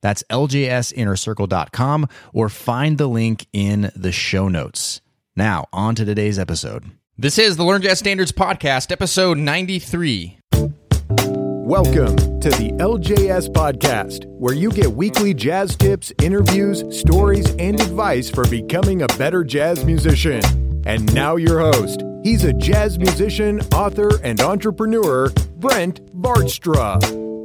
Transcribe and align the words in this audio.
That's 0.00 0.22
ljsinnercircle.com 0.30 2.08
or 2.32 2.48
find 2.48 2.98
the 2.98 3.06
link 3.08 3.46
in 3.52 3.90
the 3.94 4.12
show 4.12 4.48
notes. 4.48 5.00
Now, 5.36 5.66
on 5.72 5.94
to 5.96 6.04
today's 6.04 6.38
episode. 6.38 6.84
This 7.18 7.38
is 7.38 7.56
the 7.56 7.64
Learn 7.64 7.82
Jazz 7.82 7.98
Standards 7.98 8.32
Podcast, 8.32 8.92
episode 8.92 9.38
93. 9.38 10.38
Welcome 10.52 12.16
to 12.40 12.50
the 12.50 12.72
LJS 12.78 13.48
Podcast, 13.48 14.24
where 14.26 14.54
you 14.54 14.70
get 14.70 14.86
weekly 14.92 15.34
jazz 15.34 15.74
tips, 15.74 16.12
interviews, 16.22 16.84
stories, 16.96 17.50
and 17.58 17.80
advice 17.80 18.30
for 18.30 18.46
becoming 18.48 19.02
a 19.02 19.06
better 19.18 19.42
jazz 19.42 19.84
musician. 19.84 20.42
And 20.86 21.12
now, 21.12 21.36
your 21.36 21.58
host. 21.58 22.02
He's 22.22 22.44
a 22.44 22.52
jazz 22.52 22.98
musician, 22.98 23.60
author, 23.74 24.10
and 24.22 24.40
entrepreneur, 24.40 25.30
Brent 25.56 26.04
Vaartstra. 26.20 27.35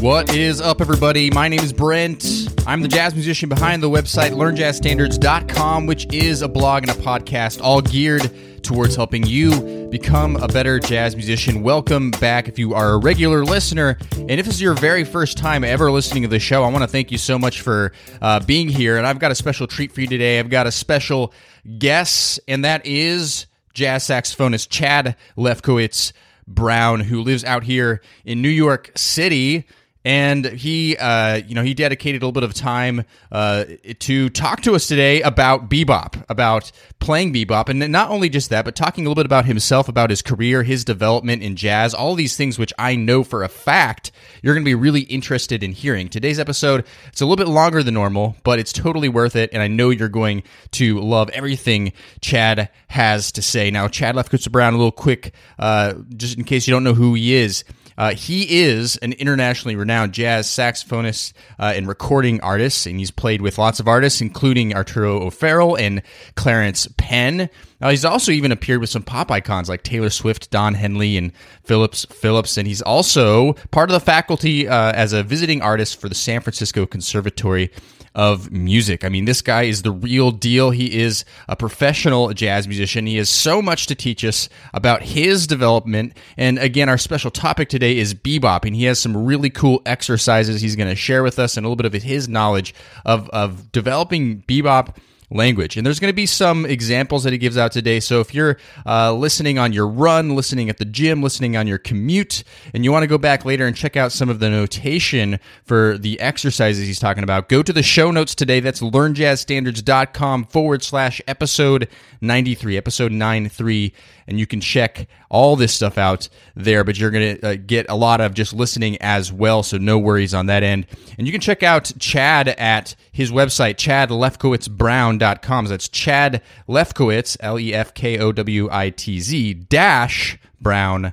What 0.00 0.34
is 0.34 0.62
up, 0.62 0.80
everybody? 0.80 1.30
My 1.30 1.48
name 1.48 1.60
is 1.60 1.74
Brent. 1.74 2.24
I'm 2.66 2.80
the 2.80 2.88
jazz 2.88 3.12
musician 3.12 3.50
behind 3.50 3.82
the 3.82 3.90
website 3.90 4.30
learnjazzstandards.com, 4.30 5.84
which 5.84 6.10
is 6.10 6.40
a 6.40 6.48
blog 6.48 6.84
and 6.84 6.90
a 6.90 6.94
podcast 6.94 7.60
all 7.60 7.82
geared 7.82 8.32
towards 8.62 8.96
helping 8.96 9.26
you 9.26 9.88
become 9.90 10.36
a 10.36 10.48
better 10.48 10.78
jazz 10.78 11.14
musician. 11.14 11.62
Welcome 11.62 12.12
back 12.12 12.48
if 12.48 12.58
you 12.58 12.72
are 12.72 12.92
a 12.92 12.96
regular 12.96 13.44
listener. 13.44 13.98
And 14.12 14.30
if 14.30 14.46
this 14.46 14.54
is 14.54 14.62
your 14.62 14.72
very 14.72 15.04
first 15.04 15.36
time 15.36 15.64
ever 15.64 15.92
listening 15.92 16.22
to 16.22 16.30
the 16.30 16.38
show, 16.38 16.64
I 16.64 16.70
want 16.70 16.82
to 16.82 16.88
thank 16.88 17.12
you 17.12 17.18
so 17.18 17.38
much 17.38 17.60
for 17.60 17.92
uh, 18.22 18.40
being 18.40 18.70
here. 18.70 18.96
And 18.96 19.06
I've 19.06 19.18
got 19.18 19.32
a 19.32 19.34
special 19.34 19.66
treat 19.66 19.92
for 19.92 20.00
you 20.00 20.06
today. 20.06 20.38
I've 20.38 20.48
got 20.48 20.66
a 20.66 20.72
special 20.72 21.34
guest, 21.76 22.40
and 22.48 22.64
that 22.64 22.86
is 22.86 23.48
jazz 23.74 24.04
saxophonist 24.04 24.70
Chad 24.70 25.14
Lefkowitz 25.36 26.14
Brown, 26.46 27.00
who 27.00 27.20
lives 27.20 27.44
out 27.44 27.64
here 27.64 28.00
in 28.24 28.40
New 28.40 28.48
York 28.48 28.92
City 28.96 29.66
and 30.04 30.44
he 30.46 30.96
uh, 30.96 31.36
you 31.46 31.54
know 31.54 31.62
he 31.62 31.74
dedicated 31.74 32.22
a 32.22 32.26
little 32.26 32.32
bit 32.32 32.42
of 32.42 32.54
time 32.54 33.04
uh, 33.30 33.64
to 33.98 34.30
talk 34.30 34.62
to 34.62 34.74
us 34.74 34.86
today 34.86 35.20
about 35.22 35.68
bebop 35.68 36.24
about 36.28 36.72
playing 37.00 37.32
bebop. 37.32 37.68
And 37.68 37.92
not 37.92 38.10
only 38.10 38.28
just 38.28 38.50
that 38.50 38.64
but 38.64 38.74
talking 38.74 39.04
a 39.04 39.08
little 39.08 39.20
bit 39.20 39.26
about 39.26 39.44
himself 39.44 39.88
about 39.88 40.10
his 40.10 40.22
career 40.22 40.62
his 40.62 40.84
development 40.84 41.42
in 41.42 41.56
jazz 41.56 41.92
all 41.92 42.14
these 42.14 42.36
things 42.36 42.58
which 42.58 42.72
i 42.78 42.94
know 42.94 43.22
for 43.22 43.42
a 43.42 43.48
fact 43.48 44.12
you're 44.42 44.54
going 44.54 44.64
to 44.64 44.68
be 44.68 44.74
really 44.74 45.02
interested 45.02 45.62
in 45.62 45.72
hearing. 45.72 46.08
Today's 46.08 46.38
episode 46.38 46.86
it's 47.08 47.20
a 47.20 47.26
little 47.26 47.36
bit 47.36 47.50
longer 47.50 47.82
than 47.82 47.94
normal 47.94 48.36
but 48.42 48.58
it's 48.58 48.72
totally 48.72 49.08
worth 49.08 49.36
it. 49.36 49.50
And 49.52 49.62
i 49.62 49.68
know 49.68 49.90
you're 49.90 50.08
going 50.08 50.42
to 50.72 50.98
love 51.00 51.28
everything 51.30 51.92
chad 52.20 52.70
has 52.88 53.32
to 53.32 53.42
say. 53.42 53.70
Now 53.70 53.88
chad 53.88 54.16
left 54.16 54.32
lefkowitz 54.32 54.50
brown 54.50 54.74
a 54.74 54.76
little 54.76 54.92
quick 54.92 55.34
uh, 55.58 55.94
just 56.16 56.38
in 56.38 56.44
case 56.44 56.66
you 56.66 56.72
don't 56.72 56.84
know 56.84 56.94
who 56.94 57.14
he 57.14 57.34
is 57.34 57.64
uh, 58.00 58.14
he 58.14 58.62
is 58.62 58.96
an 58.96 59.12
internationally 59.12 59.76
renowned 59.76 60.14
jazz 60.14 60.46
saxophonist 60.46 61.34
uh, 61.58 61.74
and 61.76 61.86
recording 61.86 62.40
artist, 62.40 62.86
and 62.86 62.98
he's 62.98 63.10
played 63.10 63.42
with 63.42 63.58
lots 63.58 63.78
of 63.78 63.86
artists, 63.86 64.22
including 64.22 64.74
Arturo 64.74 65.20
O'Farrill 65.20 65.76
and 65.76 66.00
Clarence 66.34 66.88
Penn. 66.96 67.50
Uh, 67.78 67.90
he's 67.90 68.06
also 68.06 68.32
even 68.32 68.52
appeared 68.52 68.80
with 68.80 68.88
some 68.88 69.02
pop 69.02 69.30
icons 69.30 69.68
like 69.68 69.82
Taylor 69.82 70.08
Swift, 70.08 70.50
Don 70.50 70.72
Henley, 70.72 71.18
and 71.18 71.30
Phillips 71.62 72.06
Phillips, 72.06 72.56
and 72.56 72.66
he's 72.66 72.80
also 72.80 73.52
part 73.70 73.90
of 73.90 73.92
the 73.92 74.00
faculty 74.00 74.66
uh, 74.66 74.92
as 74.92 75.12
a 75.12 75.22
visiting 75.22 75.60
artist 75.60 76.00
for 76.00 76.08
the 76.08 76.14
San 76.14 76.40
Francisco 76.40 76.86
Conservatory 76.86 77.70
of 78.14 78.50
music. 78.50 79.04
I 79.04 79.08
mean, 79.08 79.24
this 79.24 79.40
guy 79.40 79.62
is 79.62 79.82
the 79.82 79.92
real 79.92 80.30
deal. 80.32 80.70
He 80.70 81.00
is 81.00 81.24
a 81.48 81.54
professional 81.54 82.32
jazz 82.32 82.66
musician. 82.66 83.06
He 83.06 83.16
has 83.16 83.28
so 83.28 83.62
much 83.62 83.86
to 83.86 83.94
teach 83.94 84.24
us 84.24 84.48
about 84.74 85.02
his 85.02 85.46
development. 85.46 86.16
And 86.36 86.58
again, 86.58 86.88
our 86.88 86.98
special 86.98 87.30
topic 87.30 87.68
today 87.68 87.98
is 87.98 88.14
bebop, 88.14 88.64
and 88.64 88.74
he 88.74 88.84
has 88.84 88.98
some 88.98 89.16
really 89.16 89.50
cool 89.50 89.80
exercises 89.86 90.60
he's 90.60 90.76
going 90.76 90.90
to 90.90 90.96
share 90.96 91.22
with 91.22 91.38
us 91.38 91.56
and 91.56 91.64
a 91.64 91.68
little 91.68 91.76
bit 91.76 91.86
of 91.86 92.02
his 92.02 92.28
knowledge 92.28 92.74
of, 93.04 93.28
of 93.30 93.70
developing 93.70 94.42
bebop 94.42 94.96
language. 95.30 95.76
And 95.76 95.86
there's 95.86 96.00
going 96.00 96.10
to 96.10 96.16
be 96.16 96.26
some 96.26 96.66
examples 96.66 97.24
that 97.24 97.32
he 97.32 97.38
gives 97.38 97.56
out 97.56 97.72
today. 97.72 98.00
So 98.00 98.20
if 98.20 98.34
you're 98.34 98.56
uh, 98.84 99.12
listening 99.14 99.58
on 99.58 99.72
your 99.72 99.86
run, 99.86 100.34
listening 100.34 100.68
at 100.68 100.78
the 100.78 100.84
gym, 100.84 101.22
listening 101.22 101.56
on 101.56 101.66
your 101.66 101.78
commute, 101.78 102.42
and 102.74 102.84
you 102.84 102.92
want 102.92 103.04
to 103.04 103.06
go 103.06 103.18
back 103.18 103.44
later 103.44 103.66
and 103.66 103.76
check 103.76 103.96
out 103.96 104.12
some 104.12 104.28
of 104.28 104.40
the 104.40 104.50
notation 104.50 105.38
for 105.64 105.96
the 105.98 106.18
exercises 106.20 106.86
he's 106.86 106.98
talking 106.98 107.22
about, 107.22 107.48
go 107.48 107.62
to 107.62 107.72
the 107.72 107.82
show 107.82 108.10
notes 108.10 108.34
today. 108.34 108.60
That's 108.60 108.80
learnjazzstandards.com 108.80 110.44
forward 110.46 110.82
slash 110.82 111.20
episode 111.28 111.88
93, 112.20 112.76
episode 112.76 113.12
93 113.12 113.92
and 114.30 114.38
you 114.38 114.46
can 114.46 114.60
check 114.60 115.08
all 115.28 115.56
this 115.56 115.74
stuff 115.74 115.98
out 115.98 116.28
there. 116.54 116.84
But 116.84 116.98
you're 116.98 117.10
going 117.10 117.36
to 117.36 117.48
uh, 117.48 117.56
get 117.66 117.86
a 117.90 117.96
lot 117.96 118.20
of 118.20 118.32
just 118.32 118.54
listening 118.54 118.96
as 119.02 119.32
well, 119.32 119.62
so 119.62 119.76
no 119.76 119.98
worries 119.98 120.32
on 120.32 120.46
that 120.46 120.62
end. 120.62 120.86
And 121.18 121.26
you 121.26 121.32
can 121.32 121.40
check 121.40 121.62
out 121.62 121.92
Chad 121.98 122.48
at 122.48 122.94
his 123.12 123.32
website, 123.32 123.74
chadlefkowitzbrown.com. 123.74 125.66
So 125.66 125.70
that's 125.70 125.88
Chad 125.88 126.42
Lefkowitz, 126.68 127.36
L 127.40 127.58
E 127.58 127.74
F 127.74 127.92
K 127.92 128.18
O 128.18 128.32
W 128.32 128.68
I 128.70 128.90
T 128.90 129.20
Z, 129.20 129.54
dash 129.54 130.38
Brown 130.60 131.12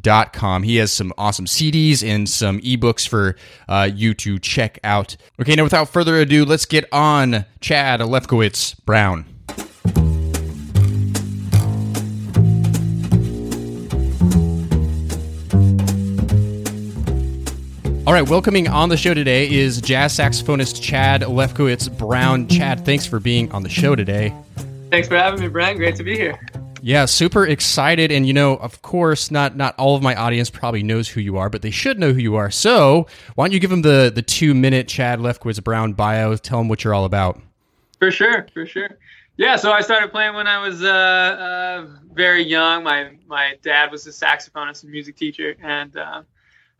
dot 0.00 0.32
com. 0.32 0.64
He 0.64 0.76
has 0.76 0.92
some 0.92 1.12
awesome 1.16 1.46
CDs 1.46 2.06
and 2.06 2.28
some 2.28 2.60
ebooks 2.60 3.08
for 3.08 3.36
uh, 3.68 3.88
you 3.92 4.14
to 4.14 4.38
check 4.38 4.78
out. 4.82 5.16
Okay, 5.40 5.54
now 5.54 5.62
without 5.62 5.88
further 5.88 6.16
ado, 6.16 6.44
let's 6.44 6.66
get 6.66 6.92
on 6.92 7.46
Chad 7.60 8.00
Lefkowitz 8.00 8.84
Brown. 8.84 9.37
All 18.08 18.14
right, 18.14 18.26
welcoming 18.26 18.68
on 18.68 18.88
the 18.88 18.96
show 18.96 19.12
today 19.12 19.50
is 19.50 19.82
jazz 19.82 20.16
saxophonist 20.16 20.80
Chad 20.82 21.20
Lefkowitz 21.20 21.94
Brown. 21.98 22.48
Chad, 22.48 22.86
thanks 22.86 23.04
for 23.04 23.20
being 23.20 23.52
on 23.52 23.62
the 23.62 23.68
show 23.68 23.94
today. 23.94 24.34
Thanks 24.88 25.08
for 25.08 25.18
having 25.18 25.42
me, 25.42 25.48
Brian. 25.48 25.76
Great 25.76 25.94
to 25.96 26.02
be 26.04 26.16
here. 26.16 26.40
Yeah, 26.80 27.04
super 27.04 27.46
excited, 27.46 28.10
and 28.10 28.26
you 28.26 28.32
know, 28.32 28.56
of 28.56 28.80
course, 28.80 29.30
not 29.30 29.56
not 29.56 29.78
all 29.78 29.94
of 29.94 30.02
my 30.02 30.14
audience 30.14 30.48
probably 30.48 30.82
knows 30.82 31.06
who 31.06 31.20
you 31.20 31.36
are, 31.36 31.50
but 31.50 31.60
they 31.60 31.70
should 31.70 31.98
know 31.98 32.14
who 32.14 32.18
you 32.18 32.36
are. 32.36 32.50
So, 32.50 33.06
why 33.34 33.44
don't 33.44 33.52
you 33.52 33.60
give 33.60 33.68
them 33.68 33.82
the 33.82 34.10
the 34.14 34.22
two 34.22 34.54
minute 34.54 34.88
Chad 34.88 35.18
Lefkowitz 35.18 35.62
Brown 35.62 35.92
bio? 35.92 36.34
Tell 36.36 36.56
them 36.56 36.68
what 36.68 36.84
you're 36.84 36.94
all 36.94 37.04
about. 37.04 37.38
For 37.98 38.10
sure, 38.10 38.46
for 38.54 38.64
sure. 38.64 38.88
Yeah, 39.36 39.56
so 39.56 39.70
I 39.70 39.82
started 39.82 40.12
playing 40.12 40.34
when 40.34 40.46
I 40.46 40.66
was 40.66 40.82
uh, 40.82 40.88
uh, 40.88 41.86
very 42.14 42.42
young. 42.42 42.84
My 42.84 43.10
my 43.26 43.58
dad 43.62 43.90
was 43.92 44.06
a 44.06 44.10
saxophonist 44.12 44.82
and 44.84 44.92
music 44.92 45.14
teacher, 45.16 45.56
and 45.62 45.94
uh, 45.94 46.22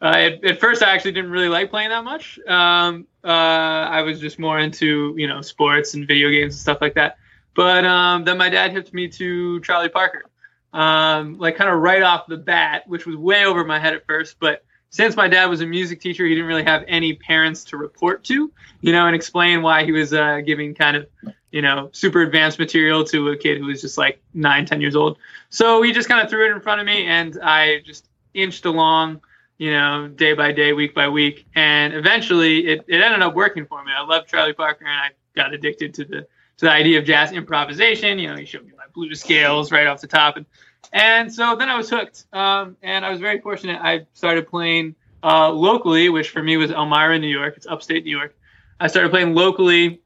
uh, 0.01 0.15
at, 0.17 0.45
at, 0.45 0.61
first, 0.61 0.83
I 0.83 0.95
actually 0.95 1.13
didn't 1.13 1.31
really 1.31 1.49
like 1.49 1.71
playing 1.71 1.89
that 1.91 2.05
much. 2.05 2.39
Um, 2.47 3.07
uh, 3.25 3.29
I 3.29 4.03
was 4.03 4.21
just 4.21 4.39
more 4.39 4.59
into 4.59 5.15
you 5.17 5.27
know 5.27 5.43
sports 5.43 5.95
and 5.95 6.07
video 6.07 6.31
games 6.31 6.55
and 6.55 6.61
stuff 6.61 6.79
like 6.81 6.95
that. 6.95 7.19
But 7.55 7.85
um, 7.85 8.25
then 8.25 8.39
my 8.39 8.49
dad 8.49 8.71
hipped 8.71 8.95
me 8.95 9.09
to 9.09 9.61
Charlie 9.61 9.89
Parker, 9.89 10.27
um, 10.73 11.39
like 11.39 11.57
kind 11.57 11.69
of 11.69 11.81
right 11.81 12.03
off 12.03 12.29
the 12.29 12.37
bat, 12.37 12.85
which 12.87 13.07
was 13.07 13.17
way 13.17 13.45
over 13.45 13.65
my 13.65 13.81
head 13.81 13.95
at 13.95 14.07
first. 14.07 14.37
But 14.39 14.65
since 14.91 15.17
my 15.17 15.27
dad 15.27 15.47
was 15.47 15.61
a 15.61 15.67
music 15.67 16.01
teacher, 16.01 16.25
he 16.25 16.35
didn't 16.35 16.47
really 16.47 16.63
have 16.63 16.85
any 16.87 17.15
parents 17.15 17.65
to 17.65 17.77
report 17.77 18.23
to, 18.25 18.53
you 18.81 18.93
know, 18.93 19.07
and 19.07 19.17
explain 19.17 19.63
why 19.63 19.85
he 19.85 19.91
was 19.91 20.15
uh, 20.15 20.41
giving 20.47 20.75
kind 20.75 20.97
of 20.97 21.09
you 21.51 21.63
know 21.63 21.89
super 21.93 22.21
advanced 22.21 22.59
material 22.59 23.03
to 23.03 23.31
a 23.31 23.37
kid 23.37 23.59
who 23.59 23.67
was 23.67 23.81
just 23.81 23.99
like 23.99 24.23
nine, 24.33 24.65
ten 24.65 24.81
years 24.81 24.95
old. 24.95 25.19
So 25.51 25.83
he 25.83 25.93
just 25.93 26.09
kind 26.09 26.23
of 26.23 26.31
threw 26.31 26.49
it 26.49 26.55
in 26.55 26.61
front 26.61 26.81
of 26.81 26.87
me, 26.87 27.05
and 27.07 27.37
I 27.43 27.81
just 27.85 28.09
inched 28.33 28.65
along 28.65 29.23
you 29.59 29.73
know, 29.73 30.09
day 30.09 30.33
by 30.33 30.53
day, 30.53 30.73
week 30.73 30.95
by 30.95 31.09
week. 31.09 31.47
And 31.55 31.93
eventually 31.93 32.67
it, 32.67 32.85
it 32.89 33.03
ended 33.03 33.23
up 33.23 33.35
working 33.35 33.67
for 33.67 33.85
me. 33.85 33.93
I 33.97 34.05
loved 34.05 34.29
Charlie 34.29 34.53
Parker 34.53 34.85
and 34.85 34.95
I 34.95 35.11
got 35.35 35.53
addicted 35.53 35.95
to 35.95 36.05
the 36.05 36.27
to 36.59 36.65
the 36.65 36.71
idea 36.71 36.99
of 36.99 37.05
jazz 37.05 37.33
improvisation. 37.33 38.19
You 38.19 38.29
know, 38.29 38.37
he 38.37 38.45
showed 38.45 38.65
me 38.65 38.73
my 38.77 38.85
blues 38.93 39.21
scales 39.21 39.71
right 39.71 39.87
off 39.87 40.01
the 40.01 40.07
top. 40.07 40.37
And 40.37 40.47
and 40.93 41.33
so 41.33 41.57
then 41.57 41.69
I 41.69 41.77
was 41.77 41.91
hooked. 41.91 42.27
Um, 42.33 42.77
and 42.83 43.05
I 43.05 43.11
was 43.11 43.21
very 43.21 43.41
fortunate. 43.41 43.81
I 43.83 44.07
started 44.15 44.49
playing 44.49 44.95
uh, 45.23 45.51
locally, 45.51 46.09
which 46.09 46.31
for 46.31 46.43
me 46.43 46.57
was 46.57 46.71
Elmira, 46.71 47.19
New 47.19 47.29
York. 47.29 47.55
It's 47.57 47.67
upstate 47.67 48.05
New 48.05 48.17
York. 48.17 48.37
I 48.81 48.87
started 48.87 49.11
playing 49.11 49.35
locally 49.35 50.01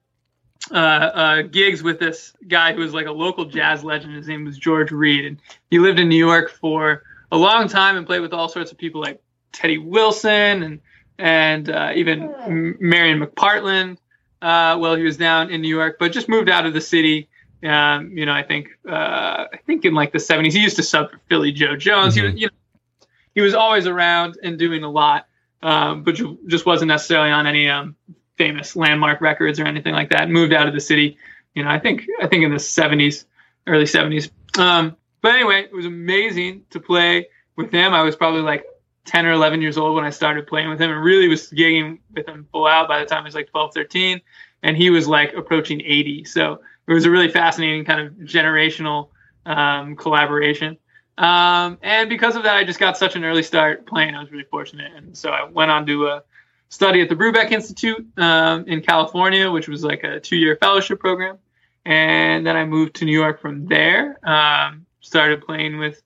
uh, 0.70 0.74
uh, 0.74 1.42
gigs 1.42 1.82
with 1.82 1.98
this 1.98 2.32
guy 2.48 2.72
who 2.72 2.80
was 2.80 2.94
like 2.94 3.06
a 3.06 3.12
local 3.12 3.44
jazz 3.44 3.84
legend. 3.84 4.14
His 4.14 4.28
name 4.28 4.44
was 4.44 4.56
George 4.56 4.90
Reed, 4.90 5.26
and 5.26 5.38
he 5.70 5.78
lived 5.78 5.98
in 5.98 6.08
New 6.08 6.16
York 6.16 6.50
for 6.50 7.02
a 7.30 7.36
long 7.36 7.68
time 7.68 7.96
and 7.96 8.06
played 8.06 8.20
with 8.20 8.32
all 8.32 8.48
sorts 8.48 8.72
of 8.72 8.78
people 8.78 9.00
like 9.00 9.20
Teddy 9.52 9.78
Wilson 9.78 10.62
and 10.62 10.80
and 11.18 11.70
uh, 11.70 11.92
even 11.94 12.76
Marian 12.80 13.20
McPartland 13.20 13.98
uh, 14.40 14.76
while 14.76 14.96
he 14.96 15.04
was 15.04 15.16
down 15.16 15.50
in 15.50 15.62
New 15.62 15.68
York, 15.68 15.96
but 15.98 16.10
just 16.10 16.28
moved 16.28 16.48
out 16.48 16.66
of 16.66 16.72
the 16.72 16.80
city. 16.80 17.28
Um, 17.62 18.16
you 18.18 18.26
know, 18.26 18.32
I 18.32 18.42
think 18.42 18.70
uh, 18.88 19.46
I 19.52 19.58
think 19.66 19.84
in 19.84 19.94
like 19.94 20.12
the 20.12 20.18
70s, 20.18 20.52
he 20.52 20.58
used 20.58 20.76
to 20.76 20.82
sub 20.82 21.10
for 21.12 21.20
Philly 21.28 21.52
Joe 21.52 21.76
Jones. 21.76 22.16
Mm-hmm. 22.16 22.26
He 22.26 22.32
was, 22.32 22.40
you 22.40 22.46
know, 22.48 23.06
he 23.34 23.40
was 23.40 23.54
always 23.54 23.86
around 23.86 24.36
and 24.42 24.58
doing 24.58 24.82
a 24.82 24.90
lot, 24.90 25.28
um, 25.62 26.02
but 26.02 26.20
just 26.48 26.66
wasn't 26.66 26.88
necessarily 26.88 27.30
on 27.30 27.46
any 27.46 27.68
um, 27.68 27.94
famous 28.36 28.74
landmark 28.74 29.20
records 29.20 29.60
or 29.60 29.64
anything 29.64 29.94
like 29.94 30.10
that. 30.10 30.28
Moved 30.28 30.52
out 30.52 30.66
of 30.66 30.74
the 30.74 30.80
city. 30.80 31.16
You 31.54 31.62
know, 31.62 31.70
I 31.70 31.78
think 31.78 32.08
I 32.20 32.26
think 32.26 32.42
in 32.42 32.50
the 32.50 32.56
70s, 32.56 33.24
early 33.68 33.84
70s. 33.84 34.30
Um, 34.58 34.96
but 35.20 35.36
anyway, 35.36 35.62
it 35.62 35.72
was 35.72 35.86
amazing 35.86 36.64
to 36.70 36.80
play 36.80 37.28
with 37.54 37.70
him. 37.70 37.94
I 37.94 38.02
was 38.02 38.16
probably 38.16 38.42
like 38.42 38.64
10 39.04 39.26
or 39.26 39.32
11 39.32 39.60
years 39.60 39.76
old 39.76 39.94
when 39.94 40.04
I 40.04 40.10
started 40.10 40.46
playing 40.46 40.68
with 40.68 40.80
him 40.80 40.90
and 40.90 41.02
really 41.02 41.28
was 41.28 41.50
gigging 41.50 41.98
with 42.14 42.28
him 42.28 42.46
full 42.52 42.66
out 42.66 42.88
by 42.88 43.00
the 43.00 43.06
time 43.06 43.22
I 43.22 43.24
was 43.24 43.34
like 43.34 43.50
12, 43.50 43.74
13. 43.74 44.20
And 44.62 44.76
he 44.76 44.90
was 44.90 45.08
like 45.08 45.34
approaching 45.34 45.80
80. 45.80 46.24
So 46.24 46.60
it 46.86 46.92
was 46.92 47.04
a 47.04 47.10
really 47.10 47.28
fascinating 47.28 47.84
kind 47.84 48.00
of 48.00 48.12
generational 48.14 49.08
um, 49.44 49.96
collaboration. 49.96 50.78
Um, 51.18 51.78
and 51.82 52.08
because 52.08 52.36
of 52.36 52.44
that, 52.44 52.56
I 52.56 52.64
just 52.64 52.78
got 52.78 52.96
such 52.96 53.16
an 53.16 53.24
early 53.24 53.42
start 53.42 53.86
playing. 53.86 54.14
I 54.14 54.20
was 54.20 54.30
really 54.30 54.44
fortunate. 54.44 54.92
And 54.94 55.16
so 55.16 55.30
I 55.30 55.44
went 55.44 55.70
on 55.70 55.84
to 55.86 56.06
a 56.06 56.22
study 56.68 57.00
at 57.02 57.08
the 57.08 57.14
Brubeck 57.14 57.50
Institute 57.50 58.06
um, 58.16 58.64
in 58.66 58.80
California, 58.82 59.50
which 59.50 59.68
was 59.68 59.84
like 59.84 60.04
a 60.04 60.20
two 60.20 60.36
year 60.36 60.56
fellowship 60.56 61.00
program. 61.00 61.38
And 61.84 62.46
then 62.46 62.56
I 62.56 62.64
moved 62.64 62.94
to 62.96 63.04
New 63.04 63.12
York 63.12 63.40
from 63.40 63.66
there, 63.66 64.18
um, 64.28 64.86
started 65.00 65.44
playing 65.44 65.78
with 65.78 66.02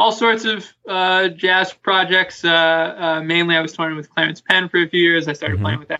all 0.00 0.12
sorts 0.12 0.46
of 0.46 0.66
uh, 0.88 1.28
jazz 1.28 1.74
projects. 1.74 2.42
Uh, 2.42 2.48
uh, 2.48 3.22
mainly, 3.22 3.54
I 3.54 3.60
was 3.60 3.74
touring 3.74 3.96
with 3.96 4.08
Clarence 4.08 4.40
Penn 4.40 4.70
for 4.70 4.82
a 4.82 4.88
few 4.88 5.02
years. 5.02 5.28
I 5.28 5.34
started 5.34 5.56
mm-hmm. 5.56 5.64
playing 5.64 5.78
with 5.80 5.88
the 5.88 5.98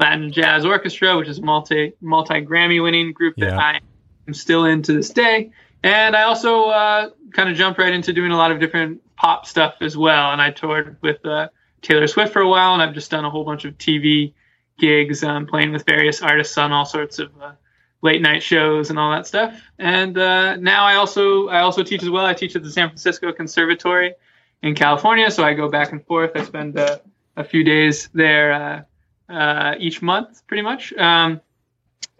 Latin 0.00 0.32
Jazz 0.32 0.64
Orchestra, 0.64 1.16
which 1.16 1.28
is 1.28 1.38
a 1.38 1.42
multi 1.42 1.92
multi 2.00 2.40
Grammy 2.42 2.82
winning 2.82 3.12
group 3.12 3.34
yeah. 3.36 3.50
that 3.50 3.58
I 3.58 3.80
am 4.26 4.34
still 4.34 4.64
in 4.64 4.82
to 4.82 4.92
this 4.92 5.10
day. 5.10 5.52
And 5.84 6.16
I 6.16 6.22
also 6.24 6.64
uh, 6.64 7.10
kind 7.32 7.48
of 7.48 7.56
jumped 7.56 7.78
right 7.78 7.92
into 7.92 8.12
doing 8.12 8.32
a 8.32 8.36
lot 8.36 8.50
of 8.50 8.58
different 8.58 9.00
pop 9.14 9.46
stuff 9.46 9.76
as 9.80 9.96
well. 9.96 10.32
And 10.32 10.42
I 10.42 10.50
toured 10.50 10.96
with 11.00 11.24
uh, 11.24 11.50
Taylor 11.82 12.08
Swift 12.08 12.32
for 12.32 12.42
a 12.42 12.48
while, 12.48 12.74
and 12.74 12.82
I've 12.82 12.94
just 12.94 13.12
done 13.12 13.24
a 13.24 13.30
whole 13.30 13.44
bunch 13.44 13.64
of 13.64 13.78
TV 13.78 14.32
gigs, 14.76 15.22
um, 15.22 15.46
playing 15.46 15.70
with 15.70 15.86
various 15.86 16.20
artists 16.20 16.58
on 16.58 16.72
all 16.72 16.84
sorts 16.84 17.20
of 17.20 17.30
uh, 17.40 17.52
late 18.02 18.22
night 18.22 18.42
shows 18.42 18.90
and 18.90 18.98
all 18.98 19.10
that 19.12 19.26
stuff. 19.26 19.60
And 19.78 20.16
uh, 20.16 20.56
now 20.56 20.84
I 20.84 20.96
also 20.96 21.48
I 21.48 21.60
also 21.60 21.82
teach 21.82 22.02
as 22.02 22.10
well. 22.10 22.24
I 22.24 22.34
teach 22.34 22.56
at 22.56 22.62
the 22.62 22.70
San 22.70 22.88
Francisco 22.88 23.32
Conservatory 23.32 24.14
in 24.62 24.74
California, 24.74 25.30
so 25.30 25.44
I 25.44 25.54
go 25.54 25.68
back 25.68 25.92
and 25.92 26.04
forth. 26.04 26.32
I 26.34 26.44
spend 26.44 26.78
uh, 26.78 26.98
a 27.36 27.44
few 27.44 27.64
days 27.64 28.08
there 28.14 28.52
uh, 28.52 29.32
uh 29.32 29.74
each 29.78 30.02
month, 30.02 30.46
pretty 30.46 30.62
much. 30.62 30.92
Um, 30.94 31.40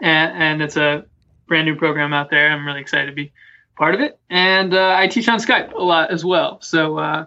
and, 0.00 0.42
and, 0.42 0.62
it's 0.62 0.78
a 0.78 1.04
brand 1.46 1.66
new 1.66 1.76
program 1.76 2.14
out 2.14 2.30
there. 2.30 2.50
I'm 2.50 2.66
really 2.66 2.80
excited 2.80 3.06
to 3.06 3.12
be 3.12 3.32
part 3.76 3.94
of 3.94 4.00
it. 4.00 4.18
And 4.30 4.72
uh, 4.72 4.94
I 4.96 5.08
teach 5.08 5.28
on 5.28 5.38
Skype 5.38 5.74
a 5.74 5.82
lot 5.82 6.10
as 6.10 6.24
well, 6.24 6.60
so 6.62 6.96
uh, 6.98 7.26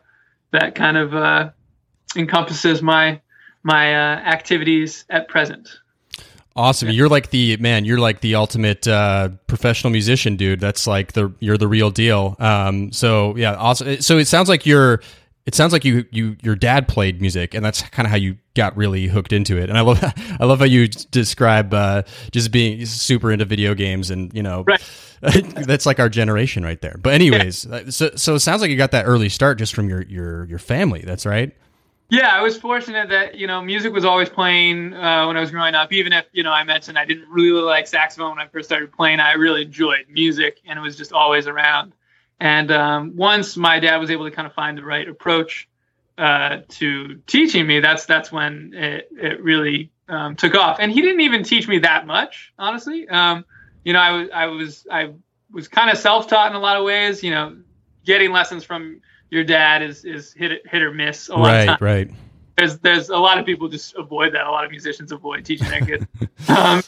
that 0.52 0.76
kind 0.76 0.98
of 0.98 1.54
encompasses 2.16 2.82
my 2.82 3.22
my 3.64 3.96
activities 3.96 5.06
at 5.10 5.28
present. 5.28 5.80
Awesome. 6.56 6.90
You're 6.90 7.10
like 7.10 7.32
the 7.32 7.58
man, 7.58 7.84
you're 7.84 8.00
like 8.00 8.22
the 8.22 8.36
ultimate 8.36 8.88
uh, 8.88 9.30
professional 9.48 9.92
musician, 9.92 10.36
dude. 10.36 10.60
That's 10.60 10.86
like 10.86 11.14
the 11.14 11.34
you're 11.40 11.58
the 11.58 11.68
real 11.68 11.90
deal. 11.90 12.36
Um, 12.40 12.92
so 12.92 13.36
yeah, 13.36 13.56
awesome. 13.56 14.02
So 14.02 14.20
it 14.20 14.28
sounds 14.28 14.50
like 14.50 14.66
you're 14.66 15.02
it 15.46 15.56
sounds 15.56 15.74
like 15.74 15.84
you 15.84 16.06
you 16.12 16.38
your 16.42 16.56
dad 16.56 16.88
played 16.88 17.20
music 17.22 17.54
and 17.54 17.66
that's 17.66 17.82
kind 17.82 18.06
of 18.06 18.12
how 18.12 18.18
you 18.18 18.38
got 18.56 18.78
really 18.78 19.08
hooked 19.08 19.34
into 19.34 19.58
it. 19.58 19.70
And 19.70 19.78
I 19.78 19.82
love 19.82 20.04
I 20.40 20.46
love 20.46 20.60
how 20.60 20.66
you 20.66 20.88
describe 20.88 21.74
uh, 21.74 22.04
just 22.32 22.52
being 22.52 22.86
super 22.86 23.32
into 23.32 23.46
video 23.46 23.74
games 23.74 24.12
and, 24.12 24.32
you 24.34 24.44
know, 24.44 24.64
right. 24.68 24.82
that's 25.22 25.88
like 25.88 26.00
our 26.00 26.10
generation 26.10 26.64
right 26.64 26.82
there. 26.82 26.98
But 27.02 27.14
anyways, 27.14 27.66
yeah. 27.66 27.76
Uh, 27.78 27.92
so 27.92 28.12
so 28.16 28.36
it 28.36 28.40
sounds 28.42 28.62
like 28.62 28.70
you 28.70 28.78
got 28.78 28.92
that 28.92 29.06
early 29.06 29.30
start 29.30 29.58
just 29.58 29.74
from 29.74 29.90
your 29.90 30.04
your 30.04 30.46
your 30.46 30.60
family. 30.60 31.02
That's 31.02 31.26
right. 31.26 31.56
Yeah, 32.10 32.28
I 32.28 32.42
was 32.42 32.58
fortunate 32.58 33.10
that 33.10 33.36
you 33.36 33.48
know 33.48 33.62
music 33.62 33.92
was 33.92 34.06
always 34.06 34.30
playing 34.30 34.94
uh, 34.94 35.26
when 35.28 35.36
I 35.38 35.40
was 35.40 35.52
growing 35.52 35.74
up. 35.74 35.92
Even 35.92 36.14
if 36.14 36.26
you 36.32 36.44
know 36.44 36.52
I 36.52 36.64
mentioned 36.64 36.98
I 36.98 37.06
didn't 37.06 37.28
really 37.30 37.62
like 37.62 37.88
saxophone 37.88 38.32
when 38.32 38.40
I 38.40 38.48
first 38.48 38.70
started 38.70 38.92
playing, 38.92 39.20
I 39.20 39.34
really 39.34 39.64
enjoyed 39.64 40.06
music, 40.10 40.62
and 40.66 40.78
it 40.78 40.82
was 40.82 40.96
just 40.96 41.12
always 41.12 41.48
around. 41.48 41.94
And 42.40 42.72
um, 42.72 43.16
once 43.16 43.58
my 43.58 43.80
dad 43.80 43.98
was 43.98 44.12
able 44.12 44.26
to 44.26 44.32
kind 44.32 44.46
of 44.46 44.54
find 44.54 44.78
the 44.78 44.84
right 44.84 45.08
approach 45.08 45.68
uh, 46.18 46.60
to 46.68 47.16
teaching 47.26 47.66
me, 47.66 47.80
that's 47.80 48.06
that's 48.06 48.32
when 48.32 48.74
it 48.76 49.10
it 49.12 49.42
really 49.42 49.92
um, 50.08 50.36
took 50.36 50.54
off. 50.56 50.78
And 50.80 50.92
he 50.92 51.02
didn't 51.02 51.22
even 51.22 51.44
teach 51.44 51.68
me 51.68 51.80
that 51.80 52.06
much, 52.06 52.54
honestly. 52.60 53.08
Um, 53.10 53.46
you 53.84 53.94
know, 53.94 54.00
I 54.00 54.12
was 54.12 54.30
I 54.34 54.46
was 54.48 54.88
I 54.92 55.14
was 55.52 55.68
kind 55.68 55.90
of 55.90 55.98
self 55.98 56.28
taught 56.28 56.52
in 56.52 56.56
a 56.56 56.60
lot 56.60 56.78
of 56.78 56.84
ways. 56.84 57.24
You 57.24 57.32
know, 57.32 57.58
getting 58.06 58.32
lessons 58.32 58.64
from 58.64 59.02
your 59.34 59.44
dad 59.44 59.82
is 59.82 60.06
is 60.06 60.32
hit 60.32 60.62
hit 60.68 60.82
or 60.82 60.94
miss 60.94 61.28
a 61.28 61.36
lot 61.36 61.48
right, 61.48 61.60
of 61.62 61.66
time. 61.66 61.78
Right, 61.82 62.08
right. 62.08 62.12
There's 62.56 62.78
there's 62.80 63.10
a 63.10 63.18
lot 63.18 63.40
of 63.40 63.46
people 63.46 63.68
just 63.68 63.96
avoid 63.96 64.34
that. 64.36 64.46
A 64.46 64.52
lot 64.52 64.64
of 64.64 64.70
musicians 64.70 65.12
avoid 65.12 65.44
teaching 65.44 65.70
their 65.70 65.82
kids. 65.82 66.06
um, 66.48 66.84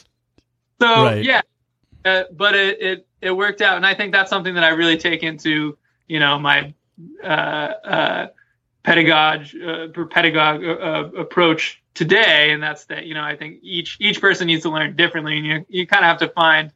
so 0.80 1.04
right. 1.04 1.24
yeah, 1.24 1.42
uh, 2.04 2.24
but 2.32 2.54
it, 2.54 2.80
it 2.80 3.06
it 3.20 3.30
worked 3.32 3.60
out, 3.60 3.76
and 3.76 3.84
I 3.84 3.94
think 3.94 4.12
that's 4.12 4.30
something 4.30 4.54
that 4.54 4.62
I 4.62 4.68
really 4.68 4.96
take 4.96 5.24
into 5.24 5.76
you 6.06 6.20
know 6.20 6.38
my 6.38 6.72
uh, 7.22 7.26
uh, 7.26 8.26
pedagogue 8.84 9.46
uh, 9.56 9.88
pedagogue 10.08 10.64
uh, 10.64 10.68
uh, 10.68 11.10
approach 11.18 11.82
today, 11.94 12.52
and 12.52 12.62
that's 12.62 12.84
that 12.84 13.06
you 13.06 13.14
know 13.14 13.24
I 13.24 13.36
think 13.36 13.58
each 13.62 13.96
each 14.00 14.20
person 14.20 14.46
needs 14.46 14.62
to 14.62 14.70
learn 14.70 14.94
differently, 14.94 15.36
and 15.36 15.46
you 15.46 15.66
you 15.68 15.86
kind 15.86 16.04
of 16.04 16.08
have 16.08 16.18
to 16.18 16.28
find 16.28 16.70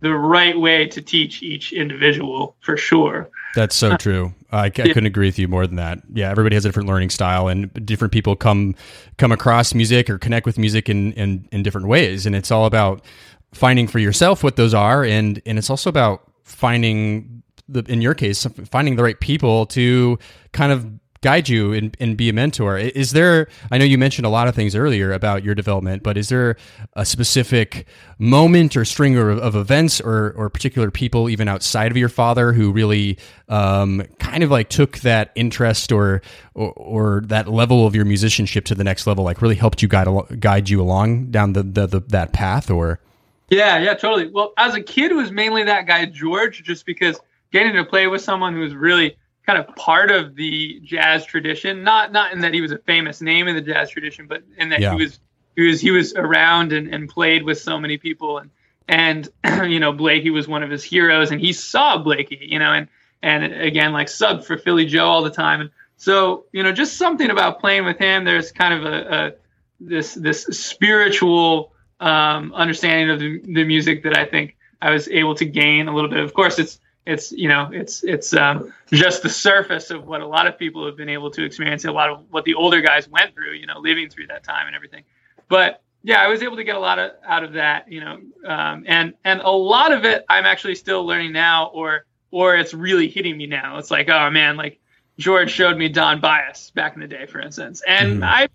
the 0.00 0.14
right 0.14 0.58
way 0.58 0.86
to 0.86 1.02
teach 1.02 1.42
each 1.42 1.72
individual 1.72 2.56
for 2.60 2.76
sure. 2.76 3.28
That's 3.54 3.74
so 3.74 3.92
uh, 3.92 3.96
true. 3.96 4.34
I, 4.52 4.66
I, 4.66 4.70
couldn't 4.70 5.06
agree 5.06 5.26
with 5.26 5.38
you 5.38 5.48
more 5.48 5.66
than 5.66 5.76
that. 5.76 5.98
Yeah, 6.12 6.30
everybody 6.30 6.54
has 6.54 6.64
a 6.64 6.68
different 6.68 6.88
learning 6.88 7.10
style, 7.10 7.48
and 7.48 7.72
different 7.84 8.12
people 8.12 8.36
come 8.36 8.74
come 9.16 9.32
across 9.32 9.74
music 9.74 10.08
or 10.08 10.18
connect 10.18 10.46
with 10.46 10.58
music 10.58 10.88
in 10.88 11.12
in, 11.14 11.48
in 11.50 11.62
different 11.62 11.88
ways. 11.88 12.26
And 12.26 12.36
it's 12.36 12.50
all 12.50 12.66
about 12.66 13.04
finding 13.52 13.88
for 13.88 13.98
yourself 13.98 14.44
what 14.44 14.56
those 14.56 14.74
are, 14.74 15.04
and 15.04 15.42
and 15.46 15.58
it's 15.58 15.70
also 15.70 15.90
about 15.90 16.30
finding 16.44 17.42
the 17.68 17.84
in 17.88 18.00
your 18.00 18.14
case 18.14 18.46
finding 18.70 18.96
the 18.96 19.02
right 19.02 19.20
people 19.20 19.66
to 19.66 20.18
kind 20.52 20.72
of 20.72 20.86
guide 21.20 21.48
you 21.48 21.72
and, 21.72 21.96
and 21.98 22.16
be 22.16 22.28
a 22.28 22.32
mentor. 22.32 22.78
Is 22.78 23.12
there, 23.12 23.48
I 23.70 23.78
know 23.78 23.84
you 23.84 23.98
mentioned 23.98 24.26
a 24.26 24.30
lot 24.30 24.48
of 24.48 24.54
things 24.54 24.74
earlier 24.74 25.12
about 25.12 25.42
your 25.42 25.54
development, 25.54 26.02
but 26.02 26.16
is 26.16 26.28
there 26.28 26.56
a 26.94 27.04
specific 27.04 27.86
moment 28.18 28.76
or 28.76 28.84
string 28.84 29.16
of, 29.16 29.38
of 29.38 29.56
events 29.56 30.00
or, 30.00 30.32
or 30.36 30.48
particular 30.48 30.90
people, 30.90 31.28
even 31.28 31.48
outside 31.48 31.90
of 31.90 31.96
your 31.96 32.08
father, 32.08 32.52
who 32.52 32.70
really 32.70 33.18
um, 33.48 34.02
kind 34.18 34.42
of 34.42 34.50
like 34.50 34.68
took 34.68 34.98
that 34.98 35.32
interest 35.34 35.90
or, 35.90 36.22
or, 36.54 36.72
or, 36.72 37.22
that 37.26 37.48
level 37.48 37.86
of 37.86 37.94
your 37.94 38.04
musicianship 38.04 38.64
to 38.66 38.74
the 38.74 38.84
next 38.84 39.06
level, 39.06 39.24
like 39.24 39.42
really 39.42 39.54
helped 39.54 39.82
you 39.82 39.88
guide, 39.88 40.08
guide 40.40 40.68
you 40.68 40.80
along 40.80 41.30
down 41.30 41.52
the, 41.52 41.62
the, 41.62 41.86
the 41.86 42.00
that 42.08 42.32
path 42.32 42.70
or? 42.70 43.00
Yeah, 43.48 43.78
yeah, 43.78 43.94
totally. 43.94 44.28
Well, 44.28 44.52
as 44.58 44.74
a 44.74 44.82
kid, 44.82 45.10
it 45.10 45.14
was 45.14 45.32
mainly 45.32 45.64
that 45.64 45.86
guy, 45.86 46.04
George, 46.04 46.62
just 46.62 46.84
because 46.84 47.18
getting 47.50 47.72
to 47.72 47.84
play 47.84 48.06
with 48.06 48.20
someone 48.20 48.52
who 48.52 48.60
was 48.60 48.74
really 48.74 49.16
kind 49.48 49.58
of 49.58 49.74
part 49.76 50.10
of 50.10 50.34
the 50.34 50.78
jazz 50.84 51.24
tradition. 51.24 51.82
Not 51.82 52.12
not 52.12 52.34
in 52.34 52.40
that 52.40 52.52
he 52.52 52.60
was 52.60 52.70
a 52.70 52.78
famous 52.78 53.22
name 53.22 53.48
in 53.48 53.56
the 53.56 53.62
jazz 53.62 53.88
tradition, 53.88 54.26
but 54.26 54.42
in 54.58 54.68
that 54.68 54.80
yeah. 54.80 54.94
he 54.94 55.02
was 55.02 55.18
he 55.56 55.62
was 55.62 55.80
he 55.80 55.90
was 55.90 56.14
around 56.14 56.74
and, 56.74 56.94
and 56.94 57.08
played 57.08 57.42
with 57.44 57.58
so 57.58 57.80
many 57.80 57.96
people 57.96 58.36
and 58.38 58.50
and 58.88 59.30
you 59.72 59.80
know 59.80 59.90
Blakey 59.94 60.28
was 60.28 60.46
one 60.46 60.62
of 60.62 60.68
his 60.68 60.84
heroes 60.84 61.30
and 61.30 61.40
he 61.40 61.54
saw 61.54 61.96
Blakey, 61.96 62.38
you 62.42 62.58
know, 62.58 62.74
and 62.74 62.88
and 63.22 63.42
again 63.44 63.94
like 63.94 64.10
sub 64.10 64.44
for 64.44 64.58
Philly 64.58 64.84
Joe 64.84 65.06
all 65.06 65.22
the 65.22 65.30
time. 65.30 65.62
And 65.62 65.70
so, 65.96 66.44
you 66.52 66.62
know, 66.62 66.70
just 66.70 66.98
something 66.98 67.30
about 67.30 67.58
playing 67.58 67.86
with 67.86 67.96
him, 67.96 68.24
there's 68.24 68.52
kind 68.52 68.74
of 68.74 68.84
a, 68.84 69.14
a 69.14 69.32
this 69.80 70.12
this 70.12 70.42
spiritual 70.42 71.72
um, 72.00 72.52
understanding 72.52 73.08
of 73.08 73.18
the, 73.18 73.40
the 73.50 73.64
music 73.64 74.02
that 74.02 74.14
I 74.14 74.26
think 74.26 74.58
I 74.82 74.90
was 74.90 75.08
able 75.08 75.34
to 75.36 75.46
gain 75.46 75.88
a 75.88 75.94
little 75.94 76.10
bit. 76.10 76.22
Of 76.22 76.34
course, 76.34 76.58
it's 76.58 76.80
it's 77.08 77.32
you 77.32 77.48
know 77.48 77.70
it's 77.72 78.04
it's 78.04 78.34
um, 78.34 78.72
just 78.92 79.22
the 79.22 79.30
surface 79.30 79.90
of 79.90 80.06
what 80.06 80.20
a 80.20 80.26
lot 80.26 80.46
of 80.46 80.58
people 80.58 80.84
have 80.86 80.96
been 80.96 81.08
able 81.08 81.30
to 81.30 81.44
experience 81.44 81.84
a 81.84 81.92
lot 81.92 82.10
of 82.10 82.24
what 82.30 82.44
the 82.44 82.54
older 82.54 82.80
guys 82.80 83.08
went 83.08 83.34
through 83.34 83.52
you 83.52 83.66
know 83.66 83.78
living 83.78 84.08
through 84.08 84.26
that 84.26 84.44
time 84.44 84.66
and 84.66 84.76
everything. 84.76 85.04
But 85.48 85.82
yeah 86.04 86.22
i 86.22 86.28
was 86.28 86.42
able 86.42 86.56
to 86.56 86.64
get 86.64 86.76
a 86.76 86.78
lot 86.78 86.98
of 86.98 87.10
out 87.26 87.42
of 87.42 87.54
that 87.54 87.90
you 87.90 88.00
know 88.00 88.20
um, 88.46 88.84
and 88.86 89.14
and 89.24 89.40
a 89.40 89.50
lot 89.50 89.92
of 89.92 90.04
it 90.04 90.24
i'm 90.28 90.46
actually 90.46 90.74
still 90.74 91.04
learning 91.04 91.32
now 91.32 91.66
or 91.74 92.04
or 92.30 92.56
it's 92.56 92.74
really 92.74 93.08
hitting 93.08 93.38
me 93.38 93.46
now. 93.46 93.78
It's 93.78 93.90
like 93.90 94.08
oh 94.08 94.30
man 94.30 94.56
like 94.56 94.78
george 95.18 95.50
showed 95.50 95.76
me 95.76 95.88
Don 95.88 96.20
Byas 96.20 96.72
back 96.74 96.94
in 96.94 97.00
the 97.00 97.08
day 97.08 97.26
for 97.26 97.40
instance. 97.40 97.82
And 97.86 98.22
mm. 98.22 98.26
i 98.26 98.48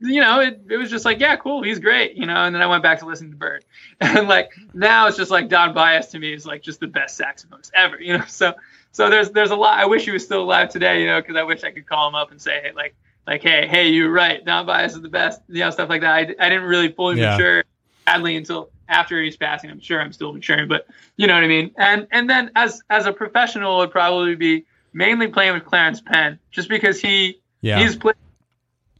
you 0.00 0.20
know, 0.20 0.40
it, 0.40 0.60
it 0.70 0.76
was 0.76 0.90
just 0.90 1.04
like, 1.04 1.20
yeah, 1.20 1.36
cool, 1.36 1.62
he's 1.62 1.78
great, 1.78 2.14
you 2.16 2.26
know. 2.26 2.44
And 2.44 2.54
then 2.54 2.62
I 2.62 2.66
went 2.66 2.82
back 2.82 2.98
to 3.00 3.06
listen 3.06 3.30
to 3.30 3.36
Bird, 3.36 3.64
and 4.00 4.28
like 4.28 4.50
now 4.74 5.06
it's 5.06 5.16
just 5.16 5.30
like 5.30 5.48
Don 5.48 5.74
Byas 5.74 6.10
to 6.12 6.18
me 6.18 6.32
is 6.32 6.46
like 6.46 6.62
just 6.62 6.80
the 6.80 6.86
best 6.86 7.18
saxophonist 7.20 7.70
ever, 7.74 8.00
you 8.00 8.16
know. 8.18 8.24
So 8.28 8.54
so 8.92 9.08
there's 9.10 9.30
there's 9.30 9.50
a 9.50 9.56
lot. 9.56 9.78
I 9.78 9.86
wish 9.86 10.04
he 10.04 10.10
was 10.10 10.24
still 10.24 10.42
alive 10.42 10.70
today, 10.70 11.00
you 11.00 11.06
know, 11.06 11.20
because 11.20 11.36
I 11.36 11.42
wish 11.42 11.62
I 11.64 11.70
could 11.70 11.86
call 11.86 12.08
him 12.08 12.14
up 12.14 12.30
and 12.30 12.40
say, 12.40 12.60
hey, 12.62 12.72
like 12.74 12.94
like, 13.26 13.42
hey, 13.42 13.66
hey, 13.66 13.88
you're 13.88 14.10
right. 14.10 14.44
Don 14.44 14.66
Byas 14.66 14.94
is 14.94 15.02
the 15.02 15.08
best, 15.08 15.40
you 15.48 15.60
know, 15.60 15.70
stuff 15.70 15.88
like 15.88 16.00
that. 16.00 16.12
I, 16.14 16.20
I 16.20 16.48
didn't 16.48 16.64
really 16.64 16.90
fully 16.92 17.16
Yeah. 17.16 17.32
mature 17.32 17.64
sadly 18.08 18.36
until 18.36 18.70
after 18.88 19.22
he's 19.22 19.36
passing. 19.36 19.70
I'm 19.70 19.78
sure 19.80 20.00
I'm 20.00 20.12
still 20.12 20.32
maturing, 20.32 20.66
but 20.66 20.86
you 21.16 21.26
know 21.28 21.34
what 21.34 21.44
I 21.44 21.48
mean. 21.48 21.70
And 21.76 22.06
and 22.10 22.28
then 22.28 22.50
as 22.56 22.82
as 22.90 23.06
a 23.06 23.12
professional, 23.12 23.76
it 23.76 23.86
would 23.86 23.90
probably 23.92 24.34
be 24.34 24.64
mainly 24.92 25.28
playing 25.28 25.54
with 25.54 25.64
Clarence 25.64 26.00
Penn, 26.00 26.38
just 26.50 26.68
because 26.68 27.00
he 27.00 27.40
Yeah. 27.62 27.78
he's 27.80 27.94
played. 27.96 28.16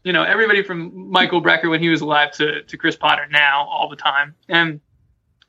You 0.02 0.12
know, 0.12 0.22
everybody 0.22 0.62
from 0.62 1.10
Michael 1.10 1.42
Brecker 1.42 1.68
when 1.68 1.80
he 1.80 1.88
was 1.90 2.00
alive 2.00 2.32
to, 2.32 2.62
to 2.62 2.76
Chris 2.76 2.96
Potter 2.96 3.26
now 3.30 3.66
all 3.66 3.88
the 3.88 3.96
time, 3.96 4.34
and 4.48 4.80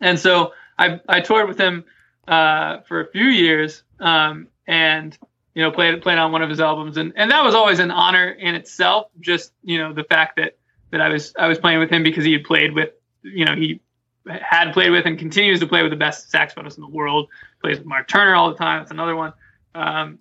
and 0.02 0.20
so 0.20 0.54
I 0.78 1.00
I 1.08 1.22
toured 1.22 1.48
with 1.48 1.58
him 1.58 1.86
uh, 2.28 2.82
for 2.82 3.02
a 3.02 3.08
few 3.12 3.26
years, 3.26 3.84
um, 4.00 4.48
and 4.68 5.18
you 5.54 5.62
know 5.62 5.72
played 5.72 6.02
played 6.02 6.18
on 6.18 6.32
one 6.32 6.42
of 6.42 6.50
his 6.50 6.60
albums, 6.60 6.98
and, 6.98 7.14
and 7.16 7.32
that 7.32 7.44
was 7.44 7.56
always 7.56 7.80
an 7.80 7.92
honor 7.92 8.30
in 8.30 8.56
itself. 8.56 9.08
Just 9.20 9.54
you 9.64 9.78
know 9.78 9.94
the 9.94 10.04
fact 10.04 10.36
that 10.38 10.58
that 10.92 11.02
I 11.02 11.10
was 11.10 11.34
I 11.38 11.48
was 11.48 11.60
playing 11.60 11.80
with 11.80 11.90
him 11.90 12.04
because 12.04 12.26
he 12.26 12.34
had 12.34 12.44
played 12.44 12.74
with 12.74 12.90
you 13.22 13.46
know 13.46 13.56
he 13.56 13.80
had 14.28 14.74
played 14.74 14.92
with 14.92 15.06
and 15.06 15.18
continues 15.18 15.60
to 15.60 15.68
play 15.68 15.82
with 15.82 15.92
the 15.92 15.98
best 15.98 16.32
saxophonists 16.32 16.78
in 16.78 16.82
the 16.82 16.90
world. 16.90 17.30
Plays 17.62 17.78
with 17.78 17.88
Mark 17.88 18.08
Turner 18.08 18.36
all 18.36 18.50
the 18.50 18.58
time. 18.58 18.82
That's 18.82 18.92
another 18.92 19.16
one, 19.16 19.34
um, 19.76 20.20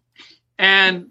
and 0.59 1.09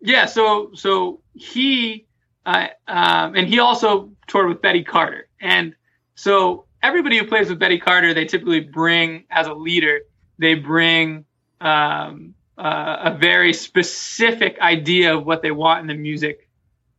yeah, 0.00 0.26
so 0.26 0.70
so 0.74 1.20
he 1.34 2.06
um, 2.44 3.34
and 3.36 3.46
he 3.46 3.58
also 3.58 4.10
toured 4.26 4.48
with 4.48 4.62
Betty 4.62 4.82
Carter, 4.82 5.28
and 5.40 5.74
so 6.14 6.64
everybody 6.82 7.18
who 7.18 7.26
plays 7.26 7.48
with 7.48 7.58
Betty 7.58 7.78
Carter, 7.78 8.12
they 8.14 8.24
typically 8.24 8.60
bring 8.60 9.24
as 9.30 9.46
a 9.46 9.54
leader, 9.54 10.00
they 10.38 10.54
bring 10.54 11.24
um, 11.60 12.34
uh, 12.58 12.96
a 13.04 13.16
very 13.16 13.52
specific 13.52 14.58
idea 14.60 15.16
of 15.16 15.24
what 15.24 15.42
they 15.42 15.50
want 15.50 15.80
in 15.80 15.86
the 15.86 15.94
music 15.94 16.48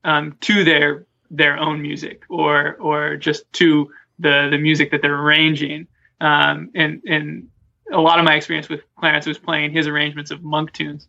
um, 0.03 0.35
to 0.41 0.63
their 0.63 1.05
their 1.29 1.57
own 1.57 1.81
music, 1.81 2.23
or 2.29 2.75
or 2.75 3.17
just 3.17 3.51
to 3.53 3.91
the 4.19 4.47
the 4.51 4.57
music 4.57 4.91
that 4.91 5.01
they're 5.01 5.19
arranging. 5.19 5.87
Um, 6.21 6.69
and 6.75 7.01
and 7.07 7.49
a 7.91 7.99
lot 7.99 8.19
of 8.19 8.25
my 8.25 8.35
experience 8.35 8.69
with 8.69 8.81
Clarence 8.97 9.25
was 9.25 9.37
playing 9.37 9.71
his 9.71 9.87
arrangements 9.87 10.31
of 10.31 10.41
monk 10.43 10.71
tunes, 10.71 11.07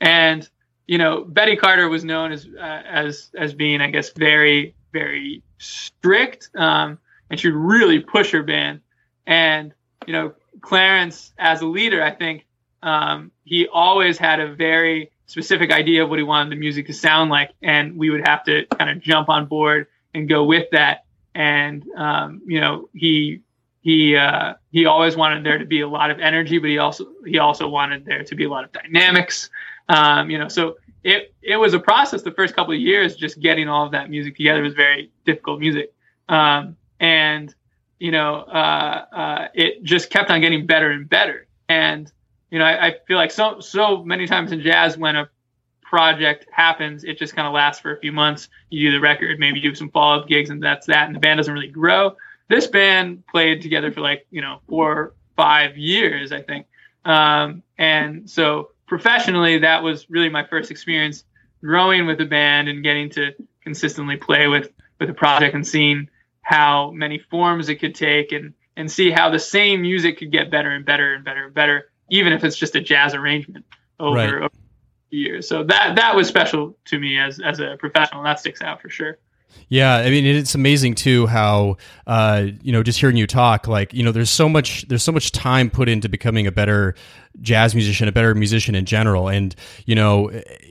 and 0.00 0.48
you 0.86 0.98
know 0.98 1.24
Betty 1.24 1.56
Carter 1.56 1.88
was 1.88 2.04
known 2.04 2.32
as 2.32 2.46
uh, 2.46 2.60
as 2.60 3.30
as 3.36 3.54
being, 3.54 3.80
I 3.80 3.90
guess, 3.90 4.10
very 4.10 4.74
very 4.92 5.42
strict. 5.58 6.50
Um, 6.54 6.98
and 7.30 7.38
she'd 7.38 7.50
really 7.50 8.00
push 8.00 8.30
her 8.32 8.42
band. 8.42 8.80
And 9.26 9.74
you 10.06 10.12
know, 10.12 10.34
Clarence 10.60 11.32
as 11.38 11.60
a 11.60 11.66
leader, 11.66 12.02
I 12.02 12.12
think 12.12 12.46
um, 12.82 13.30
he 13.44 13.66
always 13.68 14.18
had 14.18 14.40
a 14.40 14.54
very 14.54 15.10
specific 15.26 15.72
idea 15.72 16.04
of 16.04 16.10
what 16.10 16.18
he 16.18 16.22
wanted 16.22 16.52
the 16.52 16.56
music 16.56 16.86
to 16.86 16.94
sound 16.94 17.30
like, 17.30 17.50
and 17.62 17.96
we 17.96 18.10
would 18.10 18.26
have 18.26 18.44
to 18.44 18.64
kind 18.78 18.90
of 18.90 19.00
jump 19.00 19.28
on 19.28 19.46
board 19.46 19.88
and 20.14 20.28
go 20.28 20.44
with 20.44 20.70
that. 20.70 21.04
And 21.34 21.84
um, 21.96 22.42
you 22.46 22.60
know, 22.60 22.88
he 22.94 23.40
he 23.82 24.16
uh, 24.16 24.54
he 24.70 24.86
always 24.86 25.16
wanted 25.16 25.44
there 25.44 25.58
to 25.58 25.66
be 25.66 25.80
a 25.80 25.88
lot 25.88 26.10
of 26.10 26.20
energy, 26.20 26.58
but 26.58 26.70
he 26.70 26.78
also 26.78 27.06
he 27.26 27.38
also 27.38 27.68
wanted 27.68 28.04
there 28.04 28.24
to 28.24 28.34
be 28.34 28.44
a 28.44 28.48
lot 28.48 28.64
of 28.64 28.72
dynamics. 28.72 29.50
Um, 29.88 30.30
you 30.30 30.38
know, 30.38 30.48
so 30.48 30.76
it 31.04 31.34
it 31.42 31.56
was 31.56 31.74
a 31.74 31.78
process. 31.78 32.22
The 32.22 32.32
first 32.32 32.54
couple 32.54 32.74
of 32.74 32.80
years, 32.80 33.16
just 33.16 33.40
getting 33.40 33.68
all 33.68 33.86
of 33.86 33.92
that 33.92 34.10
music 34.10 34.36
together 34.36 34.62
was 34.62 34.74
very 34.74 35.10
difficult 35.24 35.60
music. 35.60 35.92
Um, 36.28 36.76
and 37.00 37.54
you 37.98 38.10
know 38.10 38.36
uh, 38.36 39.04
uh, 39.12 39.48
it 39.54 39.82
just 39.82 40.10
kept 40.10 40.30
on 40.30 40.40
getting 40.40 40.66
better 40.66 40.90
and 40.90 41.08
better 41.08 41.46
and 41.68 42.12
you 42.50 42.58
know 42.58 42.64
I, 42.64 42.88
I, 42.88 42.94
feel 43.06 43.16
like 43.16 43.30
so 43.30 43.60
so 43.60 44.04
many 44.04 44.26
times 44.26 44.52
in 44.52 44.60
jazz 44.60 44.98
when 44.98 45.16
a 45.16 45.28
project 45.82 46.46
happens 46.50 47.04
it 47.04 47.18
just 47.18 47.34
kind 47.34 47.46
of 47.46 47.54
lasts 47.54 47.80
for 47.80 47.94
a 47.94 48.00
few 48.00 48.12
months 48.12 48.48
you 48.70 48.90
do 48.90 48.96
the 48.96 49.00
record 49.00 49.38
maybe 49.38 49.60
do 49.60 49.74
some 49.74 49.90
follow-up 49.90 50.28
gigs 50.28 50.50
and 50.50 50.62
that's 50.62 50.86
that 50.86 51.06
and 51.06 51.14
the 51.14 51.20
band 51.20 51.38
doesn't 51.38 51.54
really 51.54 51.68
grow 51.68 52.16
this 52.48 52.66
band 52.66 53.24
played 53.26 53.62
together 53.62 53.92
for 53.92 54.00
like 54.00 54.26
you 54.30 54.40
know 54.40 54.60
four 54.68 55.14
five 55.36 55.76
years 55.76 56.32
i 56.32 56.42
think 56.42 56.66
um, 57.04 57.62
and 57.78 58.28
so 58.28 58.70
professionally 58.86 59.58
that 59.58 59.82
was 59.82 60.08
really 60.10 60.28
my 60.28 60.44
first 60.46 60.70
experience 60.70 61.24
growing 61.62 62.06
with 62.06 62.20
a 62.20 62.24
band 62.26 62.68
and 62.68 62.82
getting 62.82 63.10
to 63.10 63.32
consistently 63.62 64.16
play 64.16 64.46
with 64.46 64.70
with 64.98 65.08
the 65.08 65.14
project 65.14 65.54
and 65.54 65.66
seeing 65.66 66.08
how 66.42 66.90
many 66.92 67.18
forms 67.18 67.68
it 67.68 67.76
could 67.76 67.94
take 67.94 68.32
and 68.32 68.54
and 68.76 68.90
see 68.90 69.10
how 69.10 69.30
the 69.30 69.38
same 69.38 69.82
music 69.82 70.18
could 70.18 70.30
get 70.30 70.50
better 70.50 70.70
and 70.70 70.84
better 70.84 71.14
and 71.14 71.24
better 71.24 71.46
and 71.46 71.54
better 71.54 71.90
even 72.10 72.32
if 72.32 72.44
it's 72.44 72.56
just 72.56 72.76
a 72.76 72.80
jazz 72.80 73.14
arrangement 73.14 73.64
over, 73.98 74.16
Right. 74.16 74.34
over 74.34 74.50
years. 75.10 75.48
So 75.48 75.64
that 75.64 75.96
that 75.96 76.14
was 76.14 76.28
special 76.28 76.76
to 76.86 76.98
me 76.98 77.18
as 77.18 77.40
as 77.40 77.60
a 77.60 77.76
professional. 77.78 78.22
That 78.22 78.38
sticks 78.38 78.62
out 78.62 78.80
for 78.80 78.88
sure. 78.88 79.18
Yeah, 79.68 79.96
I 79.96 80.10
mean 80.10 80.26
it's 80.26 80.54
amazing 80.54 80.96
too 80.96 81.26
how 81.26 81.78
uh, 82.06 82.46
you 82.62 82.72
know 82.72 82.82
just 82.82 83.00
hearing 83.00 83.16
you 83.16 83.26
talk 83.26 83.66
like 83.66 83.94
you 83.94 84.02
know 84.02 84.12
there's 84.12 84.30
so 84.30 84.48
much 84.48 84.86
there's 84.88 85.02
so 85.02 85.12
much 85.12 85.32
time 85.32 85.70
put 85.70 85.88
into 85.88 86.08
becoming 86.08 86.46
a 86.46 86.52
better 86.52 86.94
jazz 87.42 87.74
musician, 87.74 88.08
a 88.08 88.12
better 88.12 88.34
musician 88.34 88.74
in 88.74 88.84
general, 88.84 89.28
and 89.28 89.54
you 89.84 89.94
know 89.94 90.30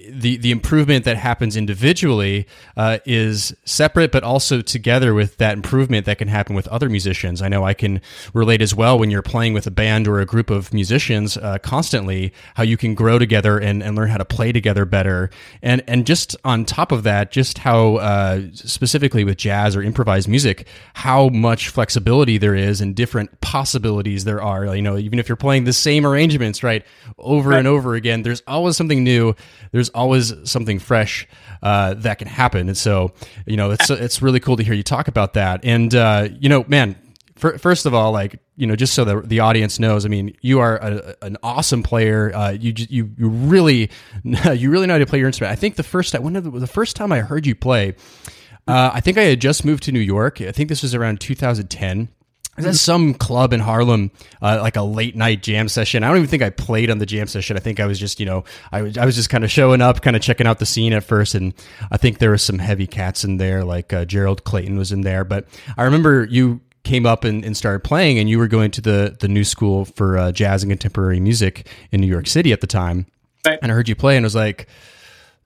the 0.10 0.38
the 0.38 0.52
improvement 0.52 1.06
that 1.06 1.18
happens 1.18 1.56
individually 1.56 2.48
uh, 2.78 3.00
is 3.06 3.56
separate, 3.66 4.12
but 4.12 4.24
also 4.24 4.62
together 4.62 5.14
with 5.14 5.38
that 5.38 5.54
improvement 5.54 6.06
that 6.06 6.18
can 6.18 6.28
happen 6.28 6.56
with 6.56 6.68
other 6.68 6.90
musicians. 6.90 7.42
I 7.42 7.48
know 7.48 7.64
I 7.64 7.74
can 7.74 8.02
relate 8.34 8.62
as 8.62 8.74
well 8.76 8.98
when 8.98 9.10
you're 9.12 9.22
playing 9.22 9.54
with 9.54 9.68
a 9.68 9.72
band 9.72 10.08
or 10.08 10.20
a 10.20 10.26
group 10.26 10.50
of 10.50 10.74
musicians 10.74 11.38
uh, 11.38 11.58
constantly, 11.60 12.34
how 12.56 12.64
you 12.64 12.78
can 12.78 12.94
grow 12.96 13.20
together 13.20 13.58
and, 13.58 13.82
and 13.84 13.96
learn 13.96 14.10
how 14.10 14.18
to 14.18 14.26
play 14.26 14.52
together 14.52 14.86
better, 14.86 15.30
and 15.62 15.84
and 15.88 16.06
just 16.06 16.36
on 16.44 16.66
top 16.66 16.92
of 16.92 17.04
that, 17.04 17.32
just 17.32 17.60
how 17.60 17.96
uh, 17.98 18.42
specifically 18.54 19.24
with 19.24 19.38
jazz 19.38 19.76
or 19.76 19.82
improvised 19.82 20.28
music, 20.28 20.68
how 20.94 21.30
much 21.30 21.70
flexibility 21.70 22.38
there 22.38 22.56
is 22.56 22.82
and 22.82 22.96
different 22.96 23.42
possibilities 23.42 24.24
there 24.24 24.42
are. 24.42 24.76
You 24.76 24.82
know, 24.82 24.98
even 24.98 25.20
if 25.20 25.30
you're 25.30 25.36
playing 25.36 25.66
the 25.66 25.74
same 25.74 26.06
right, 26.64 26.86
over 27.18 27.54
and 27.54 27.68
over 27.68 27.96
again, 27.96 28.24
there's 28.24 28.42
always 28.48 28.78
something 28.78 29.04
new. 29.04 29.36
There's 29.72 29.90
always 29.90 30.34
something 30.44 30.80
fresh 30.80 31.28
uh, 31.62 31.96
that 31.96 32.20
can 32.20 32.28
happen, 32.28 32.68
and 32.68 32.78
so 32.78 33.12
you 33.46 33.58
know, 33.58 33.72
it's 33.72 33.90
it's 33.90 34.22
really 34.22 34.40
cool 34.40 34.58
to 34.58 34.64
hear 34.64 34.74
you 34.74 34.84
talk 34.84 35.08
about 35.08 35.34
that. 35.34 35.62
And 35.64 35.94
uh, 35.94 36.30
you 36.40 36.50
know, 36.50 36.66
man, 36.68 36.96
fir- 37.36 37.58
first 37.58 37.86
of 37.86 37.94
all, 37.94 38.12
like 38.12 38.40
you 38.56 38.68
know, 38.68 38.76
just 38.76 38.94
so 38.94 39.04
that 39.06 39.30
the 39.30 39.40
audience 39.42 39.80
knows, 39.80 40.06
I 40.06 40.10
mean, 40.10 40.36
you 40.42 40.60
are 40.60 40.78
a, 40.78 41.16
an 41.22 41.38
awesome 41.44 41.84
player. 41.84 42.32
Uh, 42.34 42.52
you 42.52 42.74
you 42.78 43.12
you 43.18 43.30
really 43.30 43.90
you 44.24 44.70
really 44.70 44.88
know 44.88 44.94
how 44.94 45.00
to 45.00 45.06
play 45.06 45.20
your 45.20 45.28
instrument. 45.28 45.52
I 45.52 45.56
think 45.56 45.76
the 45.76 45.84
first 45.84 46.14
time, 46.14 46.24
when 46.24 46.34
the, 46.34 46.42
the 46.42 46.68
first 46.68 46.96
time 46.96 47.12
I 47.12 47.20
heard 47.20 47.46
you 47.46 47.56
play, 47.56 47.96
uh, 48.68 48.92
I 48.94 49.02
think 49.02 49.18
I 49.18 49.24
had 49.24 49.42
just 49.42 49.66
moved 49.66 49.84
to 49.84 49.92
New 49.92 50.00
York. 50.00 50.42
I 50.42 50.52
think 50.52 50.70
this 50.70 50.82
was 50.82 50.96
around 50.96 51.20
2010. 51.20 52.10
I 52.58 52.62
was 52.62 52.66
at 52.68 52.76
some 52.76 53.14
club 53.14 53.52
in 53.52 53.60
Harlem, 53.60 54.12
uh, 54.42 54.60
like 54.62 54.78
a 54.78 54.82
late 54.82 55.16
night 55.16 55.44
jam 55.44 55.68
session. 55.68 56.04
I 56.04 56.08
don't 56.08 56.18
even 56.18 56.30
think 56.30 56.42
I 56.42 56.50
played 56.50 56.90
on 56.90 57.00
the 57.00 57.06
jam 57.06 57.28
session. 57.28 57.58
I 57.58 57.60
think 57.60 57.82
I 57.82 57.86
was 57.86 58.00
just, 58.00 58.20
you 58.20 58.26
know, 58.26 58.46
I 58.72 58.82
was, 58.82 58.98
I 58.98 59.06
was 59.06 59.16
just 59.16 59.30
kind 59.30 59.44
of 59.44 59.52
showing 59.52 59.82
up, 59.82 60.02
kind 60.02 60.16
of 60.16 60.22
checking 60.22 60.48
out 60.48 60.60
the 60.60 60.66
scene 60.66 60.94
at 60.94 61.04
first. 61.04 61.36
And 61.36 61.54
I 61.92 61.98
think 61.98 62.20
there 62.20 62.30
were 62.30 62.38
some 62.38 62.60
heavy 62.60 62.88
cats 62.88 63.26
in 63.26 63.38
there, 63.38 63.66
like 63.66 63.92
uh, 63.92 64.06
Gerald 64.06 64.46
Clayton 64.46 64.78
was 64.78 64.94
in 64.94 65.02
there. 65.02 65.26
But 65.26 65.48
I 65.78 65.84
remember 65.84 66.26
you 66.26 66.62
came 66.84 67.06
up 67.06 67.26
and, 67.26 67.44
and 67.44 67.58
started 67.58 67.84
playing, 67.84 68.20
and 68.20 68.30
you 68.30 68.40
were 68.40 68.48
going 68.48 68.72
to 68.72 68.82
the 68.82 69.18
the 69.20 69.28
new 69.28 69.44
school 69.44 69.84
for 69.84 70.18
uh, 70.18 70.32
jazz 70.32 70.64
and 70.64 70.72
contemporary 70.72 71.20
music 71.20 71.68
in 71.92 72.00
New 72.00 72.08
York 72.08 72.28
City 72.28 72.54
at 72.54 72.62
the 72.62 72.68
time. 72.68 73.08
Right. 73.46 73.60
And 73.62 73.72
I 73.72 73.76
heard 73.76 73.90
you 73.90 73.96
play, 73.96 74.16
and 74.16 74.24
I 74.24 74.28
was 74.28 74.36
like, 74.36 74.68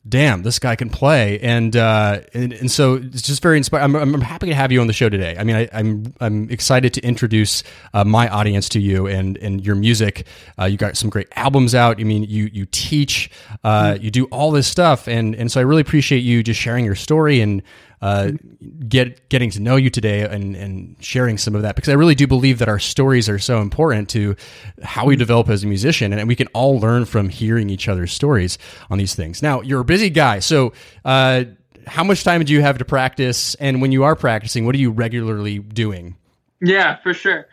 damn, 0.09 0.41
this 0.41 0.59
guy 0.59 0.75
can 0.75 0.89
play, 0.89 1.39
and 1.39 1.75
uh, 1.75 2.21
and, 2.33 2.51
and 2.53 2.71
so 2.71 2.95
it's 2.95 3.21
just 3.21 3.41
very 3.41 3.57
inspiring. 3.57 3.95
I'm, 3.95 4.13
I'm 4.15 4.21
happy 4.21 4.47
to 4.47 4.55
have 4.55 4.71
you 4.71 4.81
on 4.81 4.87
the 4.87 4.93
show 4.93 5.09
today. 5.09 5.35
I 5.37 5.43
mean, 5.43 5.55
I, 5.55 5.69
I'm 5.71 6.13
I'm 6.19 6.49
excited 6.49 6.93
to 6.95 7.01
introduce 7.01 7.63
uh, 7.93 8.03
my 8.03 8.27
audience 8.27 8.67
to 8.69 8.79
you 8.79 9.07
and 9.07 9.37
and 9.37 9.65
your 9.65 9.75
music. 9.75 10.25
Uh, 10.59 10.65
you 10.65 10.77
got 10.77 10.97
some 10.97 11.09
great 11.09 11.27
albums 11.35 11.75
out. 11.75 11.99
I 11.99 12.03
mean, 12.03 12.23
you 12.23 12.49
you 12.51 12.65
teach, 12.65 13.29
uh, 13.63 13.97
you 13.99 14.11
do 14.11 14.25
all 14.25 14.51
this 14.51 14.67
stuff, 14.67 15.07
and 15.07 15.35
and 15.35 15.51
so 15.51 15.59
I 15.59 15.63
really 15.63 15.81
appreciate 15.81 16.19
you 16.19 16.43
just 16.43 16.59
sharing 16.59 16.85
your 16.85 16.95
story 16.95 17.41
and. 17.41 17.61
Uh, 18.01 18.31
get 18.87 19.27
getting 19.27 19.49
to 19.49 19.59
know 19.59 19.75
you 19.75 19.89
today 19.89 20.21
and, 20.21 20.55
and 20.55 20.95
sharing 21.01 21.37
some 21.37 21.53
of 21.53 21.63
that 21.63 21.75
because 21.75 21.89
I 21.89 21.93
really 21.93 22.15
do 22.15 22.27
believe 22.27 22.59
that 22.59 22.69
our 22.69 22.79
stories 22.79 23.27
are 23.27 23.39
so 23.39 23.59
important 23.59 24.07
to 24.11 24.37
how 24.81 25.05
we 25.05 25.17
develop 25.17 25.49
as 25.49 25.65
a 25.65 25.67
musician 25.67 26.13
and 26.13 26.25
we 26.25 26.35
can 26.35 26.47
all 26.53 26.79
learn 26.79 27.03
from 27.03 27.27
hearing 27.27 27.69
each 27.69 27.89
other's 27.89 28.13
stories 28.13 28.57
on 28.89 28.97
these 28.99 29.15
things. 29.15 29.41
Now 29.41 29.59
you're 29.61 29.81
a 29.81 29.85
busy 29.85 30.09
guy, 30.09 30.39
so 30.39 30.71
uh, 31.03 31.43
how 31.87 32.03
much 32.03 32.23
time 32.23 32.43
do 32.45 32.53
you 32.53 32.61
have 32.61 32.77
to 32.77 32.85
practice? 32.85 33.55
And 33.55 33.81
when 33.81 33.91
you 33.91 34.03
are 34.03 34.15
practicing, 34.15 34.65
what 34.65 34.75
are 34.75 34.79
you 34.79 34.91
regularly 34.91 35.59
doing? 35.59 36.15
Yeah, 36.61 36.97
for 37.01 37.13
sure. 37.13 37.47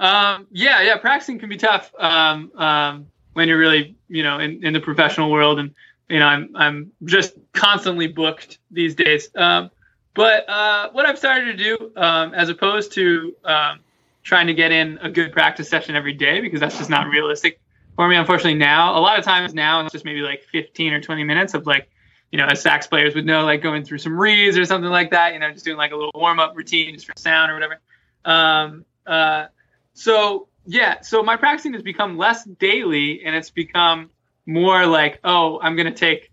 Um, 0.00 0.46
yeah, 0.50 0.82
yeah, 0.82 0.96
practicing 0.96 1.38
can 1.38 1.48
be 1.48 1.56
tough 1.56 1.92
um, 1.98 2.50
um, 2.56 3.06
when 3.34 3.48
you're 3.48 3.58
really, 3.58 3.96
you 4.08 4.22
know, 4.22 4.38
in, 4.38 4.64
in 4.64 4.72
the 4.72 4.80
professional 4.80 5.30
world, 5.30 5.58
and 5.58 5.74
you 6.08 6.18
know, 6.18 6.26
I'm 6.26 6.50
I'm 6.56 6.92
just 7.04 7.34
constantly 7.52 8.08
booked 8.08 8.58
these 8.70 8.94
days. 8.94 9.28
Um, 9.36 9.70
but 10.14 10.48
uh, 10.48 10.90
what 10.92 11.06
I've 11.06 11.18
started 11.18 11.56
to 11.56 11.64
do, 11.64 11.92
um, 11.96 12.34
as 12.34 12.48
opposed 12.48 12.92
to 12.92 13.34
um, 13.44 13.80
trying 14.22 14.46
to 14.46 14.54
get 14.54 14.72
in 14.72 14.98
a 14.98 15.10
good 15.10 15.32
practice 15.32 15.68
session 15.68 15.96
every 15.96 16.12
day, 16.12 16.40
because 16.40 16.60
that's 16.60 16.78
just 16.78 16.90
not 16.90 17.08
realistic 17.08 17.60
for 17.96 18.08
me, 18.08 18.16
unfortunately. 18.16 18.54
Now, 18.54 18.98
a 18.98 19.00
lot 19.00 19.18
of 19.18 19.24
times 19.24 19.54
now 19.54 19.80
it's 19.80 19.92
just 19.92 20.04
maybe 20.04 20.20
like 20.20 20.44
15 20.44 20.92
or 20.92 21.00
20 21.00 21.24
minutes 21.24 21.54
of 21.54 21.66
like 21.66 21.88
you 22.32 22.38
know, 22.38 22.46
as 22.46 22.62
sax 22.62 22.86
players 22.86 23.14
would 23.14 23.26
know, 23.26 23.44
like 23.44 23.62
going 23.62 23.84
through 23.84 23.98
some 23.98 24.18
reeds 24.18 24.56
or 24.56 24.64
something 24.64 24.90
like 24.90 25.10
that. 25.10 25.34
You 25.34 25.38
know, 25.38 25.52
just 25.52 25.66
doing 25.66 25.76
like 25.76 25.92
a 25.92 25.96
little 25.96 26.12
warm 26.14 26.40
up 26.40 26.56
routine 26.56 26.94
just 26.94 27.06
for 27.06 27.12
sound 27.16 27.50
or 27.50 27.54
whatever. 27.54 27.78
Um, 28.24 28.84
uh, 29.06 29.46
so 29.92 30.48
yeah, 30.64 31.02
so 31.02 31.22
my 31.22 31.36
practicing 31.36 31.74
has 31.74 31.82
become 31.82 32.16
less 32.16 32.44
daily, 32.44 33.22
and 33.24 33.36
it's 33.36 33.50
become 33.50 34.10
more 34.46 34.86
like, 34.86 35.20
oh, 35.22 35.60
I'm 35.60 35.76
gonna 35.76 35.92
take 35.92 36.32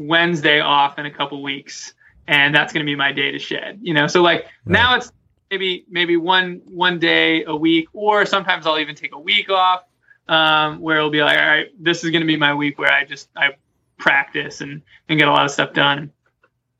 Wednesday 0.00 0.60
off 0.60 0.98
in 0.98 1.04
a 1.04 1.10
couple 1.10 1.42
weeks, 1.42 1.92
and 2.28 2.54
that's 2.54 2.72
gonna 2.72 2.84
be 2.84 2.96
my 2.96 3.12
day 3.12 3.30
to 3.32 3.38
shed. 3.38 3.80
You 3.82 3.94
know, 3.94 4.06
so 4.06 4.22
like 4.22 4.44
right. 4.44 4.50
now 4.66 4.96
it's 4.96 5.12
maybe 5.50 5.84
maybe 5.88 6.16
one 6.16 6.60
one 6.66 6.98
day 6.98 7.44
a 7.44 7.54
week, 7.54 7.88
or 7.92 8.26
sometimes 8.26 8.66
I'll 8.66 8.78
even 8.78 8.94
take 8.94 9.14
a 9.14 9.18
week 9.18 9.50
off, 9.50 9.84
um, 10.28 10.80
where 10.80 10.96
it'll 10.98 11.10
be 11.10 11.22
like, 11.22 11.38
all 11.38 11.46
right, 11.46 11.68
this 11.78 12.04
is 12.04 12.10
gonna 12.10 12.24
be 12.24 12.36
my 12.36 12.54
week 12.54 12.78
where 12.78 12.92
I 12.92 13.04
just 13.04 13.28
I 13.36 13.50
practice 13.98 14.60
and 14.60 14.82
and 15.08 15.18
get 15.18 15.28
a 15.28 15.30
lot 15.30 15.44
of 15.44 15.50
stuff 15.50 15.72
done. 15.72 16.12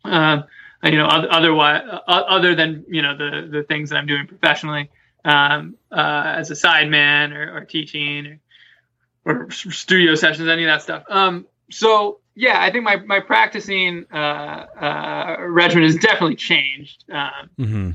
Um, 0.04 0.44
you 0.82 0.92
know, 0.92 1.06
otherwise, 1.06 1.82
other 2.06 2.54
than 2.54 2.84
you 2.88 3.02
know 3.02 3.16
the 3.16 3.48
the 3.50 3.62
things 3.64 3.90
that 3.90 3.96
I'm 3.96 4.06
doing 4.06 4.26
professionally 4.26 4.90
um, 5.24 5.76
uh, 5.90 6.34
as 6.36 6.50
a 6.50 6.54
sideman 6.54 7.34
or, 7.34 7.56
or 7.56 7.64
teaching 7.64 8.38
or, 9.24 9.46
or, 9.46 9.50
studio 9.50 10.14
sessions, 10.14 10.48
any 10.48 10.62
of 10.62 10.68
that 10.68 10.82
stuff. 10.82 11.02
Um, 11.10 11.46
so 11.70 12.20
yeah, 12.36 12.62
I 12.62 12.70
think 12.70 12.84
my 12.84 12.96
my 12.96 13.20
practicing 13.20 14.04
uh, 14.12 14.16
uh, 14.16 15.36
regimen 15.40 15.84
has 15.84 15.96
definitely 15.96 16.36
changed 16.36 17.04
um, 17.10 17.50
mm-hmm. 17.58 17.90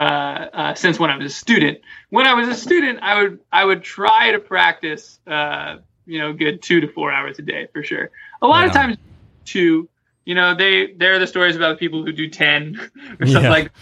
Uh, 0.00 0.02
uh, 0.02 0.74
since 0.74 0.98
when 0.98 1.08
I 1.08 1.16
was 1.16 1.32
a 1.32 1.34
student. 1.34 1.78
When 2.10 2.26
I 2.26 2.34
was 2.34 2.48
a 2.48 2.54
student, 2.54 2.98
I 3.00 3.22
would 3.22 3.38
I 3.52 3.64
would 3.64 3.84
try 3.84 4.32
to 4.32 4.40
practice, 4.40 5.20
uh, 5.28 5.76
you 6.04 6.18
know, 6.18 6.32
good 6.32 6.60
two 6.60 6.80
to 6.80 6.88
four 6.88 7.12
hours 7.12 7.38
a 7.38 7.42
day 7.42 7.68
for 7.72 7.84
sure. 7.84 8.10
A 8.42 8.48
lot 8.48 8.62
yeah. 8.62 8.66
of 8.66 8.72
times, 8.72 8.96
two. 9.44 9.88
You 10.24 10.34
know, 10.34 10.56
they 10.56 10.92
there 10.92 11.14
are 11.14 11.20
the 11.20 11.28
stories 11.28 11.54
about 11.54 11.70
the 11.70 11.76
people 11.76 12.04
who 12.04 12.12
do 12.12 12.28
ten 12.28 12.74
or 13.20 13.26
something 13.26 13.44
yeah. 13.44 13.48
like. 13.48 13.72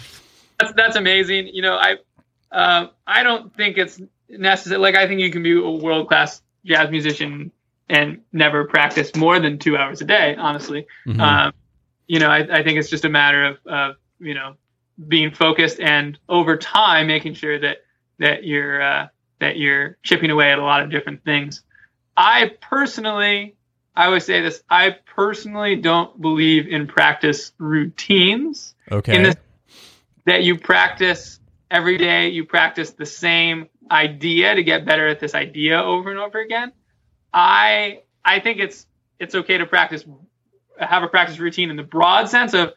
That's 0.61 0.73
that's 0.75 0.97
amazing. 0.97 1.49
You 1.49 1.63
know, 1.63 1.77
I 1.77 1.97
uh, 2.53 2.89
I 3.07 3.23
don't 3.23 3.55
think 3.57 3.79
it's 3.79 3.99
necessary. 4.29 4.79
Like, 4.79 4.95
I 4.95 5.07
think 5.07 5.21
you 5.21 5.31
can 5.31 5.43
be 5.43 5.57
a 5.57 5.71
world 5.71 6.09
class 6.09 6.43
jazz 6.67 6.91
musician 6.91 7.51
and 7.93 8.23
never 8.33 8.65
practice 8.65 9.15
more 9.15 9.39
than 9.39 9.59
two 9.59 9.77
hours 9.77 10.01
a 10.01 10.05
day. 10.05 10.35
Honestly, 10.35 10.87
mm-hmm. 11.07 11.21
um, 11.21 11.53
you 12.07 12.19
know, 12.19 12.29
I, 12.29 12.39
I, 12.39 12.63
think 12.65 12.79
it's 12.79 12.89
just 12.89 13.05
a 13.05 13.09
matter 13.09 13.45
of, 13.45 13.59
of 13.67 13.97
you 14.19 14.35
know 14.35 14.57
being 15.07 15.31
focused 15.31 15.79
and 15.79 16.19
over 16.29 16.57
time 16.57 17.07
making 17.07 17.35
sure 17.35 17.59
that 17.59 17.79
that 18.19 18.45
you're 18.45 18.83
uh, 18.83 19.09
that 19.41 19.59
you're 19.59 19.99
chipping 20.03 20.31
away 20.31 20.51
at 20.51 20.59
a 20.59 20.63
lot 20.63 20.83
of 20.83 20.91
different 20.91 21.23
things. 21.25 21.63
I 22.17 22.53
personally, 22.63 23.57
I 23.95 24.09
would 24.09 24.23
say 24.23 24.41
this. 24.41 24.63
I 24.71 24.97
personally 25.15 25.77
don't 25.77 26.19
believe 26.19 26.69
in 26.69 26.87
practice 26.87 27.53
routines. 27.59 28.75
Okay. 28.91 29.17
In 29.17 29.23
this, 29.25 29.37
that 30.25 30.45
you 30.45 30.57
practice 30.59 31.41
every 31.71 31.99
day 31.99 32.29
you 32.29 32.45
practice 32.45 32.91
the 32.91 33.07
same 33.07 33.69
idea 33.91 34.55
to 34.55 34.63
get 34.63 34.87
better 34.87 35.09
at 35.09 35.21
this 35.21 35.35
idea 35.35 35.83
over 35.83 36.11
and 36.11 36.19
over 36.19 36.41
again. 36.41 36.73
I 37.33 38.03
I 38.25 38.41
think 38.41 38.59
it's 38.61 38.87
it's 39.19 39.35
okay 39.35 39.59
to 39.59 39.67
practice 39.67 40.05
have 40.79 41.03
a 41.03 41.09
practice 41.09 41.39
routine 41.39 41.71
in 41.71 41.77
the 41.77 41.83
broad 41.83 42.29
sense 42.29 42.55
of 42.55 42.73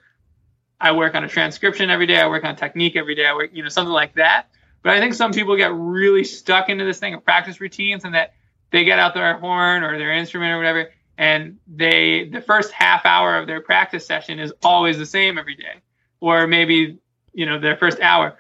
I 0.80 0.92
work 0.92 1.16
on 1.16 1.24
a 1.24 1.30
transcription 1.30 1.90
every 1.90 2.06
day, 2.06 2.18
I 2.18 2.28
work 2.28 2.44
on 2.44 2.56
technique 2.56 2.96
every 2.96 3.16
day, 3.16 3.26
I 3.26 3.34
work, 3.34 3.52
you 3.54 3.64
know, 3.64 3.70
something 3.70 3.94
like 3.94 4.16
that. 4.16 4.50
But 4.84 4.94
I 4.94 5.00
think 5.00 5.14
some 5.14 5.32
people 5.32 5.56
get 5.56 5.74
really 5.74 6.24
stuck 6.24 6.70
into 6.70 6.84
this 6.84 7.00
thing 7.00 7.14
of 7.14 7.24
practice 7.24 7.60
routines 7.60 8.04
and 8.04 8.14
that 8.14 8.34
they 8.72 8.84
get 8.84 9.00
out 9.00 9.14
their 9.14 9.38
horn 9.40 9.84
or 9.84 9.98
their 9.98 10.14
instrument 10.14 10.52
or 10.52 10.58
whatever 10.58 10.92
and 11.18 11.58
they 11.66 12.28
the 12.28 12.42
first 12.42 12.72
half 12.72 13.06
hour 13.06 13.38
of 13.38 13.48
their 13.48 13.62
practice 13.62 14.06
session 14.06 14.38
is 14.38 14.54
always 14.64 14.98
the 14.98 15.06
same 15.06 15.38
every 15.38 15.56
day 15.56 15.82
or 16.20 16.46
maybe 16.46 16.98
you 17.34 17.46
know 17.46 17.58
their 17.58 17.78
first 17.78 18.02
hour 18.02 18.38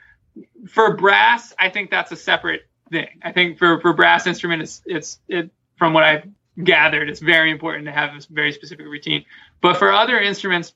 for 0.68 0.96
brass, 0.96 1.54
I 1.58 1.70
think 1.70 1.92
that's 1.92 2.12
a 2.12 2.16
separate 2.16 2.68
thing. 2.92 3.20
I 3.22 3.32
think 3.32 3.58
for 3.58 3.80
for 3.80 3.94
brass 3.94 4.28
instrument, 4.28 4.62
it's 4.64 4.82
it's 4.86 5.20
it 5.28 5.52
from 5.78 5.94
what 5.94 6.04
I've 6.04 6.28
gathered, 6.64 7.10
it's 7.10 7.20
very 7.20 7.52
important 7.52 7.86
to 7.86 7.92
have 7.92 8.12
a 8.12 8.22
very 8.30 8.52
specific 8.52 8.86
routine. 8.86 9.26
But 9.62 9.78
for 9.78 9.92
other 9.92 10.20
instruments, 10.20 10.74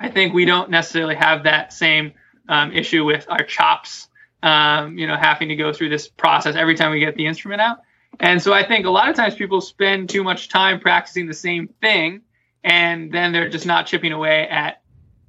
I 0.00 0.10
think 0.10 0.34
we 0.34 0.44
don't 0.44 0.70
necessarily 0.70 1.14
have 1.14 1.44
that 1.44 1.72
same 1.72 2.12
um, 2.48 2.72
issue 2.72 3.04
with 3.04 3.26
our 3.28 3.42
chops. 3.42 4.08
Um, 4.40 4.96
you 4.96 5.08
know, 5.08 5.16
having 5.16 5.48
to 5.48 5.56
go 5.56 5.72
through 5.72 5.88
this 5.88 6.06
process 6.06 6.54
every 6.54 6.76
time 6.76 6.92
we 6.92 7.00
get 7.00 7.16
the 7.16 7.26
instrument 7.26 7.60
out. 7.60 7.78
And 8.20 8.40
so 8.40 8.52
I 8.52 8.64
think 8.64 8.86
a 8.86 8.90
lot 8.90 9.08
of 9.08 9.16
times 9.16 9.34
people 9.34 9.60
spend 9.60 10.08
too 10.08 10.22
much 10.22 10.48
time 10.48 10.78
practicing 10.78 11.26
the 11.26 11.34
same 11.34 11.66
thing, 11.80 12.22
and 12.62 13.10
then 13.10 13.32
they're 13.32 13.48
just 13.48 13.66
not 13.66 13.86
chipping 13.86 14.12
away 14.12 14.46
at 14.48 14.80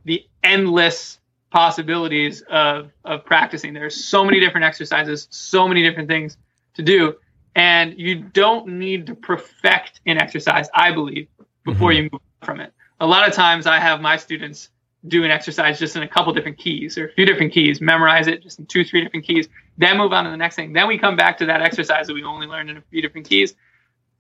the 0.06 0.28
endless 0.44 1.20
possibilities 1.50 2.42
of 2.50 2.92
of 3.04 3.26
practicing. 3.26 3.74
There's 3.74 4.06
so 4.06 4.24
many 4.24 4.40
different 4.40 4.66
exercises, 4.66 5.28
so 5.32 5.68
many 5.68 5.82
different 5.82 6.08
things 6.08 6.38
to 6.76 6.84
do, 6.84 7.16
and 7.56 7.98
you 7.98 8.16
don't 8.16 8.68
need 8.68 9.08
to 9.08 9.16
perfect 9.16 10.02
an 10.06 10.18
exercise. 10.18 10.70
I 10.74 10.92
believe 10.92 11.28
before 11.64 11.92
mm-hmm. 11.92 12.04
you 12.04 12.10
move 12.12 12.22
from 12.44 12.60
it. 12.60 12.74
A 13.00 13.06
lot 13.06 13.28
of 13.28 13.34
times, 13.34 13.68
I 13.68 13.80
have 13.80 14.02
my 14.02 14.18
students 14.18 14.70
do 15.08 15.24
an 15.24 15.32
exercise 15.32 15.80
just 15.80 15.96
in 15.96 16.04
a 16.04 16.08
couple 16.08 16.34
different 16.34 16.58
keys 16.58 16.98
or 16.98 17.08
a 17.08 17.12
few 17.14 17.26
different 17.26 17.54
keys, 17.54 17.80
memorize 17.80 18.28
it 18.28 18.44
just 18.44 18.60
in 18.60 18.66
two, 18.66 18.84
three 18.84 19.02
different 19.02 19.26
keys, 19.26 19.48
then 19.78 19.98
move 19.98 20.12
on 20.12 20.26
to 20.26 20.30
the 20.30 20.38
next 20.38 20.56
thing. 20.56 20.74
Then 20.74 20.88
we 20.88 20.98
come 20.98 21.16
back 21.16 21.38
to 21.38 21.46
that 21.46 21.62
exercise 21.62 22.08
that 22.08 22.14
we 22.14 22.24
only 22.24 22.48
learned 22.48 22.70
in 22.70 22.78
a 22.78 22.82
few 22.90 23.02
different 23.02 23.28
keys 23.28 23.56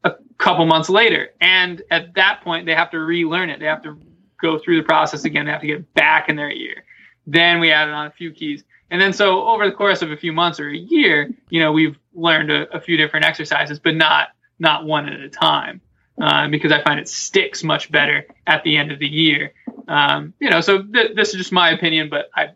a 0.05 0.13
couple 0.37 0.65
months 0.65 0.89
later. 0.89 1.31
And 1.41 1.81
at 1.91 2.13
that 2.13 2.41
point, 2.43 2.65
they 2.65 2.75
have 2.75 2.91
to 2.91 2.99
relearn 2.99 3.49
it. 3.49 3.59
They 3.59 3.65
have 3.65 3.83
to 3.83 3.99
go 4.41 4.57
through 4.57 4.77
the 4.77 4.83
process 4.83 5.25
again. 5.25 5.45
They 5.45 5.51
have 5.51 5.61
to 5.61 5.67
get 5.67 5.93
back 5.93 6.29
in 6.29 6.37
their 6.37 6.51
ear. 6.51 6.85
Then 7.27 7.59
we 7.59 7.71
added 7.71 7.93
on 7.93 8.07
a 8.07 8.11
few 8.11 8.31
keys. 8.31 8.63
And 8.91 9.01
then 9.01 9.13
so 9.13 9.47
over 9.47 9.65
the 9.65 9.75
course 9.75 10.01
of 10.01 10.11
a 10.11 10.17
few 10.17 10.33
months 10.33 10.59
or 10.59 10.69
a 10.69 10.77
year, 10.77 11.31
you 11.49 11.59
know, 11.59 11.71
we've 11.71 11.97
learned 12.13 12.51
a, 12.51 12.69
a 12.75 12.81
few 12.81 12.97
different 12.97 13.25
exercises, 13.25 13.79
but 13.79 13.95
not 13.95 14.29
not 14.57 14.85
one 14.85 15.07
at 15.07 15.19
a 15.19 15.29
time. 15.29 15.81
Uh, 16.21 16.49
because 16.49 16.69
I 16.69 16.83
find 16.83 16.99
it 16.99 17.07
sticks 17.07 17.63
much 17.63 17.89
better 17.93 18.27
at 18.45 18.61
the 18.65 18.75
end 18.75 18.91
of 18.91 18.99
the 18.99 19.07
year. 19.07 19.53
Um, 19.87 20.33
you 20.41 20.49
know, 20.49 20.59
so 20.59 20.81
th- 20.81 21.15
this 21.15 21.29
is 21.29 21.35
just 21.35 21.53
my 21.53 21.69
opinion, 21.69 22.09
but 22.09 22.29
I, 22.35 22.49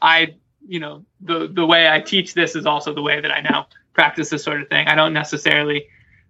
I, 0.00 0.36
you 0.66 0.80
know, 0.80 1.04
the 1.20 1.46
the 1.46 1.66
way 1.66 1.86
I 1.86 2.00
teach 2.00 2.32
this 2.32 2.56
is 2.56 2.64
also 2.64 2.94
the 2.94 3.02
way 3.02 3.20
that 3.20 3.30
I 3.30 3.42
now 3.42 3.66
practice 3.92 4.30
this 4.30 4.42
sort 4.42 4.62
of 4.62 4.68
thing. 4.68 4.88
I 4.88 4.94
don't 4.94 5.12
necessarily, 5.12 5.86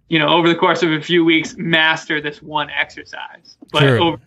you 0.09 0.19
know, 0.19 0.27
over 0.27 0.49
the 0.49 0.55
course 0.55 0.83
of 0.83 0.91
a 0.91 1.01
few 1.01 1.23
weeks 1.23 1.55
master 1.55 2.19
this 2.19 2.41
one 2.41 2.69
exercise, 2.69 3.55
but 3.71 3.79
sure. 3.79 4.01
over 4.01 4.21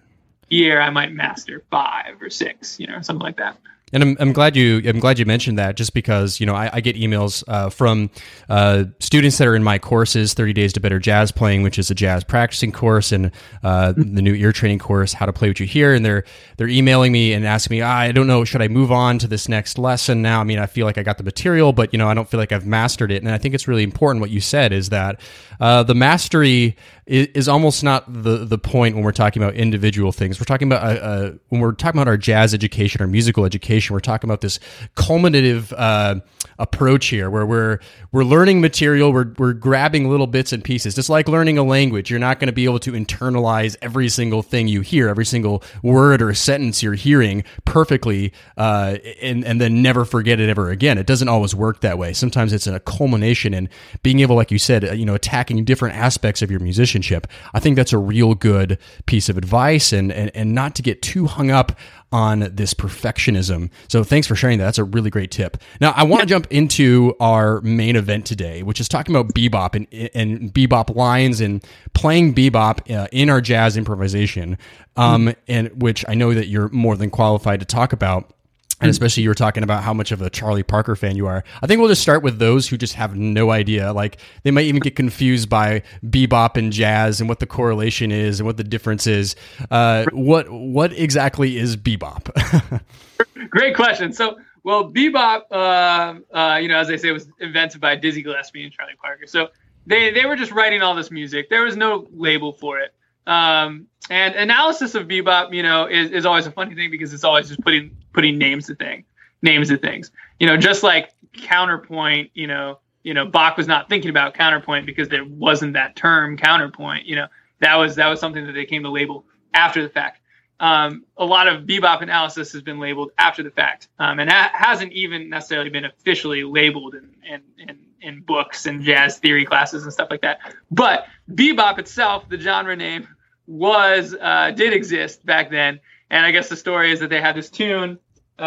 year 0.49 0.81
I 0.81 0.89
might 0.89 1.13
master 1.13 1.65
five 1.71 2.23
or 2.23 2.31
six, 2.31 2.81
you 2.81 2.87
know, 2.87 3.03
something 3.03 3.23
like 3.23 3.37
that. 3.37 3.59
And 3.95 4.03
I'm, 4.03 4.17
I'm 4.19 4.33
glad 4.33 4.57
you 4.57 4.83
I'm 4.85 4.99
glad 4.99 5.21
you 5.21 5.25
mentioned 5.25 5.57
that 5.59 5.77
just 5.77 5.95
because 5.95 6.41
you 6.41 6.47
know 6.47 6.55
I, 6.55 6.69
I 6.73 6.81
get 6.81 6.97
emails 6.97 7.45
uh, 7.47 7.71
from 7.71 8.11
uh, 8.49 8.85
students 8.99 9.39
that 9.39 9.47
are 9.47 9.55
in 9.55 9.63
my 9.63 9.79
courses 9.79 10.35
30 10.35 10.53
days 10.53 10.73
to 10.73 10.81
better 10.81 10.99
jazz 10.99 11.31
playing 11.31 11.63
which 11.63 11.79
is 11.79 11.93
a 11.93 11.95
jazz 11.95 12.25
practicing 12.25 12.73
course 12.73 13.13
and 13.13 13.31
uh, 13.63 13.93
the 13.93 14.21
new 14.21 14.35
ear 14.35 14.51
training 14.51 14.81
course 14.81 15.13
how 15.13 15.27
to 15.27 15.33
play 15.33 15.49
what 15.49 15.61
you 15.61 15.67
hear. 15.67 15.95
And 15.95 16.05
they're 16.05 16.25
they're 16.57 16.69
emailing 16.69 17.13
me 17.13 17.33
and 17.33 17.47
asking 17.47 17.77
me 17.77 17.83
ah, 17.83 17.97
I 17.97 18.11
don't 18.11 18.27
know 18.27 18.45
should 18.45 18.63
I 18.63 18.69
move 18.69 18.91
on 18.91 19.19
to 19.21 19.29
this 19.29 19.49
next 19.49 19.79
lesson 19.79 20.21
now? 20.23 20.41
I 20.41 20.45
mean 20.45 20.59
I 20.59 20.67
feel 20.67 20.87
like 20.87 20.99
I 20.99 21.05
got 21.05 21.17
the 21.17 21.25
material 21.25 21.73
but 21.73 21.93
you 21.93 21.99
know 21.99 22.09
I 22.09 22.15
don't 22.15 22.29
feel 22.29 22.41
like 22.41 22.51
I've 22.51 22.67
mastered 22.67 23.13
it. 23.13 23.23
And 23.23 23.31
I 23.31 23.39
think 23.39 23.55
it's 23.55 23.69
really 23.69 23.85
important 23.85 24.21
what 24.21 24.31
you 24.31 24.41
said 24.41 24.73
is 24.73 24.89
that 24.89 25.21
uh, 25.65 25.83
the 25.83 25.95
mastery 25.95 26.77
is, 27.07 27.29
is, 27.29 27.49
almost 27.49 27.83
not 27.83 28.05
the 28.13 28.45
the 28.45 28.59
point 28.59 28.95
when 28.95 29.03
we're 29.03 29.13
talking 29.13 29.43
about 29.43 29.55
individual 29.55 30.13
things 30.13 30.39
we're 30.39 30.45
talking 30.45 30.69
about 30.69 30.85
uh, 30.85 31.01
uh, 31.01 31.33
when 31.49 31.63
we're 31.63 31.73
talking 31.73 31.99
about 31.99 32.07
our 32.07 32.19
jazz 32.19 32.53
education 32.53 33.01
our 33.01 33.07
musical 33.07 33.47
education 33.47 33.95
we're 33.95 34.01
talking 34.01 34.29
about 34.29 34.43
this 34.43 34.61
culminative 34.95 35.73
uh, 35.73 36.17
approach 36.59 37.07
here, 37.07 37.31
where 37.31 37.47
we're 37.47 37.79
we're 38.13 38.25
learning 38.25 38.61
material, 38.61 39.13
we're 39.13 39.33
we're 39.39 39.53
grabbing 39.53 40.09
little 40.09 40.27
bits 40.27 40.53
and 40.53 40.63
pieces, 40.63 40.95
just 40.95 41.11
like 41.11 41.29
learning 41.29 41.59
a 41.59 41.63
language. 41.63 42.11
You're 42.11 42.21
not 42.21 42.39
going 42.39 42.47
to 42.47 42.53
be 42.53 42.65
able 42.65 42.79
to 42.81 42.93
internalize 42.93 43.77
every 43.83 44.09
single 44.09 44.43
thing 44.43 44.69
you 44.69 44.81
hear, 44.81 45.09
every 45.09 45.25
single 45.25 45.63
word 45.83 46.23
or 46.23 46.33
sentence 46.35 46.83
you're 46.83 46.95
hearing 46.95 47.45
perfectly, 47.65 48.33
uh, 48.57 48.97
and 49.21 49.45
and 49.45 49.61
then 49.61 49.83
never 49.83 50.05
forget 50.05 50.41
it 50.41 50.49
ever 50.49 50.71
again. 50.71 50.99
It 50.99 51.07
doesn't 51.07 51.29
always 51.29 51.55
work 51.55 51.81
that 51.81 51.99
way. 51.99 52.13
Sometimes 52.13 52.53
it's 52.53 52.67
a 52.67 52.81
culmination 52.81 53.55
and 53.55 53.69
being 54.03 54.21
able, 54.21 54.37
like 54.37 54.51
you 54.51 54.59
said, 54.59 54.85
uh, 54.85 54.93
you 54.93 55.05
know, 55.05 55.15
attacking 55.15 55.54
different 55.63 55.97
aspects 55.97 56.43
of 56.43 56.51
your 56.51 56.61
musicianship. 56.61 57.27
I 57.53 57.61
think 57.61 57.77
that's 57.77 57.93
a 57.93 57.99
real 57.99 58.35
good 58.35 58.79
piece 59.07 59.29
of 59.29 59.39
advice, 59.39 59.93
and 59.93 60.11
and 60.11 60.31
and 60.35 60.55
not 60.55 60.75
to 60.77 60.83
get 60.83 61.03
too 61.03 61.27
hung 61.27 61.51
up 61.51 61.79
on 62.13 62.49
this 62.53 62.75
perfectionism. 62.75 63.71
So 63.89 64.05
thanks 64.05 64.27
for 64.27 64.37
sharing 64.37 64.59
that. 64.59 64.65
That's 64.65 64.79
a 64.79 64.85
really 64.85 65.11
great 65.11 65.31
tip. 65.31 65.57
Now 65.81 65.93
I 65.97 66.05
want 66.05 66.21
to 66.21 66.27
jump 66.27 66.47
into 66.51 67.15
our 67.21 67.61
main 67.63 67.97
event 67.97 68.25
today, 68.25 68.63
which 68.63 68.81
is 68.81 68.89
talking 68.89 69.15
about 69.15 69.35
bebop 69.35 69.75
and, 69.75 70.11
and 70.15 70.55
bebop 70.55 70.95
lines 70.95 71.41
and 71.41 71.65
playing 71.93 72.35
bebop 72.35 72.91
uh, 72.91 73.09
in 73.13 73.29
our 73.29 73.41
jazz 73.41 73.77
improvisation, 73.77 74.59
um, 74.97 75.27
mm 75.27 75.37
and 75.49 75.83
which 75.83 76.05
I 76.09 76.15
know 76.15 76.33
that 76.33 76.47
you're 76.47 76.69
more 76.69 76.97
than 76.97 77.11
qualified 77.11 77.61
to 77.61 77.67
talk 77.67 77.93
about. 77.93 78.34
And 78.81 78.91
especially 78.91 79.23
you 79.23 79.29
were 79.29 79.35
talking 79.35 79.63
about 79.63 79.83
how 79.83 79.95
much 79.95 80.11
of 80.13 80.21
a 80.21 80.29
Charlie 80.29 80.63
Parker 80.63 80.97
fan 80.97 81.17
you 81.17 81.27
are. 81.27 81.45
I 81.63 81.67
think 81.67 81.79
we'll 81.79 81.89
just 81.89 82.03
start 82.03 82.23
with 82.23 82.39
those 82.39 82.69
who 82.69 82.77
just 82.77 82.95
have 82.95 83.17
no 83.17 83.51
idea. 83.51 83.93
Like 83.93 84.19
they 84.43 84.51
might 84.51 84.65
even 84.65 84.81
get 84.81 84.97
confused 84.97 85.49
by 85.49 85.83
bebop 86.05 86.57
and 86.57 86.73
jazz 86.73 87.21
and 87.21 87.29
what 87.29 87.39
the 87.39 87.47
correlation 87.47 88.11
is 88.11 88.41
and 88.41 88.47
what 88.47 88.57
the 88.57 88.65
difference 88.65 89.07
is. 89.07 89.37
Uh, 89.71 90.05
what 90.13 90.51
what 90.51 90.93
exactly 90.93 91.57
is 91.57 91.77
bebop? 91.77 92.83
Great 93.51 93.77
question. 93.77 94.13
So, 94.13 94.39
well, 94.65 94.91
bebop, 94.91 95.43
uh, 95.51 96.37
uh, 96.37 96.57
you 96.57 96.69
know, 96.69 96.79
as 96.79 96.89
they 96.89 96.97
say, 96.97 97.13
was 97.13 97.29
invented 97.41 97.81
by 97.81 97.95
Dizzy 97.95 98.23
Gillespie 98.23 98.65
and 98.65 98.73
Charlie 98.73 98.95
Parker. 99.01 99.27
So 99.27 99.49
they 99.87 100.11
they 100.11 100.27
were 100.27 100.37
just 100.37 100.51
writing 100.51 100.83
all 100.83 100.95
this 100.95 101.11
music. 101.11 101.49
There 101.49 101.63
was 101.63 101.77
no 101.77 102.09
label 102.13 102.53
for 102.53 102.81
it. 102.81 102.93
Um, 103.27 103.87
and 104.11 104.35
analysis 104.35 104.95
of 104.95 105.09
bebop, 105.09 105.55
you 105.55 105.63
know, 105.63 105.87
is, 105.87 106.11
is 106.11 106.27
always 106.27 106.47
a 106.47 106.51
funny 106.51 106.75
thing 106.75 106.91
because 106.91 107.15
it's 107.15 107.25
always 107.25 107.49
just 107.49 107.61
putting 107.61 107.97
putting 108.15 108.39
names 108.39 108.67
to 108.69 108.75
things, 108.75 109.05
names 109.43 109.69
to 109.69 109.77
things. 109.77 110.11
You 110.41 110.47
know, 110.47 110.57
just 110.57 110.83
like 110.83 111.11
counterpoint, 111.35 112.31
you 112.35 112.47
know, 112.47 112.79
you 113.03 113.13
know, 113.13 113.27
Bach 113.27 113.57
was 113.57 113.69
not 113.69 113.89
thinking 113.89 114.09
about 114.09 114.33
counterpoint 114.33 114.87
because 114.87 115.09
there 115.09 115.25
wasn't 115.25 115.75
that 115.75 115.95
term 115.95 116.39
counterpoint. 116.39 117.05
You 117.05 117.17
know, 117.17 117.27
that 117.61 117.77
was 117.77 117.97
that 117.97 118.09
was 118.09 118.19
something 118.19 118.47
that 118.47 118.53
they 118.53 118.65
came 118.65 118.83
to 118.85 118.91
label 118.91 119.27
after 119.53 119.83
the 119.83 119.89
fact. 119.89 120.21
Um, 120.61 121.05
a 121.17 121.25
lot 121.25 121.49
of 121.49 121.65
bebop 121.65 122.01
analysis 122.01 122.53
has 122.53 122.63
been 122.63 122.79
labeled 122.79 123.11
after 123.19 123.43
the 123.43 123.51
fact, 123.51 123.89
um, 123.99 124.21
and 124.21 124.31
ha- 124.31 124.53
hasn't 124.55 124.93
even 124.93 125.29
necessarily 125.29 125.69
been 125.69 125.85
officially 125.85 126.45
labeled 126.45 126.95
in, 126.95 127.11
in, 127.29 127.43
in, 127.59 127.79
in 128.01 128.21
books 128.21 128.65
and 128.65 128.83
jazz 128.83 129.19
theory 129.19 129.45
classes 129.45 129.83
and 129.83 129.93
stuff 129.93 130.09
like 130.11 130.23
that. 130.23 130.39
But 130.71 131.07
bebop 131.33 131.79
itself, 131.79 132.29
the 132.29 132.39
genre 132.39 132.77
name, 132.77 133.09
was 133.47 134.15
uh, 134.19 134.53
did 134.53 134.73
exist 134.73 135.27
back 135.27 135.51
then, 135.51 135.81
and 136.11 136.25
I 136.25 136.31
guess 136.31 136.49
the 136.49 136.57
story 136.57 136.93
is 136.93 137.01
that 137.01 137.11
they 137.11 137.21
had 137.21 137.37
this 137.37 137.51
tune 137.51 137.99
uh, 138.39 138.43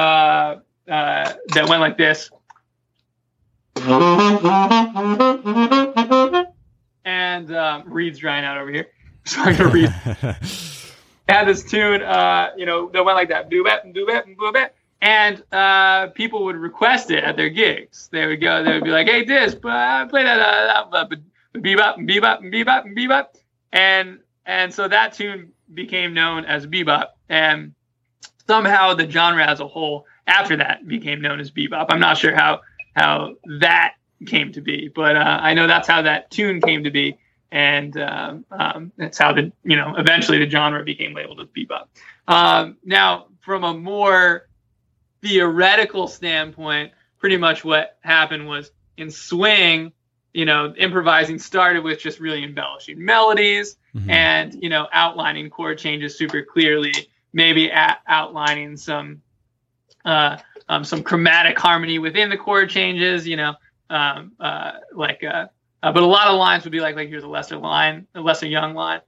uh, 0.88 1.34
that 1.54 1.70
went 1.70 1.82
like 1.82 1.98
this. 1.98 2.30
And 7.06 7.56
um, 7.56 7.84
Reed's 7.86 8.20
drying 8.20 8.44
out 8.44 8.58
over 8.58 8.72
here, 8.72 8.88
so 9.26 9.42
I'm 9.42 9.56
gonna 9.56 9.70
read. 9.70 9.94
had 11.30 11.48
this 11.48 11.64
tune, 11.64 12.02
uh, 12.02 12.52
you 12.58 12.66
know, 12.66 12.90
that 12.90 13.04
went 13.04 13.16
like 13.16 13.30
that, 13.30 13.50
bap 13.50 13.84
and 13.84 13.94
bap 13.94 14.26
and 14.26 14.38
bap, 14.54 14.76
and 15.02 15.44
uh, 15.52 16.08
people 16.08 16.46
would 16.46 16.56
request 16.56 17.12
it 17.12 17.24
at 17.24 17.36
their 17.36 17.50
gigs. 17.50 18.10
They 18.12 18.26
would 18.26 18.42
go, 18.42 18.64
they 18.64 18.74
would 18.74 18.84
be 18.84 18.90
like, 18.90 19.08
"Hey, 19.08 19.26
this, 19.26 19.56
uh, 19.56 20.08
play 20.10 20.24
that, 20.24 20.40
uh, 20.40 21.08
bebop 21.56 21.98
and 21.98 22.08
bebop 22.10 22.40
and 22.40 22.54
bebop 22.54 22.86
and 22.86 22.98
bebop," 22.98 23.28
and 23.74 24.20
and 24.46 24.74
so 24.74 24.88
that 24.88 25.14
tune 25.14 25.52
became 25.74 26.14
known 26.14 26.46
as 26.46 26.66
bebop, 26.66 27.08
and 27.30 27.74
somehow 28.48 28.94
the 28.94 29.10
genre 29.10 29.46
as 29.46 29.60
a 29.60 29.68
whole 29.68 30.06
after 30.26 30.58
that 30.58 30.88
became 30.88 31.22
known 31.22 31.40
as 31.40 31.52
bebop. 31.52 31.88
I'm 31.90 32.00
not 32.00 32.18
sure 32.18 32.36
how 32.36 32.62
how 32.96 33.36
that 33.60 33.96
came 34.26 34.52
to 34.54 34.62
be, 34.62 34.92
but 34.94 35.16
uh, 35.16 35.40
I 35.42 35.54
know 35.54 35.68
that's 35.68 35.88
how 35.88 36.02
that 36.02 36.32
tune 36.32 36.62
came 36.62 36.84
to 36.84 36.92
be, 36.92 37.18
and 37.52 37.96
um, 37.98 38.46
um, 38.52 38.92
that's 38.98 39.18
how 39.18 39.34
the 39.34 39.52
you 39.64 39.76
know 39.76 39.96
eventually 39.98 40.40
the 40.40 40.50
genre 40.50 40.84
became 40.84 41.14
labeled 41.14 41.40
as 41.42 41.48
bebop. 41.48 41.88
Um, 42.28 42.78
now, 42.84 43.28
from 43.42 43.64
a 43.64 43.74
more 43.74 44.48
theoretical 45.22 46.08
standpoint, 46.08 46.92
pretty 47.20 47.38
much 47.38 47.64
what 47.64 47.98
happened 48.02 48.48
was 48.48 48.72
in 48.98 49.12
swing, 49.12 49.94
you 50.34 50.46
know, 50.46 50.74
improvising 50.78 51.40
started 51.40 51.84
with 51.84 52.00
just 52.00 52.20
really 52.20 52.44
embellishing 52.44 53.04
melodies 53.04 53.78
mm-hmm. 53.96 54.10
and 54.10 54.62
you 54.62 54.70
know 54.70 54.88
outlining 54.92 55.50
chord 55.50 55.78
changes 55.78 56.18
super 56.18 56.44
clearly 56.44 56.94
maybe 57.38 57.72
at, 57.72 58.00
outlining 58.08 58.76
some 58.76 59.22
uh, 60.04 60.38
um, 60.68 60.84
some 60.84 61.04
chromatic 61.04 61.58
harmony 61.58 62.00
within 62.00 62.30
the 62.30 62.36
chord 62.36 62.68
changes 62.70 63.28
you 63.28 63.38
know 63.38 63.54
um, 63.92 64.32
uh, 64.40 64.72
like 64.94 65.24
uh, 65.24 65.46
uh, 65.84 65.92
but 65.92 66.02
a 66.02 66.06
lot 66.06 66.28
of 66.28 66.38
lines 66.38 66.64
would 66.64 66.72
be 66.72 66.80
like 66.80 66.96
like 66.96 67.08
here's 67.08 67.24
a 67.24 67.28
Lester 67.28 67.58
line 67.58 68.08
a 68.16 68.22
Lester 68.22 68.48
Young 68.48 68.74
line 68.74 69.02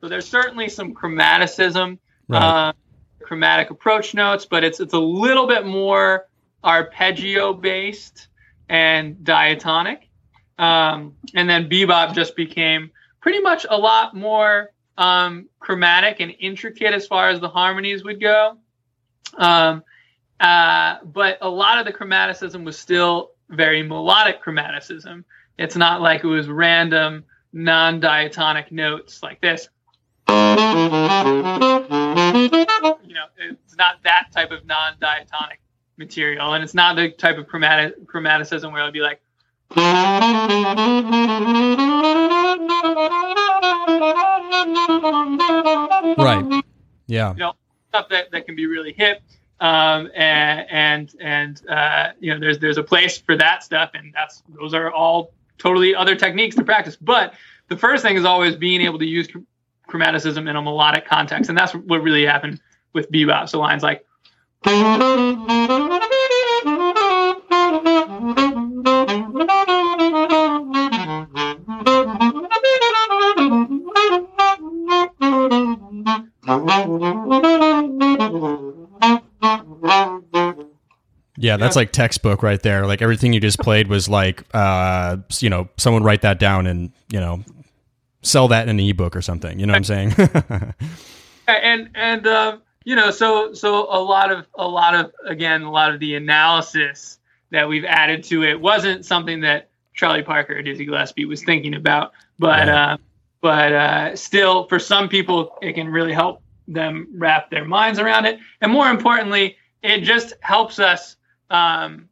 so 0.00 0.08
there's 0.08 0.26
certainly 0.26 0.68
some 0.70 0.94
chromaticism 0.94 1.98
right. 2.28 2.42
Uh, 2.42 2.72
chromatic 3.20 3.68
approach 3.70 4.14
notes 4.14 4.46
but 4.46 4.64
it's 4.64 4.80
it's 4.80 4.94
a 4.94 4.98
little 4.98 5.46
bit 5.46 5.66
more 5.66 6.26
arpeggio 6.64 7.52
based 7.52 8.28
and 8.68 9.22
diatonic. 9.24 10.05
Um, 10.58 11.14
and 11.34 11.48
then 11.48 11.68
bebop 11.68 12.14
just 12.14 12.34
became 12.36 12.90
pretty 13.20 13.40
much 13.40 13.66
a 13.68 13.76
lot 13.76 14.14
more 14.14 14.70
um, 14.98 15.48
chromatic 15.60 16.20
and 16.20 16.34
intricate 16.38 16.94
as 16.94 17.06
far 17.06 17.28
as 17.28 17.40
the 17.40 17.48
harmonies 17.48 18.04
would 18.04 18.20
go. 18.20 18.56
Um, 19.36 19.82
uh, 20.40 20.96
but 21.04 21.38
a 21.40 21.48
lot 21.48 21.78
of 21.78 21.86
the 21.86 21.92
chromaticism 21.92 22.64
was 22.64 22.78
still 22.78 23.32
very 23.48 23.82
melodic 23.82 24.42
chromaticism. 24.42 25.24
It's 25.58 25.76
not 25.76 26.02
like 26.02 26.24
it 26.24 26.26
was 26.26 26.48
random, 26.48 27.24
non 27.52 28.00
diatonic 28.00 28.70
notes 28.70 29.22
like 29.22 29.40
this. 29.40 29.68
You 30.28 30.34
know, 33.14 33.26
it's 33.38 33.76
not 33.76 34.02
that 34.04 34.28
type 34.32 34.50
of 34.50 34.66
non 34.66 34.94
diatonic 35.00 35.60
material, 35.96 36.52
and 36.54 36.62
it's 36.62 36.74
not 36.74 36.96
the 36.96 37.10
type 37.10 37.38
of 37.38 37.46
chromatic 37.46 38.06
chromaticism 38.06 38.70
where 38.72 38.82
it 38.82 38.84
would 38.84 38.92
be 38.92 39.00
like. 39.00 39.20
Right. 46.18 46.62
Yeah. 47.06 47.32
You 47.32 47.38
know, 47.38 47.52
stuff 47.88 48.08
that, 48.10 48.30
that 48.32 48.46
can 48.46 48.56
be 48.56 48.66
really 48.66 48.92
hip. 48.92 49.22
Um, 49.58 50.10
and 50.14 50.66
and, 50.70 51.14
and 51.20 51.62
uh, 51.68 52.12
you 52.20 52.32
know, 52.32 52.40
there's 52.40 52.58
there's 52.58 52.78
a 52.78 52.82
place 52.82 53.16
for 53.16 53.36
that 53.36 53.64
stuff, 53.64 53.92
and 53.94 54.12
that's 54.12 54.42
those 54.48 54.74
are 54.74 54.92
all 54.92 55.32
totally 55.56 55.94
other 55.94 56.14
techniques 56.14 56.56
to 56.56 56.64
practice. 56.64 56.96
But 56.96 57.32
the 57.68 57.76
first 57.76 58.02
thing 58.02 58.16
is 58.16 58.24
always 58.26 58.54
being 58.54 58.82
able 58.82 58.98
to 58.98 59.06
use 59.06 59.28
chromaticism 59.88 60.48
in 60.48 60.56
a 60.56 60.62
melodic 60.62 61.06
context, 61.06 61.48
and 61.48 61.56
that's 61.56 61.74
what 61.74 62.02
really 62.02 62.26
happened 62.26 62.60
with 62.92 63.10
bebop. 63.10 63.48
So 63.48 63.58
lines 63.60 63.82
like 63.82 64.04
yeah, 69.36 69.44
that's 81.58 81.76
like 81.76 81.92
textbook 81.92 82.42
right 82.42 82.62
there. 82.62 82.86
Like 82.86 83.02
everything 83.02 83.34
you 83.34 83.40
just 83.40 83.58
played 83.58 83.88
was 83.88 84.08
like, 84.08 84.42
uh, 84.54 85.18
you 85.40 85.50
know, 85.50 85.68
someone 85.76 86.02
write 86.02 86.22
that 86.22 86.38
down 86.38 86.66
and 86.66 86.90
you 87.12 87.20
know, 87.20 87.44
sell 88.22 88.48
that 88.48 88.66
in 88.66 88.80
an 88.80 88.80
ebook 88.80 89.14
or 89.14 89.20
something. 89.20 89.60
You 89.60 89.66
know 89.66 89.72
what 89.72 89.76
I'm 89.76 89.84
saying? 89.84 90.14
and 91.46 91.90
and 91.94 92.26
uh, 92.26 92.56
you 92.86 92.96
know, 92.96 93.10
so 93.10 93.52
so 93.52 93.86
a 93.90 94.00
lot 94.00 94.32
of 94.32 94.46
a 94.54 94.66
lot 94.66 94.94
of 94.94 95.12
again 95.26 95.60
a 95.60 95.70
lot 95.70 95.92
of 95.92 96.00
the 96.00 96.14
analysis 96.14 97.18
that 97.50 97.68
we've 97.68 97.84
added 97.84 98.24
to 98.24 98.42
it 98.42 98.60
wasn't 98.60 99.04
something 99.04 99.40
that 99.40 99.68
Charlie 99.94 100.22
Parker 100.22 100.56
or 100.56 100.62
Dizzy 100.62 100.84
Gillespie 100.84 101.24
was 101.24 101.42
thinking 101.42 101.74
about, 101.74 102.12
but 102.38 102.68
uh, 102.68 102.96
but 103.40 103.72
uh, 103.72 104.16
still, 104.16 104.66
for 104.68 104.78
some 104.78 105.08
people, 105.08 105.56
it 105.62 105.74
can 105.74 105.88
really 105.88 106.12
help 106.12 106.42
them 106.68 107.08
wrap 107.14 107.50
their 107.50 107.64
minds 107.64 107.98
around 107.98 108.26
it, 108.26 108.38
and 108.60 108.70
more 108.70 108.88
importantly, 108.90 109.56
it 109.82 110.00
just 110.00 110.34
helps 110.40 110.78
us 110.78 111.16
um, 111.50 112.08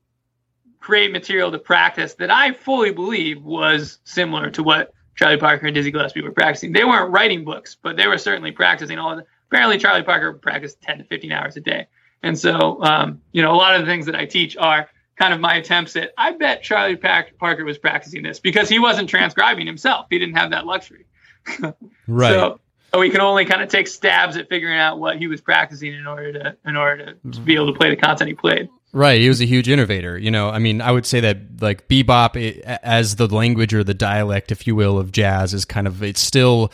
create 0.80 1.12
material 1.12 1.50
to 1.50 1.58
practice 1.58 2.14
that 2.14 2.30
I 2.30 2.52
fully 2.52 2.90
believe 2.90 3.42
was 3.42 3.98
similar 4.04 4.50
to 4.50 4.62
what 4.62 4.94
Charlie 5.16 5.36
Parker 5.36 5.66
and 5.66 5.74
Dizzy 5.74 5.90
Gillespie 5.90 6.22
were 6.22 6.32
practicing. 6.32 6.72
They 6.72 6.84
weren't 6.84 7.10
writing 7.10 7.44
books, 7.44 7.76
but 7.80 7.96
they 7.96 8.06
were 8.06 8.18
certainly 8.18 8.52
practicing 8.52 8.98
all 8.98 9.12
of 9.12 9.18
the 9.18 9.26
apparently 9.54 9.78
Charlie 9.78 10.02
Parker 10.02 10.32
practiced 10.32 10.82
10 10.82 10.98
to 10.98 11.04
15 11.04 11.30
hours 11.32 11.56
a 11.56 11.60
day. 11.60 11.86
And 12.24 12.36
so, 12.38 12.82
um, 12.82 13.20
you 13.32 13.40
know, 13.40 13.52
a 13.52 13.56
lot 13.56 13.74
of 13.74 13.82
the 13.82 13.86
things 13.86 14.06
that 14.06 14.16
I 14.16 14.24
teach 14.24 14.56
are 14.56 14.88
kind 15.16 15.32
of 15.32 15.40
my 15.40 15.56
attempts 15.56 15.96
at, 15.96 16.12
I 16.18 16.32
bet 16.32 16.62
Charlie 16.62 16.96
Parker 16.96 17.64
was 17.64 17.78
practicing 17.78 18.22
this 18.22 18.40
because 18.40 18.68
he 18.68 18.78
wasn't 18.78 19.08
transcribing 19.08 19.66
himself. 19.66 20.06
He 20.10 20.18
didn't 20.18 20.36
have 20.36 20.50
that 20.50 20.66
luxury. 20.66 21.06
right. 22.06 22.30
So, 22.30 22.60
so 22.92 23.00
we 23.00 23.10
can 23.10 23.20
only 23.20 23.44
kind 23.44 23.62
of 23.62 23.68
take 23.68 23.88
stabs 23.88 24.36
at 24.36 24.48
figuring 24.48 24.78
out 24.78 24.98
what 24.98 25.18
he 25.18 25.26
was 25.26 25.40
practicing 25.40 25.92
in 25.92 26.06
order 26.06 26.32
to, 26.32 26.56
in 26.64 26.76
order 26.76 27.06
to, 27.06 27.30
to 27.32 27.40
be 27.40 27.54
able 27.54 27.72
to 27.72 27.78
play 27.78 27.90
the 27.90 27.96
content 27.96 28.28
he 28.28 28.34
played. 28.34 28.68
Right, 28.92 29.20
he 29.20 29.28
was 29.28 29.40
a 29.40 29.44
huge 29.44 29.68
innovator. 29.68 30.16
You 30.16 30.30
know, 30.30 30.50
I 30.50 30.60
mean, 30.60 30.80
I 30.80 30.92
would 30.92 31.04
say 31.04 31.18
that 31.18 31.60
like 31.60 31.88
bebop, 31.88 32.36
it, 32.36 32.60
as 32.64 33.16
the 33.16 33.26
language 33.26 33.74
or 33.74 33.82
the 33.82 33.94
dialect, 33.94 34.52
if 34.52 34.68
you 34.68 34.76
will, 34.76 35.00
of 35.00 35.10
jazz, 35.10 35.52
is 35.52 35.64
kind 35.64 35.88
of 35.88 36.04
it's 36.04 36.20
still 36.20 36.70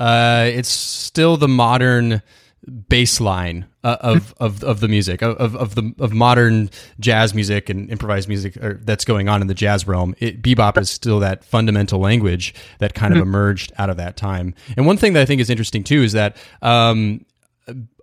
uh, 0.00 0.50
it's 0.52 0.68
still 0.68 1.36
the 1.36 1.46
modern 1.46 2.22
baseline 2.68 3.64
uh, 3.84 3.96
of, 4.00 4.34
of 4.40 4.62
of 4.62 4.80
the 4.80 4.88
music 4.88 5.22
of, 5.22 5.56
of 5.56 5.74
the 5.74 5.94
of 5.98 6.12
modern 6.12 6.70
jazz 6.98 7.34
music 7.34 7.68
and 7.68 7.90
improvised 7.90 8.28
music 8.28 8.56
that's 8.60 9.04
going 9.04 9.28
on 9.28 9.40
in 9.40 9.46
the 9.46 9.54
jazz 9.54 9.86
realm. 9.86 10.14
It, 10.18 10.42
bebop 10.42 10.78
is 10.78 10.90
still 10.90 11.20
that 11.20 11.44
fundamental 11.44 12.00
language 12.00 12.54
that 12.78 12.94
kind 12.94 13.12
of 13.12 13.18
mm-hmm. 13.18 13.28
emerged 13.28 13.72
out 13.78 13.90
of 13.90 13.96
that 13.96 14.16
time. 14.16 14.54
And 14.76 14.86
one 14.86 14.96
thing 14.96 15.14
that 15.14 15.22
I 15.22 15.24
think 15.24 15.40
is 15.40 15.50
interesting 15.50 15.84
too 15.84 16.02
is 16.02 16.12
that 16.12 16.36
um, 16.62 17.24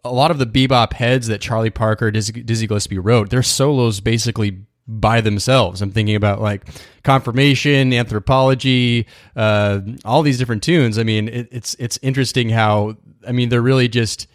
a 0.03 0.13
lot 0.13 0.31
of 0.31 0.37
the 0.39 0.45
bebop 0.45 0.93
heads 0.93 1.27
that 1.27 1.41
Charlie 1.41 1.69
Parker, 1.69 2.11
Dizzy, 2.11 2.43
Dizzy 2.43 2.67
Gillespie 2.67 2.99
wrote, 2.99 3.29
their 3.29 3.43
solos 3.43 3.99
basically 3.99 4.59
by 4.87 5.19
themselves. 5.21 5.81
I'm 5.81 5.91
thinking 5.91 6.15
about 6.15 6.41
like 6.41 6.67
confirmation, 7.03 7.93
anthropology, 7.93 9.05
uh, 9.35 9.81
all 10.05 10.21
these 10.21 10.37
different 10.37 10.63
tunes. 10.63 10.97
I 10.97 11.03
mean, 11.03 11.27
it, 11.27 11.49
it's 11.51 11.75
it's 11.75 11.99
interesting 12.01 12.49
how 12.49 12.95
I 13.27 13.33
mean 13.33 13.49
they're 13.49 13.61
really 13.61 13.89
just 13.89 14.27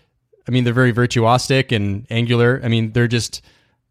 I 0.47 0.51
mean 0.51 0.65
they're 0.65 0.73
very 0.73 0.93
virtuosic 0.93 1.75
and 1.75 2.07
angular. 2.11 2.61
I 2.63 2.69
mean 2.69 2.93
they're 2.93 3.09
just 3.09 3.43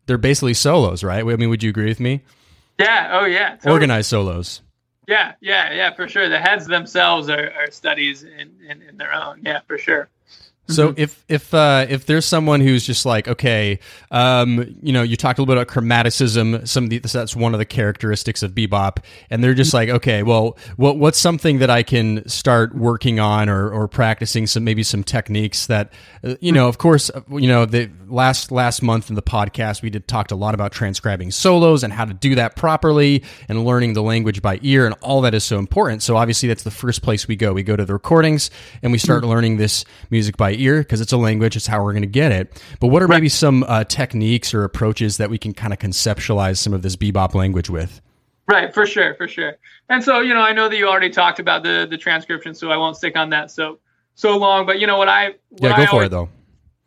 they're 0.05 0.17
basically 0.17 0.53
solos, 0.53 1.03
right? 1.03 1.23
I 1.23 1.35
mean, 1.35 1.49
would 1.49 1.63
you 1.63 1.69
agree 1.69 1.85
with 1.85 1.99
me? 1.99 2.21
Yeah. 2.79 3.19
Oh 3.21 3.25
yeah. 3.25 3.51
Totally. 3.55 3.73
Organized 3.73 4.09
solos. 4.09 4.61
Yeah, 5.07 5.33
yeah, 5.41 5.73
yeah, 5.73 5.93
for 5.93 6.07
sure. 6.07 6.29
The 6.29 6.39
heads 6.39 6.67
themselves 6.67 7.27
are, 7.29 7.51
are 7.57 7.71
studies 7.71 8.23
in, 8.23 8.51
in, 8.69 8.81
in 8.81 8.97
their 8.97 9.13
own. 9.13 9.41
Yeah, 9.43 9.59
for 9.67 9.77
sure. 9.77 10.07
So 10.67 10.89
mm-hmm. 10.89 11.01
if 11.01 11.23
if 11.27 11.53
uh, 11.53 11.85
if 11.89 12.05
there's 12.05 12.25
someone 12.25 12.61
who's 12.61 12.85
just 12.85 13.05
like 13.05 13.27
okay, 13.27 13.79
um, 14.09 14.75
you 14.81 14.93
know, 14.93 15.03
you 15.03 15.17
talked 15.17 15.39
a 15.39 15.41
little 15.41 15.53
bit 15.53 15.61
about 15.61 15.73
chromaticism. 15.73 16.67
Some 16.67 16.85
of 16.85 16.89
the, 16.89 16.99
that's 16.99 17.35
one 17.35 17.53
of 17.53 17.59
the 17.59 17.65
characteristics 17.65 18.41
of 18.41 18.51
bebop, 18.51 18.99
and 19.29 19.43
they're 19.43 19.53
just 19.53 19.73
like 19.73 19.89
okay, 19.89 20.23
well, 20.23 20.57
what 20.77 20.97
what's 20.97 21.19
something 21.19 21.59
that 21.59 21.69
I 21.69 21.83
can 21.83 22.27
start 22.27 22.75
working 22.75 23.19
on 23.19 23.49
or 23.49 23.69
or 23.69 23.87
practicing 23.87 24.47
some 24.47 24.63
maybe 24.63 24.83
some 24.83 25.03
techniques 25.03 25.65
that 25.67 25.91
uh, 26.23 26.35
you 26.39 26.51
know, 26.51 26.67
of 26.67 26.77
course, 26.77 27.09
uh, 27.09 27.21
you 27.31 27.47
know, 27.47 27.65
the 27.65 27.89
last 28.07 28.51
last 28.51 28.81
month 28.81 29.09
in 29.09 29.15
the 29.15 29.21
podcast 29.21 29.81
we 29.81 29.89
did 29.89 30.07
talked 30.07 30.31
a 30.31 30.35
lot 30.35 30.53
about 30.53 30.71
transcribing 30.71 31.31
solos 31.31 31.83
and 31.83 31.91
how 31.91 32.05
to 32.05 32.13
do 32.13 32.35
that 32.35 32.55
properly 32.55 33.23
and 33.49 33.65
learning 33.65 33.93
the 33.93 34.03
language 34.03 34.41
by 34.41 34.59
ear 34.61 34.85
and 34.85 34.95
all 35.01 35.21
that 35.21 35.33
is 35.33 35.43
so 35.43 35.57
important. 35.57 36.03
So 36.03 36.17
obviously 36.17 36.47
that's 36.47 36.63
the 36.63 36.71
first 36.71 37.01
place 37.01 37.27
we 37.27 37.35
go. 37.35 37.53
We 37.53 37.63
go 37.63 37.75
to 37.75 37.85
the 37.85 37.93
recordings 37.93 38.51
and 38.81 38.91
we 38.91 38.97
start 38.97 39.21
mm-hmm. 39.21 39.31
learning 39.31 39.57
this 39.57 39.85
music 40.09 40.37
by 40.37 40.53
ear 40.61 40.79
because 40.79 41.01
it's 41.01 41.11
a 41.11 41.17
language. 41.17 41.55
It's 41.55 41.67
how 41.67 41.83
we're 41.83 41.93
going 41.93 42.03
to 42.03 42.07
get 42.07 42.31
it. 42.31 42.63
But 42.79 42.87
what 42.87 43.01
are 43.01 43.07
maybe 43.07 43.29
some 43.29 43.63
uh, 43.67 43.83
techniques 43.83 44.53
or 44.53 44.63
approaches 44.63 45.17
that 45.17 45.29
we 45.29 45.37
can 45.37 45.53
kind 45.53 45.73
of 45.73 45.79
conceptualize 45.79 46.57
some 46.57 46.73
of 46.73 46.81
this 46.81 46.95
bebop 46.95 47.33
language 47.33 47.69
with? 47.69 48.01
Right, 48.47 48.73
for 48.73 48.85
sure, 48.85 49.15
for 49.15 49.27
sure. 49.27 49.57
And 49.89 50.03
so, 50.03 50.19
you 50.19 50.33
know, 50.33 50.41
I 50.41 50.51
know 50.51 50.67
that 50.67 50.77
you 50.77 50.87
already 50.87 51.09
talked 51.09 51.39
about 51.39 51.63
the 51.63 51.87
the 51.89 51.97
transcription, 51.97 52.53
so 52.53 52.69
I 52.71 52.77
won't 52.77 52.97
stick 52.97 53.15
on 53.17 53.29
that 53.29 53.51
so 53.51 53.79
so 54.15 54.37
long. 54.37 54.65
But 54.65 54.79
you 54.79 54.87
know 54.87 54.97
what 54.97 55.07
I 55.07 55.35
what 55.49 55.69
yeah, 55.69 55.77
go 55.77 55.83
I 55.83 55.85
for 55.85 55.91
always, 55.93 56.07
it 56.07 56.09
though. 56.09 56.29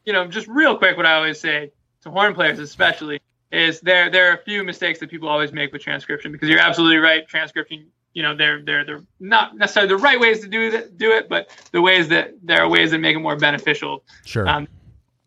You 0.05 0.13
know, 0.13 0.27
just 0.27 0.47
real 0.47 0.77
quick, 0.77 0.97
what 0.97 1.07
I 1.07 1.15
always 1.15 1.41
say 1.41 1.73
to 2.03 2.11
horn 2.11 2.35
players, 2.35 2.59
especially, 2.59 3.21
is 3.51 3.81
there 3.81 4.11
there 4.11 4.31
are 4.31 4.35
a 4.35 4.43
few 4.43 4.65
mistakes 4.65 4.99
that 5.01 5.11
people 5.11 5.29
always 5.29 5.53
make 5.53 5.73
with 5.73 5.83
transcription 5.83 6.33
because 6.33 6.49
you're 6.49 6.59
absolutely 6.59 6.99
right. 6.99 7.27
Transcription 7.27 7.87
you 8.15 8.23
know 8.23 8.35
they're 8.35 8.63
they're 8.63 8.85
they're 8.85 9.03
not 9.21 9.57
necessarily 9.57 9.89
the 9.89 9.97
right 9.97 10.19
ways 10.19 10.41
to 10.41 10.49
do 10.49 10.71
that 10.71 10.97
do 10.97 11.13
it, 11.13 11.29
but 11.29 11.49
the 11.73 11.83
ways 11.83 12.09
that 12.09 12.35
there 12.43 12.63
are 12.63 12.69
ways 12.69 12.93
that 12.93 12.99
make 12.99 13.17
it 13.17 13.21
more 13.21 13.37
beneficial. 13.37 14.05
Sure. 14.25 14.49
Um, 14.49 14.67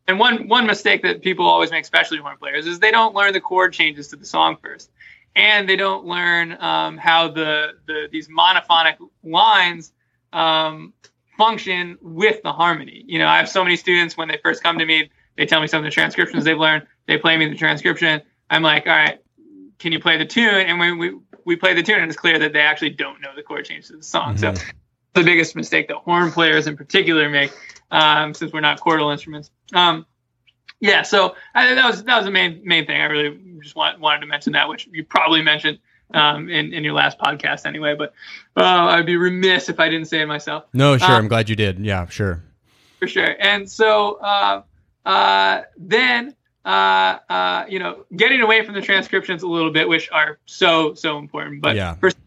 and 0.08 0.18
one 0.18 0.48
one 0.48 0.66
mistake 0.66 1.04
that 1.04 1.22
people 1.22 1.46
always 1.46 1.70
make, 1.70 1.84
especially 1.84 2.18
horn 2.18 2.38
players, 2.38 2.66
is 2.66 2.80
they 2.80 2.92
don't 2.92 3.14
learn 3.14 3.34
the 3.34 3.42
chord 3.42 3.74
changes 3.74 4.08
to 4.10 4.16
the 4.16 4.26
song 4.26 4.58
first, 4.64 4.90
and 5.36 5.68
they 5.68 5.76
don't 5.76 6.06
learn 6.06 6.58
um, 6.62 6.98
how 6.98 7.28
the 7.28 7.74
the 7.86 8.08
these 8.12 8.30
monophonic 8.30 8.96
lines 9.24 9.92
um, 10.32 10.94
function 11.38 11.98
with 12.02 12.42
the 12.42 12.54
harmony. 12.54 13.04
You 13.06 13.20
know, 13.20 13.28
I 13.28 13.38
have 13.38 13.50
so 13.50 13.64
many 13.64 13.76
students 13.76 14.16
when 14.16 14.30
they 14.30 14.40
first 14.42 14.64
come 14.64 14.80
to 14.80 14.86
me, 14.86 15.10
they 15.38 15.46
tell 15.46 15.62
me 15.62 15.68
some 15.68 15.80
of 15.80 15.84
the 15.84 15.92
transcriptions 15.92 16.44
they've 16.44 16.58
learned. 16.58 16.88
They 17.06 17.18
play 17.18 17.38
me 17.38 17.48
the 17.48 17.56
transcription. 17.56 18.22
I'm 18.50 18.64
like, 18.64 18.88
all 18.88 18.96
right, 18.96 19.20
can 19.80 19.92
you 19.92 20.00
play 20.00 20.18
the 20.18 20.26
tune? 20.26 20.66
And 20.66 20.80
when 20.80 20.98
we 20.98 21.16
we 21.48 21.56
play 21.56 21.74
the 21.74 21.82
tune 21.82 22.00
and 22.00 22.12
it's 22.12 22.20
clear 22.20 22.38
that 22.38 22.52
they 22.52 22.60
actually 22.60 22.90
don't 22.90 23.22
know 23.22 23.30
the 23.34 23.42
chord 23.42 23.64
change 23.64 23.88
to 23.88 23.96
the 23.96 24.04
song. 24.04 24.36
Mm-hmm. 24.36 24.56
So 24.56 24.64
the 25.14 25.24
biggest 25.24 25.56
mistake 25.56 25.88
that 25.88 25.96
horn 25.96 26.30
players 26.30 26.68
in 26.68 26.76
particular 26.76 27.30
make, 27.30 27.52
um, 27.90 28.34
since 28.34 28.52
we're 28.52 28.60
not 28.60 28.82
chordal 28.82 29.12
instruments. 29.14 29.50
Um, 29.74 30.06
yeah, 30.82 31.04
so 31.04 31.36
I, 31.56 31.74
that 31.74 31.90
was 31.90 32.04
that 32.04 32.18
was 32.18 32.26
the 32.26 32.32
main 32.32 32.62
main 32.64 32.86
thing. 32.86 33.02
I 33.02 33.06
really 33.06 33.40
just 33.64 33.76
want, 33.76 34.00
wanted 34.00 34.20
to 34.20 34.28
mention 34.28 34.54
that, 34.54 34.68
which 34.68 34.88
you 34.92 35.06
probably 35.06 35.42
mentioned 35.42 35.80
um, 36.14 36.50
in 36.50 36.74
in 36.74 36.84
your 36.84 36.94
last 36.94 37.18
podcast 37.18 37.66
anyway. 37.66 37.96
But 37.96 38.14
uh, 38.58 38.64
I'd 38.64 39.06
be 39.06 39.16
remiss 39.16 39.70
if 39.70 39.80
I 39.80 39.88
didn't 39.90 40.08
say 40.08 40.22
it 40.22 40.28
myself. 40.28 40.66
No, 40.74 40.98
sure. 40.98 41.08
Um, 41.08 41.14
I'm 41.14 41.28
glad 41.30 41.50
you 41.50 41.56
did. 41.56 41.80
Yeah, 41.80 42.06
sure. 42.08 42.44
For 43.00 43.08
sure. 43.08 43.36
And 43.40 43.68
so 43.72 44.20
uh, 44.20 44.62
uh, 45.06 45.64
then 45.78 46.36
uh, 46.68 47.20
uh, 47.30 47.66
you 47.70 47.80
know, 47.80 48.04
getting 48.16 48.42
away 48.42 48.64
from 48.66 48.76
the 48.76 48.82
transcriptions 48.82 49.42
a 49.42 49.48
little 49.48 49.72
bit, 49.72 49.88
which 49.88 50.12
are 50.12 50.38
so 50.46 50.94
so 50.94 51.18
important. 51.18 51.62
But 51.62 51.78
yeah. 51.78 51.96
first, 51.96 52.18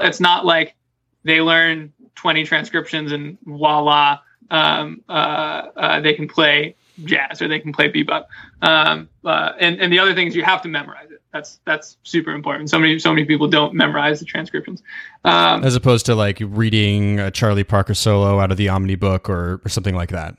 it's 0.00 0.20
not 0.20 0.46
like 0.46 0.74
they 1.22 1.42
learn 1.42 1.92
20 2.14 2.44
transcriptions 2.44 3.12
and 3.12 3.36
voila, 3.44 4.18
um, 4.50 5.02
uh, 5.08 5.12
uh, 5.12 6.00
they 6.00 6.14
can 6.14 6.26
play 6.26 6.74
jazz 7.04 7.42
or 7.42 7.48
they 7.48 7.60
can 7.60 7.74
play 7.74 7.92
bebop. 7.92 8.24
Um, 8.62 9.10
uh, 9.22 9.52
and 9.60 9.78
and 9.78 9.92
the 9.92 9.98
other 9.98 10.14
thing 10.14 10.28
is 10.28 10.34
you 10.34 10.44
have 10.44 10.62
to 10.62 10.68
memorize 10.68 11.10
it. 11.10 11.20
That's 11.32 11.60
that's 11.66 11.98
super 12.02 12.30
important. 12.30 12.70
So 12.70 12.78
many 12.78 12.98
so 12.98 13.12
many 13.12 13.26
people 13.26 13.48
don't 13.48 13.74
memorize 13.74 14.18
the 14.18 14.24
transcriptions, 14.24 14.82
um, 15.24 15.62
as 15.62 15.76
opposed 15.76 16.06
to 16.06 16.14
like 16.14 16.38
reading 16.40 17.20
a 17.20 17.30
Charlie 17.30 17.64
Parker 17.64 17.92
solo 17.92 18.40
out 18.40 18.50
of 18.50 18.56
the 18.56 18.66
Omnibook 18.68 19.28
or, 19.28 19.60
or 19.62 19.68
something 19.68 19.94
like 19.94 20.08
that. 20.08 20.36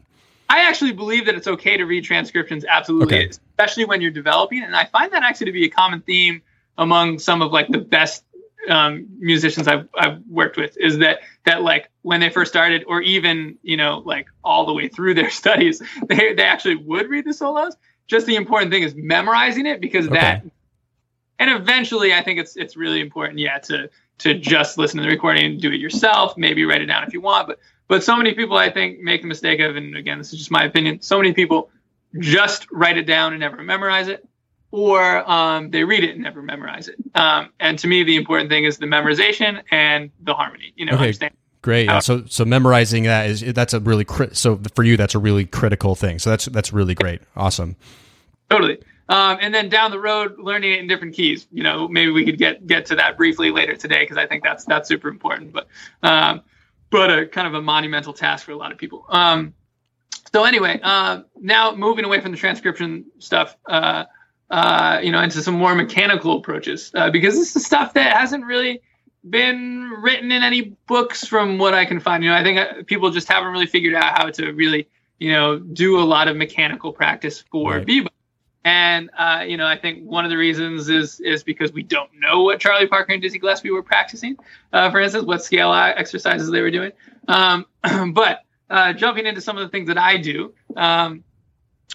I 0.51 0.59
actually 0.67 0.91
believe 0.91 1.25
that 1.27 1.35
it's 1.35 1.47
okay 1.47 1.77
to 1.77 1.85
read 1.85 2.03
transcriptions, 2.03 2.65
absolutely, 2.65 3.15
okay. 3.15 3.31
Especially 3.61 3.85
when 3.85 4.01
you're 4.01 4.11
developing. 4.11 4.63
And 4.63 4.75
I 4.75 4.85
find 4.85 5.11
that 5.13 5.23
actually 5.23 5.45
to 5.45 5.51
be 5.51 5.65
a 5.65 5.69
common 5.69 6.01
theme 6.01 6.41
among 6.77 7.19
some 7.19 7.41
of 7.41 7.51
like 7.51 7.67
the 7.67 7.77
best 7.77 8.23
um, 8.67 9.07
musicians 9.19 9.67
I've, 9.67 9.87
I've 9.95 10.21
worked 10.27 10.57
with 10.57 10.77
is 10.77 10.99
that 10.99 11.19
that 11.45 11.61
like 11.61 11.89
when 12.03 12.19
they 12.19 12.29
first 12.29 12.51
started, 12.51 12.83
or 12.87 13.01
even 13.01 13.57
you 13.63 13.77
know 13.77 14.01
like 14.05 14.27
all 14.43 14.65
the 14.65 14.73
way 14.73 14.87
through 14.87 15.13
their 15.13 15.29
studies, 15.41 15.81
they 16.07 16.33
they 16.33 16.43
actually 16.43 16.75
would 16.75 17.09
read 17.09 17.25
the 17.25 17.33
solos. 17.33 17.75
Just 18.07 18.25
the 18.25 18.35
important 18.35 18.71
thing 18.71 18.83
is 18.83 18.93
memorizing 18.95 19.65
it 19.65 19.79
because 19.79 20.07
okay. 20.07 20.15
that, 20.15 20.45
and 21.39 21.49
eventually 21.49 22.13
I 22.13 22.21
think 22.21 22.39
it's 22.39 22.55
it's 22.55 22.75
really 22.75 22.99
important, 22.99 23.39
yeah, 23.39 23.57
to 23.59 23.89
to 24.19 24.35
just 24.35 24.77
listen 24.77 24.97
to 24.97 25.03
the 25.03 25.09
recording 25.09 25.45
and 25.45 25.61
do 25.61 25.71
it 25.71 25.79
yourself. 25.79 26.37
Maybe 26.37 26.65
write 26.65 26.81
it 26.81 26.87
down 26.87 27.03
if 27.03 27.13
you 27.13 27.21
want, 27.21 27.47
but 27.47 27.59
but 27.87 28.03
so 28.03 28.15
many 28.15 28.33
people, 28.33 28.57
I 28.57 28.71
think, 28.71 28.99
make 28.99 29.21
the 29.21 29.27
mistake 29.27 29.59
of, 29.59 29.75
and 29.75 29.97
again, 29.97 30.17
this 30.17 30.31
is 30.31 30.39
just 30.39 30.51
my 30.51 30.63
opinion. 30.63 31.01
So 31.01 31.17
many 31.17 31.33
people 31.33 31.69
just 32.19 32.67
write 32.71 32.97
it 32.97 33.05
down 33.05 33.33
and 33.33 33.39
never 33.39 33.61
memorize 33.61 34.07
it, 34.07 34.27
or 34.71 35.29
um, 35.29 35.69
they 35.69 35.83
read 35.83 36.03
it 36.03 36.11
and 36.11 36.21
never 36.21 36.41
memorize 36.41 36.87
it. 36.87 36.95
Um, 37.15 37.49
and 37.59 37.77
to 37.79 37.87
me, 37.87 38.03
the 38.03 38.15
important 38.15 38.49
thing 38.49 38.65
is 38.65 38.77
the 38.77 38.85
memorization 38.85 39.61
and 39.71 40.11
the 40.21 40.33
harmony. 40.33 40.73
You 40.75 40.85
know, 40.85 40.93
okay. 40.93 41.03
understand. 41.03 41.33
Great. 41.61 41.85
Yeah. 41.85 41.99
So 41.99 42.23
so 42.25 42.43
memorizing 42.43 43.03
that 43.03 43.29
is 43.29 43.41
that's 43.53 43.73
a 43.73 43.79
really 43.79 44.05
cri- 44.05 44.33
so 44.33 44.59
for 44.73 44.83
you 44.83 44.97
that's 44.97 45.13
a 45.13 45.19
really 45.19 45.45
critical 45.45 45.95
thing. 45.95 46.17
So 46.17 46.31
that's 46.31 46.45
that's 46.45 46.73
really 46.73 46.95
great. 46.95 47.21
Awesome. 47.35 47.75
Totally. 48.49 48.79
Um, 49.09 49.37
and 49.41 49.53
then 49.53 49.69
down 49.69 49.91
the 49.91 49.99
road, 49.99 50.39
learning 50.39 50.71
it 50.71 50.79
in 50.79 50.87
different 50.87 51.13
keys. 51.15 51.45
You 51.51 51.63
know, 51.63 51.87
maybe 51.87 52.11
we 52.11 52.25
could 52.25 52.37
get 52.37 52.65
get 52.65 52.85
to 52.87 52.95
that 52.95 53.17
briefly 53.17 53.51
later 53.51 53.75
today 53.75 54.03
because 54.03 54.17
I 54.17 54.25
think 54.25 54.43
that's 54.43 54.65
that's 54.65 54.87
super 54.87 55.07
important. 55.07 55.53
But 55.53 55.67
um, 56.01 56.41
but 56.89 57.11
a 57.11 57.25
kind 57.27 57.47
of 57.47 57.53
a 57.53 57.61
monumental 57.61 58.13
task 58.13 58.45
for 58.45 58.53
a 58.53 58.57
lot 58.57 58.71
of 58.71 58.77
people. 58.77 59.05
Um, 59.09 59.53
so 60.33 60.45
anyway, 60.45 60.79
uh, 60.81 61.21
now 61.39 61.75
moving 61.75 62.05
away 62.05 62.21
from 62.21 62.31
the 62.31 62.37
transcription 62.37 63.05
stuff, 63.19 63.57
uh, 63.67 64.05
uh, 64.49 64.99
you 65.03 65.11
know, 65.11 65.21
into 65.21 65.41
some 65.41 65.55
more 65.55 65.75
mechanical 65.75 66.37
approaches, 66.37 66.91
uh, 66.95 67.09
because 67.09 67.35
this 67.35 67.55
is 67.55 67.65
stuff 67.65 67.93
that 67.93 68.15
hasn't 68.15 68.45
really 68.45 68.81
been 69.29 69.89
written 70.01 70.31
in 70.31 70.41
any 70.41 70.75
books 70.87 71.27
from 71.27 71.57
what 71.57 71.73
I 71.73 71.85
can 71.85 71.99
find. 71.99 72.23
You 72.23 72.29
know, 72.29 72.35
I 72.35 72.43
think 72.43 72.59
uh, 72.59 72.83
people 72.85 73.11
just 73.11 73.27
haven't 73.27 73.51
really 73.51 73.65
figured 73.65 73.93
out 73.93 74.17
how 74.17 74.29
to 74.29 74.51
really, 74.51 74.87
you 75.19 75.31
know, 75.31 75.59
do 75.59 75.99
a 75.99 76.03
lot 76.03 76.27
of 76.27 76.37
mechanical 76.37 76.93
practice 76.93 77.43
for 77.51 77.75
right. 77.75 77.85
bebop. 77.85 78.07
And 78.63 79.09
uh, 79.17 79.43
you 79.47 79.57
know, 79.57 79.65
I 79.65 79.77
think 79.77 80.05
one 80.05 80.23
of 80.23 80.29
the 80.29 80.37
reasons 80.37 80.87
is 80.87 81.19
is 81.19 81.43
because 81.43 81.73
we 81.73 81.81
don't 81.81 82.11
know 82.19 82.43
what 82.43 82.59
Charlie 82.59 82.87
Parker 82.87 83.11
and 83.11 83.21
Dizzy 83.21 83.39
Gillespie 83.39 83.71
were 83.71 83.83
practicing. 83.83 84.37
Uh, 84.71 84.91
for 84.91 85.01
instance, 85.01 85.25
what 85.25 85.43
scale 85.43 85.73
exercises 85.73 86.51
they 86.51 86.61
were 86.61 86.69
doing. 86.69 86.91
Um, 87.27 87.65
but 88.13 88.43
uh, 88.71 88.93
jumping 88.93 89.25
into 89.25 89.41
some 89.41 89.57
of 89.57 89.63
the 89.63 89.69
things 89.69 89.87
that 89.87 89.97
I 89.97 90.17
do, 90.17 90.53
um, 90.75 91.23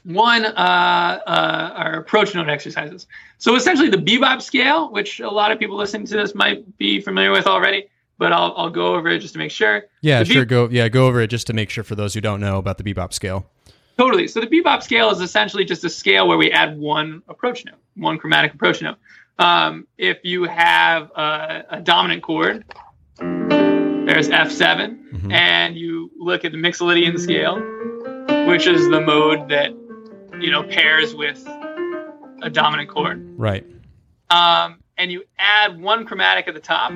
one 0.04 0.44
uh, 0.44 0.48
uh, 0.48 1.72
are 1.74 1.94
approach 1.94 2.34
note 2.34 2.48
exercises. 2.48 3.06
So 3.38 3.56
essentially, 3.56 3.88
the 3.88 3.96
bebop 3.96 4.42
scale, 4.42 4.92
which 4.92 5.20
a 5.20 5.28
lot 5.28 5.50
of 5.50 5.58
people 5.58 5.76
listening 5.76 6.06
to 6.06 6.16
this 6.16 6.34
might 6.34 6.78
be 6.78 7.00
familiar 7.00 7.32
with 7.32 7.46
already, 7.46 7.88
but 8.18 8.32
I'll 8.32 8.54
I'll 8.56 8.70
go 8.70 8.94
over 8.94 9.08
it 9.08 9.18
just 9.18 9.32
to 9.32 9.38
make 9.38 9.50
sure. 9.50 9.84
Yeah, 10.02 10.20
the 10.20 10.26
sure. 10.26 10.44
Be- 10.44 10.48
go 10.48 10.68
yeah, 10.70 10.88
go 10.88 11.06
over 11.06 11.20
it 11.20 11.28
just 11.28 11.46
to 11.48 11.52
make 11.52 11.70
sure 11.70 11.82
for 11.82 11.94
those 11.94 12.14
who 12.14 12.20
don't 12.20 12.40
know 12.40 12.58
about 12.58 12.78
the 12.78 12.84
bebop 12.84 13.12
scale. 13.12 13.46
Totally. 13.98 14.28
So 14.28 14.40
the 14.40 14.46
bebop 14.46 14.82
scale 14.82 15.10
is 15.10 15.20
essentially 15.20 15.64
just 15.64 15.82
a 15.84 15.88
scale 15.88 16.28
where 16.28 16.36
we 16.36 16.52
add 16.52 16.78
one 16.78 17.22
approach 17.28 17.64
note, 17.64 17.76
one 17.94 18.18
chromatic 18.18 18.52
approach 18.52 18.82
note. 18.82 18.98
Um, 19.38 19.86
if 19.96 20.18
you 20.22 20.44
have 20.44 21.10
a, 21.14 21.64
a, 21.70 21.80
dominant 21.80 22.22
chord, 22.22 22.64
there's 23.18 24.28
F7, 24.28 25.05
mm-hmm. 25.26 25.32
and 25.32 25.76
you 25.76 26.10
look 26.18 26.44
at 26.44 26.52
the 26.52 26.58
Mixolydian 26.58 27.18
scale, 27.18 27.56
which 28.46 28.66
is 28.66 28.88
the 28.88 29.00
mode 29.00 29.48
that 29.48 29.70
you 30.40 30.50
know 30.50 30.62
pairs 30.62 31.14
with 31.14 31.46
a 32.42 32.50
dominant 32.50 32.88
chord. 32.88 33.38
Right. 33.38 33.66
Um, 34.30 34.80
and 34.98 35.12
you 35.12 35.24
add 35.38 35.80
one 35.80 36.06
chromatic 36.06 36.48
at 36.48 36.54
the 36.54 36.60
top. 36.60 36.90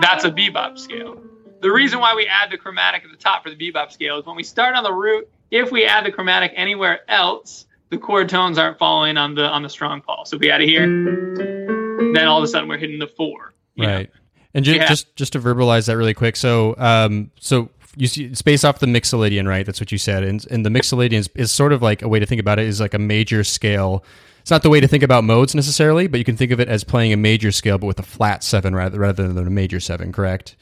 That's 0.00 0.24
a 0.24 0.30
bebop 0.30 0.78
scale. 0.78 1.20
The 1.60 1.72
reason 1.72 1.98
why 1.98 2.14
we 2.14 2.26
add 2.26 2.50
the 2.50 2.58
chromatic 2.58 3.04
at 3.04 3.10
the 3.10 3.16
top 3.16 3.42
for 3.42 3.50
the 3.50 3.56
bebop 3.56 3.90
scale 3.90 4.18
is 4.18 4.26
when 4.26 4.36
we 4.36 4.42
start 4.42 4.76
on 4.76 4.84
the 4.84 4.92
root, 4.92 5.28
if 5.50 5.72
we 5.72 5.84
add 5.84 6.04
the 6.04 6.12
chromatic 6.12 6.52
anywhere 6.54 7.00
else, 7.08 7.66
the 7.90 7.98
chord 7.98 8.28
tones 8.28 8.58
aren't 8.58 8.78
following 8.78 9.16
on 9.16 9.34
the 9.34 9.44
on 9.44 9.62
the 9.62 9.68
strong 9.68 10.02
fall. 10.02 10.24
So 10.24 10.36
if 10.36 10.40
we 10.40 10.50
add 10.50 10.60
it 10.60 10.68
here, 10.68 10.86
then 10.86 12.26
all 12.26 12.38
of 12.38 12.44
a 12.44 12.48
sudden 12.48 12.68
we're 12.68 12.78
hitting 12.78 12.98
the 12.98 13.06
four. 13.06 13.54
Right. 13.78 14.08
know? 14.08 14.20
And 14.56 14.64
ju- 14.64 14.74
Yeah. 14.74 14.86
just 14.88 15.14
just 15.14 15.34
to 15.34 15.38
verbalize 15.40 15.86
that 15.86 15.96
really 15.96 16.14
quick. 16.14 16.34
So 16.34 16.74
um 16.78 17.30
so 17.38 17.68
you 17.96 18.06
see 18.08 18.24
it's 18.24 18.42
based 18.42 18.64
off 18.64 18.78
the 18.80 18.86
mixolydian, 18.86 19.46
right? 19.46 19.64
That's 19.64 19.78
what 19.80 19.92
you 19.92 19.98
said. 19.98 20.24
And 20.24 20.44
and 20.50 20.66
the 20.66 20.70
mixolydian 20.70 21.12
is, 21.12 21.30
is 21.36 21.52
sort 21.52 21.72
of 21.72 21.82
like 21.82 22.02
a 22.02 22.08
way 22.08 22.18
to 22.18 22.26
think 22.26 22.40
about 22.40 22.58
it 22.58 22.66
is 22.66 22.80
like 22.80 22.94
a 22.94 22.98
major 22.98 23.44
scale. 23.44 24.02
It's 24.40 24.50
not 24.50 24.62
the 24.62 24.70
way 24.70 24.80
to 24.80 24.88
think 24.88 25.02
about 25.02 25.24
modes 25.24 25.54
necessarily, 25.54 26.06
but 26.06 26.18
you 26.18 26.24
can 26.24 26.36
think 26.36 26.52
of 26.52 26.60
it 26.60 26.68
as 26.68 26.84
playing 26.84 27.12
a 27.12 27.16
major 27.16 27.52
scale 27.52 27.78
but 27.78 27.86
with 27.86 27.98
a 27.98 28.02
flat 28.04 28.42
7 28.44 28.74
rather 28.74 28.98
rather 28.98 29.30
than 29.32 29.46
a 29.46 29.50
major 29.50 29.80
7, 29.80 30.12
correct? 30.12 30.56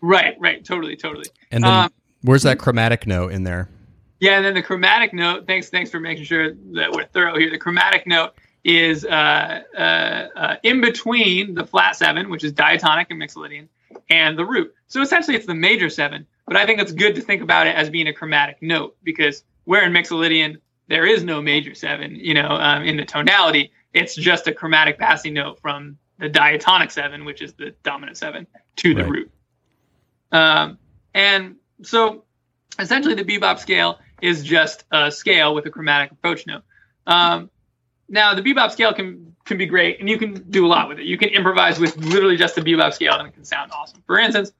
Right, 0.00 0.36
right, 0.38 0.62
totally, 0.64 0.94
totally. 0.96 1.26
And 1.50 1.64
then 1.64 1.72
Um, 1.72 1.92
where's 2.22 2.42
that 2.42 2.58
chromatic 2.58 3.06
note 3.06 3.32
in 3.32 3.44
there? 3.44 3.68
Yeah, 4.20 4.36
and 4.36 4.44
then 4.44 4.54
the 4.54 4.62
chromatic 4.62 5.12
note. 5.14 5.46
Thanks, 5.46 5.70
thanks 5.70 5.90
for 5.90 5.98
making 6.00 6.24
sure 6.24 6.52
that 6.74 6.92
we're 6.92 7.04
thorough 7.06 7.36
here. 7.38 7.50
The 7.50 7.58
chromatic 7.58 8.06
note 8.06 8.34
is 8.64 9.04
uh, 9.04 9.60
uh, 9.76 9.78
uh, 9.80 10.56
in 10.62 10.80
between 10.80 11.54
the 11.54 11.64
flat 11.66 11.96
seven, 11.96 12.30
which 12.30 12.42
is 12.44 12.52
diatonic 12.52 13.10
and 13.10 13.20
mixolydian, 13.20 13.68
and 14.10 14.38
the 14.38 14.44
root. 14.44 14.74
So 14.88 15.02
essentially, 15.02 15.36
it's 15.36 15.46
the 15.46 15.54
major 15.54 15.90
seven. 15.90 16.26
But 16.46 16.56
I 16.56 16.66
think 16.66 16.80
it's 16.80 16.92
good 16.92 17.14
to 17.14 17.20
think 17.22 17.42
about 17.42 17.66
it 17.66 17.74
as 17.76 17.88
being 17.90 18.06
a 18.08 18.12
chromatic 18.12 18.58
note 18.60 18.96
because 19.02 19.44
where 19.64 19.82
in 19.84 19.92
mixolydian 19.92 20.58
there 20.88 21.06
is 21.06 21.24
no 21.24 21.40
major 21.40 21.74
seven, 21.74 22.14
you 22.16 22.34
know, 22.34 22.48
um, 22.48 22.82
in 22.82 22.96
the 22.98 23.04
tonality, 23.06 23.72
it's 23.94 24.14
just 24.14 24.46
a 24.46 24.52
chromatic 24.52 24.98
passing 24.98 25.32
note 25.32 25.58
from 25.60 25.96
the 26.18 26.28
diatonic 26.28 26.90
seven, 26.90 27.24
which 27.24 27.40
is 27.40 27.54
the 27.54 27.74
dominant 27.82 28.18
seven, 28.18 28.46
to 28.76 28.94
the 28.94 29.02
Right. 29.02 29.10
root. 29.10 29.30
Um, 30.32 30.78
and 31.14 31.56
so 31.82 32.24
essentially 32.78 33.14
the 33.14 33.24
bebop 33.24 33.58
scale 33.58 33.98
is 34.20 34.42
just 34.44 34.84
a 34.90 35.10
scale 35.10 35.54
with 35.54 35.64
a 35.66 35.70
chromatic 35.70 36.12
approach 36.12 36.46
note. 36.46 36.62
Um, 37.06 37.50
now 38.08 38.34
the 38.34 38.42
bebop 38.42 38.70
scale 38.70 38.92
can 38.92 39.34
can 39.44 39.58
be 39.58 39.66
great, 39.66 40.00
and 40.00 40.08
you 40.08 40.18
can 40.18 40.34
do 40.50 40.66
a 40.66 40.68
lot 40.68 40.88
with 40.88 40.98
it. 40.98 41.04
You 41.04 41.18
can 41.18 41.28
improvise 41.30 41.78
with 41.78 41.96
literally 41.98 42.36
just 42.36 42.54
the 42.54 42.62
bebop 42.62 42.94
scale, 42.94 43.14
and 43.14 43.28
it 43.28 43.34
can 43.34 43.44
sound 43.44 43.70
awesome. 43.72 44.02
For 44.06 44.18
instance, 44.18 44.52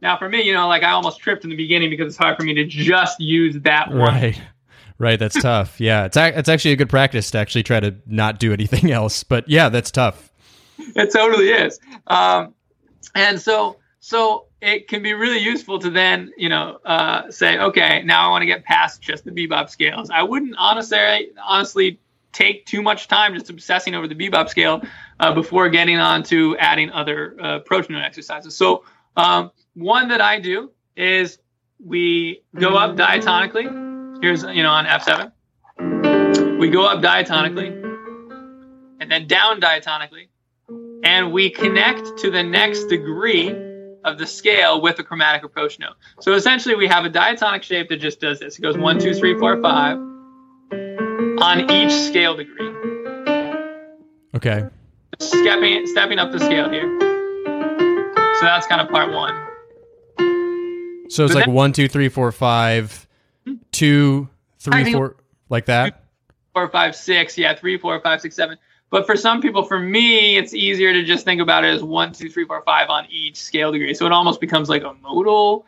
now 0.00 0.16
for 0.18 0.28
me, 0.28 0.42
you 0.42 0.52
know, 0.52 0.66
like 0.68 0.82
I 0.82 0.90
almost 0.90 1.20
tripped 1.20 1.44
in 1.44 1.50
the 1.50 1.56
beginning 1.56 1.90
because 1.90 2.08
it's 2.08 2.16
hard 2.16 2.36
for 2.36 2.42
me 2.42 2.54
to 2.54 2.64
just 2.64 3.20
use 3.20 3.56
that 3.62 3.90
one. 3.90 3.98
Right. 3.98 4.40
Right, 4.98 5.18
that's 5.18 5.40
tough. 5.40 5.80
Yeah, 5.80 6.04
it's 6.04 6.16
ac- 6.16 6.36
it's 6.36 6.48
actually 6.48 6.72
a 6.72 6.76
good 6.76 6.88
practice 6.88 7.32
to 7.32 7.38
actually 7.38 7.64
try 7.64 7.80
to 7.80 7.96
not 8.06 8.38
do 8.38 8.52
anything 8.52 8.92
else. 8.92 9.24
But 9.24 9.48
yeah, 9.48 9.68
that's 9.68 9.90
tough. 9.90 10.30
it 10.78 11.12
totally 11.12 11.48
is. 11.48 11.80
Um, 12.06 12.54
and 13.14 13.40
so, 13.40 13.76
so 14.00 14.46
it 14.60 14.88
can 14.88 15.02
be 15.02 15.12
really 15.12 15.38
useful 15.38 15.78
to 15.80 15.90
then, 15.90 16.32
you 16.36 16.48
know, 16.48 16.78
uh, 16.84 17.30
say, 17.30 17.58
okay, 17.58 18.02
now 18.04 18.26
I 18.26 18.30
want 18.30 18.42
to 18.42 18.46
get 18.46 18.64
past 18.64 19.02
just 19.02 19.24
the 19.24 19.30
bebop 19.30 19.70
scales. 19.70 20.10
I 20.10 20.22
wouldn't 20.22 20.54
honestly, 20.58 21.30
honestly 21.44 21.98
take 22.32 22.64
too 22.66 22.82
much 22.82 23.08
time 23.08 23.34
just 23.34 23.50
obsessing 23.50 23.94
over 23.94 24.08
the 24.08 24.14
bebop 24.14 24.48
scale 24.48 24.82
uh, 25.20 25.34
before 25.34 25.68
getting 25.68 25.98
on 25.98 26.22
to 26.24 26.56
adding 26.58 26.90
other 26.90 27.36
uh, 27.42 27.56
approach 27.56 27.90
note 27.90 28.02
exercises. 28.02 28.56
So, 28.56 28.84
um, 29.16 29.50
one 29.74 30.08
that 30.08 30.20
I 30.20 30.38
do 30.38 30.70
is 30.96 31.38
we 31.84 32.42
go 32.54 32.76
up 32.76 32.96
diatonically. 32.96 34.22
Here's, 34.22 34.42
you 34.42 34.62
know, 34.62 34.70
on 34.70 34.86
F7. 34.86 35.32
We 36.58 36.70
go 36.70 36.86
up 36.86 37.02
diatonically 37.02 37.82
and 39.00 39.10
then 39.10 39.26
down 39.26 39.60
diatonically 39.60 40.28
and 41.02 41.32
we 41.32 41.50
connect 41.50 42.16
to 42.18 42.30
the 42.30 42.42
next 42.42 42.84
degree 42.84 43.50
of 44.04 44.18
the 44.18 44.26
scale 44.26 44.80
with 44.80 44.98
a 44.98 45.04
chromatic 45.04 45.44
approach 45.44 45.78
note. 45.78 45.94
So 46.20 46.34
essentially, 46.34 46.74
we 46.74 46.86
have 46.88 47.04
a 47.04 47.08
diatonic 47.08 47.62
shape 47.62 47.88
that 47.90 47.98
just 47.98 48.20
does 48.20 48.40
this. 48.40 48.58
It 48.58 48.62
goes 48.62 48.76
one, 48.76 48.98
two, 48.98 49.14
three, 49.14 49.38
four, 49.38 49.60
five 49.62 49.96
on 49.98 51.70
each 51.70 51.92
scale 51.92 52.36
degree. 52.36 52.68
Okay. 54.34 54.64
Stepping, 55.20 55.86
stepping 55.86 56.18
up 56.18 56.32
the 56.32 56.40
scale 56.40 56.68
here. 56.70 56.88
So 58.40 58.46
that's 58.46 58.66
kind 58.66 58.80
of 58.80 58.88
part 58.88 59.12
one. 59.12 59.34
So 61.10 61.24
it's 61.24 61.32
But 61.32 61.40
like 61.40 61.44
then- 61.46 61.54
one, 61.54 61.72
two, 61.72 61.88
three, 61.88 62.08
four, 62.08 62.32
five, 62.32 63.06
hmm? 63.46 63.54
two, 63.70 64.28
three, 64.58 64.92
four, 64.92 65.16
like 65.48 65.66
that. 65.66 66.04
Four, 66.54 66.68
five, 66.68 66.96
six. 66.96 67.36
Yeah, 67.38 67.54
three, 67.54 67.78
four, 67.78 68.00
five, 68.00 68.20
six, 68.20 68.34
seven. 68.34 68.58
But 68.92 69.06
for 69.06 69.16
some 69.16 69.40
people, 69.40 69.62
for 69.62 69.78
me, 69.78 70.36
it's 70.36 70.52
easier 70.52 70.92
to 70.92 71.02
just 71.02 71.24
think 71.24 71.40
about 71.40 71.64
it 71.64 71.74
as 71.74 71.82
one, 71.82 72.12
two, 72.12 72.28
three, 72.28 72.44
four, 72.44 72.60
five 72.60 72.90
on 72.90 73.06
each 73.08 73.36
scale 73.38 73.72
degree. 73.72 73.94
So 73.94 74.04
it 74.04 74.12
almost 74.12 74.38
becomes 74.38 74.68
like 74.68 74.82
a 74.82 74.92
modal 75.00 75.64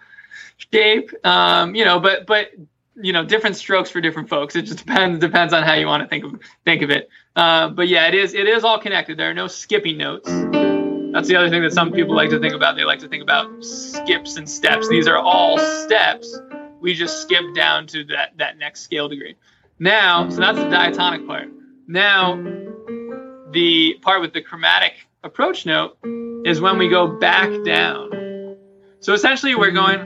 shape. 0.70 1.10
Um, 1.24 1.74
you 1.74 1.86
know, 1.86 1.98
but 1.98 2.26
but 2.26 2.50
you 2.96 3.14
know, 3.14 3.24
different 3.24 3.56
strokes 3.56 3.88
for 3.88 4.02
different 4.02 4.28
folks. 4.28 4.54
It 4.56 4.66
just 4.66 4.84
depends 4.84 5.20
depends 5.20 5.54
on 5.54 5.62
how 5.62 5.72
you 5.72 5.86
want 5.86 6.02
to 6.02 6.08
think 6.08 6.22
of 6.22 6.38
think 6.66 6.82
of 6.82 6.90
it. 6.90 7.08
Uh, 7.34 7.70
but 7.70 7.88
yeah, 7.88 8.06
it 8.08 8.14
is 8.14 8.34
it 8.34 8.46
is 8.46 8.62
all 8.62 8.78
connected. 8.78 9.16
There 9.16 9.30
are 9.30 9.34
no 9.34 9.46
skipping 9.46 9.96
notes. 9.96 10.28
That's 11.14 11.26
the 11.26 11.36
other 11.36 11.48
thing 11.48 11.62
that 11.62 11.72
some 11.72 11.92
people 11.92 12.14
like 12.14 12.28
to 12.28 12.38
think 12.38 12.52
about. 12.52 12.76
They 12.76 12.84
like 12.84 12.98
to 12.98 13.08
think 13.08 13.22
about 13.22 13.64
skips 13.64 14.36
and 14.36 14.46
steps. 14.46 14.86
These 14.90 15.08
are 15.08 15.16
all 15.16 15.58
steps. 15.58 16.38
We 16.78 16.92
just 16.92 17.22
skip 17.22 17.54
down 17.54 17.86
to 17.86 18.04
that 18.04 18.36
that 18.36 18.58
next 18.58 18.82
scale 18.82 19.08
degree. 19.08 19.36
Now, 19.78 20.28
so 20.28 20.40
that's 20.40 20.58
the 20.58 20.68
diatonic 20.68 21.26
part. 21.26 21.48
Now, 21.86 22.34
the 23.54 23.94
part 24.02 24.20
with 24.20 24.34
the 24.34 24.42
chromatic 24.42 24.92
approach 25.22 25.64
note 25.64 25.96
is 26.44 26.60
when 26.60 26.76
we 26.76 26.88
go 26.88 27.06
back 27.06 27.48
down. 27.64 28.56
So 29.00 29.14
essentially, 29.14 29.54
we're 29.54 29.70
going 29.70 30.00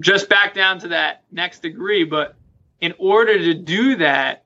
just 0.00 0.28
back 0.28 0.54
down 0.54 0.78
to 0.80 0.88
that 0.88 1.24
next 1.32 1.62
degree. 1.62 2.04
But 2.04 2.36
in 2.80 2.94
order 2.98 3.38
to 3.38 3.54
do 3.54 3.96
that 3.96 4.44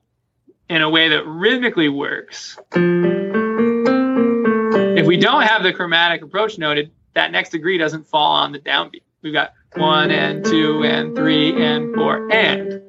in 0.69 0.81
a 0.81 0.89
way 0.89 1.09
that 1.09 1.25
rhythmically 1.25 1.89
works, 1.89 2.57
if 4.97 5.05
we 5.05 5.17
don't 5.17 5.43
have 5.43 5.63
the 5.63 5.71
chromatic 5.71 6.21
approach 6.21 6.57
noted, 6.57 6.91
that 7.13 7.31
next 7.31 7.49
degree 7.51 7.77
doesn't 7.77 8.07
fall 8.07 8.31
on 8.31 8.51
the 8.51 8.59
downbeat. 8.59 9.03
We've 9.21 9.33
got 9.33 9.53
one 9.75 10.09
and 10.11 10.43
two 10.43 10.83
and 10.83 11.15
three 11.15 11.51
and 11.61 11.93
four 11.95 12.31
and. 12.31 12.88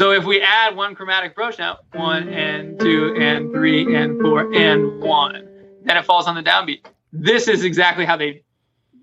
So 0.00 0.12
if 0.12 0.24
we 0.24 0.40
add 0.40 0.76
one 0.76 0.94
chromatic 0.94 1.36
now, 1.58 1.80
one 1.92 2.26
and 2.30 2.80
two 2.80 3.14
and 3.18 3.52
three 3.52 3.94
and 3.94 4.18
four 4.18 4.50
and 4.54 4.98
one, 5.02 5.46
then 5.84 5.98
it 5.98 6.06
falls 6.06 6.26
on 6.26 6.34
the 6.34 6.42
downbeat. 6.42 6.86
This 7.12 7.48
is 7.48 7.64
exactly 7.64 8.06
how 8.06 8.16
they, 8.16 8.42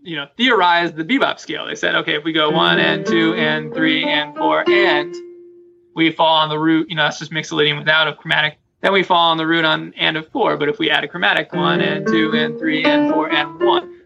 you 0.01 0.15
know, 0.15 0.25
theorized 0.38 0.95
the 0.95 1.03
bebop 1.03 1.38
scale. 1.38 1.67
They 1.67 1.75
said, 1.75 1.93
okay, 1.97 2.15
if 2.15 2.23
we 2.23 2.33
go 2.33 2.49
one 2.49 2.79
and 2.79 3.05
two 3.05 3.36
and 3.36 3.71
three 3.75 4.05
and 4.05 4.36
four 4.36 4.67
and, 4.67 5.15
we 5.93 6.12
fall 6.12 6.38
on 6.38 6.49
the 6.49 6.57
root. 6.57 6.89
You 6.89 6.95
know, 6.95 7.03
that's 7.03 7.19
just 7.19 7.31
mixolydian 7.31 7.77
without 7.77 8.07
a 8.07 8.15
chromatic. 8.15 8.57
Then 8.81 8.91
we 8.91 9.03
fall 9.03 9.29
on 9.29 9.38
the 9.38 9.45
root 9.45 9.65
on 9.65 9.93
and 9.97 10.17
of 10.17 10.27
four. 10.29 10.57
But 10.57 10.67
if 10.67 10.79
we 10.79 10.89
add 10.89 11.03
a 11.03 11.07
chromatic, 11.07 11.53
one 11.53 11.79
and 11.79 12.07
two 12.07 12.31
and 12.33 12.57
three 12.57 12.83
and 12.83 13.13
four 13.13 13.29
and 13.29 13.60
one, 13.60 14.01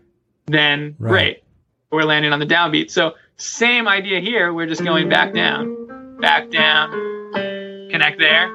then 0.47 0.97
Right. 0.99 1.09
great, 1.09 1.43
we're 1.89 2.03
landing 2.03 2.33
on 2.33 2.39
the 2.39 2.45
downbeat. 2.45 2.91
So 2.91 3.13
same 3.37 3.87
idea 3.87 4.19
here. 4.19 4.53
We're 4.53 4.67
just 4.67 4.83
going 4.83 5.07
back 5.07 5.33
down, 5.33 5.80
back 6.21 6.51
down, 6.51 6.91
connect 7.89 8.19
there. 8.19 8.47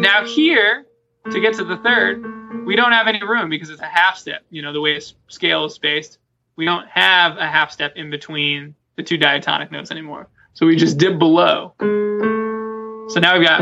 Now 0.00 0.24
here, 0.24 0.86
to 1.30 1.40
get 1.40 1.54
to 1.54 1.64
the 1.64 1.76
third, 1.78 2.24
we 2.64 2.76
don't 2.76 2.92
have 2.92 3.08
any 3.08 3.22
room 3.22 3.50
because 3.50 3.68
it's 3.68 3.82
a 3.82 3.86
half 3.86 4.16
step. 4.16 4.42
You 4.50 4.62
know, 4.62 4.72
the 4.72 4.80
way 4.80 5.00
scale 5.26 5.64
is 5.64 5.74
spaced, 5.74 6.18
we 6.56 6.64
don't 6.64 6.86
have 6.88 7.36
a 7.36 7.46
half 7.46 7.72
step 7.72 7.94
in 7.96 8.10
between 8.10 8.74
the 8.96 9.02
two 9.02 9.16
diatonic 9.18 9.72
notes 9.72 9.90
anymore. 9.90 10.28
So 10.54 10.66
we 10.66 10.76
just 10.76 10.98
dip 10.98 11.18
below. 11.18 11.74
So 11.80 13.20
now 13.20 13.36
we've 13.38 13.46
got. 13.46 13.60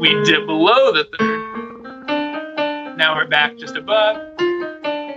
We 0.00 0.24
dip 0.24 0.46
below 0.46 0.92
the 0.92 1.04
third. 1.18 2.96
Now 2.96 3.16
we're 3.16 3.28
back 3.28 3.56
just 3.58 3.76
above. 3.76 4.16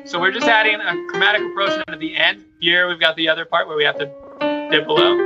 So 0.10 0.20
we're 0.20 0.32
just 0.32 0.48
adding 0.48 0.74
a 0.74 1.06
chromatic 1.08 1.42
approach 1.52 1.70
note 1.78 1.86
at 1.90 2.00
the 2.00 2.16
end. 2.16 2.44
Here 2.60 2.88
we've 2.90 3.00
got 3.00 3.16
the 3.16 3.30
other 3.30 3.46
part 3.46 3.68
where 3.68 3.78
we 3.78 3.84
have 3.84 4.00
to 4.00 4.06
dip 4.72 4.88
below. 4.88 5.20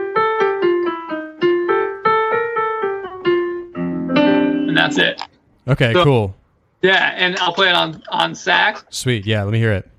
And 4.67 4.75
that's 4.77 4.97
it. 4.97 5.21
Okay, 5.69 5.93
So- 5.93 6.03
cool. 6.03 6.35
Yeah, 6.81 7.13
and 7.15 7.37
I'll 7.39 7.53
play 7.53 7.69
it 7.69 7.75
on 7.75 8.03
on 8.09 8.35
sax. 8.35 8.83
Sweet. 8.89 9.25
Yeah, 9.25 9.43
let 9.43 9.53
me 9.53 9.59
hear 9.59 9.71
it. 9.71 9.89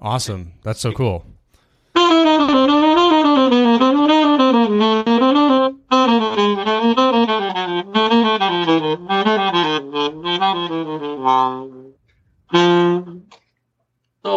Awesome. 0.00 0.52
That's 0.62 0.80
so 0.80 0.92
cool. 0.92 1.24
So 3.48 3.54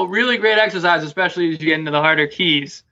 really 0.05 0.37
great 0.37 0.57
exercise, 0.57 1.03
especially 1.03 1.49
as 1.49 1.59
you 1.59 1.67
get 1.67 1.79
into 1.79 1.91
the 1.91 1.99
harder 1.99 2.25
keys, 2.25 2.83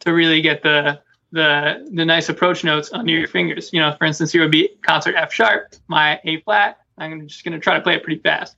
to 0.00 0.12
really 0.12 0.40
get 0.40 0.64
the 0.64 1.00
the 1.30 1.88
the 1.92 2.04
nice 2.04 2.28
approach 2.28 2.64
notes 2.64 2.90
under 2.92 3.12
your 3.12 3.28
fingers. 3.28 3.72
You 3.72 3.78
know, 3.78 3.94
for 3.96 4.04
instance, 4.04 4.32
here 4.32 4.42
would 4.42 4.50
be 4.50 4.70
concert 4.82 5.14
F 5.14 5.32
sharp, 5.32 5.76
my 5.86 6.18
A 6.24 6.40
flat. 6.40 6.78
I'm 6.98 7.28
just 7.28 7.44
gonna 7.44 7.60
try 7.60 7.74
to 7.74 7.82
play 7.82 7.94
it 7.94 8.02
pretty 8.02 8.20
fast. 8.20 8.56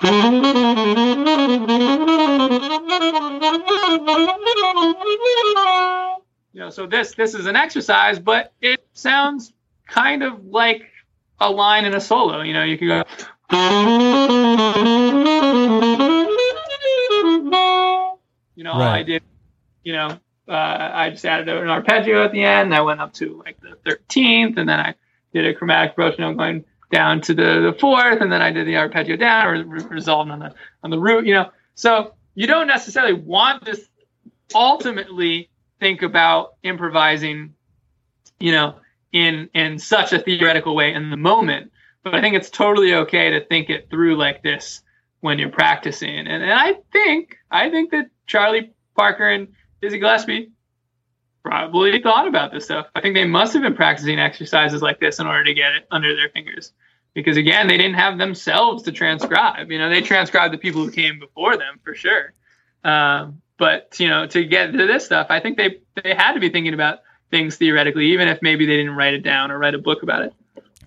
You 6.52 6.60
know, 6.60 6.70
so 6.70 6.86
this 6.86 7.14
this 7.14 7.34
is 7.34 7.46
an 7.46 7.56
exercise, 7.56 8.18
but 8.18 8.52
it 8.60 8.86
sounds 8.92 9.52
kind 9.86 10.22
of 10.22 10.46
like 10.46 10.82
a 11.40 11.50
line 11.50 11.84
in 11.84 11.94
a 11.94 12.00
solo. 12.00 12.42
You 12.42 12.54
know, 12.54 12.64
you 12.64 12.78
could 12.78 12.88
go. 12.88 13.04
You 18.56 18.64
know, 18.64 18.78
Right. 18.78 18.98
I 18.98 19.02
did. 19.02 19.22
You 19.84 19.92
know, 19.92 20.18
uh, 20.48 20.90
I 20.92 21.10
just 21.10 21.24
added 21.24 21.48
an 21.48 21.68
arpeggio 21.68 22.24
at 22.24 22.32
the 22.32 22.42
end. 22.42 22.74
I 22.74 22.80
went 22.80 23.00
up 23.00 23.12
to 23.14 23.40
like 23.44 23.60
the 23.60 23.76
thirteenth, 23.84 24.58
and 24.58 24.68
then 24.68 24.80
I 24.80 24.94
did 25.32 25.46
a 25.46 25.54
chromatic 25.54 25.92
approach 25.92 26.18
note 26.18 26.36
going 26.36 26.64
down 26.90 27.20
to 27.20 27.34
the, 27.34 27.70
the 27.72 27.76
fourth, 27.78 28.20
and 28.20 28.32
then 28.32 28.40
I 28.42 28.50
did 28.50 28.66
the 28.66 28.76
arpeggio 28.76 29.16
down, 29.16 29.46
or 29.46 29.64
re- 29.64 29.84
resolved 29.84 30.30
on 30.30 30.38
the 30.40 30.54
on 30.82 30.90
the 30.90 30.98
root. 30.98 31.26
You 31.26 31.34
know, 31.34 31.50
so 31.74 32.14
you 32.34 32.46
don't 32.46 32.66
necessarily 32.66 33.14
want 33.14 33.64
this 33.64 33.88
ultimately 34.54 35.50
think 35.80 36.02
about 36.02 36.54
improvising. 36.62 37.54
You 38.40 38.52
know, 38.52 38.74
in 39.12 39.48
in 39.54 39.78
such 39.78 40.12
a 40.12 40.18
theoretical 40.18 40.74
way 40.74 40.92
in 40.92 41.10
the 41.10 41.16
moment, 41.16 41.72
but 42.02 42.14
I 42.14 42.20
think 42.20 42.36
it's 42.36 42.50
totally 42.50 42.94
okay 42.94 43.30
to 43.30 43.44
think 43.46 43.70
it 43.70 43.90
through 43.90 44.16
like 44.16 44.42
this 44.42 44.82
when 45.20 45.38
you're 45.38 45.48
practicing. 45.48 46.26
And, 46.26 46.42
and 46.42 46.52
I 46.52 46.74
think 46.92 47.36
I 47.50 47.70
think 47.70 47.90
that 47.90 48.10
Charlie 48.26 48.72
Parker 48.96 49.28
and 49.28 49.48
Dizzy 49.80 49.98
Gillespie 49.98 50.50
probably 51.42 52.00
thought 52.02 52.28
about 52.28 52.52
this 52.52 52.66
stuff. 52.66 52.86
I 52.94 53.00
think 53.00 53.14
they 53.14 53.24
must 53.24 53.52
have 53.54 53.62
been 53.62 53.74
practicing 53.74 54.18
exercises 54.18 54.82
like 54.82 55.00
this 55.00 55.18
in 55.18 55.26
order 55.26 55.44
to 55.44 55.54
get 55.54 55.72
it 55.72 55.86
under 55.90 56.14
their 56.14 56.28
fingers. 56.30 56.72
Because 57.14 57.36
again, 57.36 57.66
they 57.66 57.78
didn't 57.78 57.94
have 57.94 58.18
themselves 58.18 58.82
to 58.84 58.92
transcribe. 58.92 59.70
You 59.70 59.78
know, 59.78 59.88
they 59.88 60.02
transcribed 60.02 60.52
the 60.52 60.58
people 60.58 60.84
who 60.84 60.90
came 60.90 61.18
before 61.18 61.56
them 61.56 61.80
for 61.82 61.94
sure. 61.94 62.34
Um, 62.84 63.40
but 63.58 63.98
you 63.98 64.08
know, 64.08 64.26
to 64.26 64.44
get 64.44 64.72
to 64.72 64.86
this 64.86 65.04
stuff, 65.04 65.26
I 65.30 65.40
think 65.40 65.56
they 65.56 65.78
they 66.02 66.14
had 66.14 66.32
to 66.32 66.40
be 66.40 66.48
thinking 66.48 66.74
about 66.74 67.00
things 67.30 67.56
theoretically, 67.56 68.06
even 68.12 68.28
if 68.28 68.40
maybe 68.40 68.66
they 68.66 68.76
didn't 68.76 68.96
write 68.96 69.14
it 69.14 69.22
down 69.22 69.50
or 69.50 69.58
write 69.58 69.74
a 69.74 69.78
book 69.78 70.02
about 70.02 70.22
it. 70.22 70.34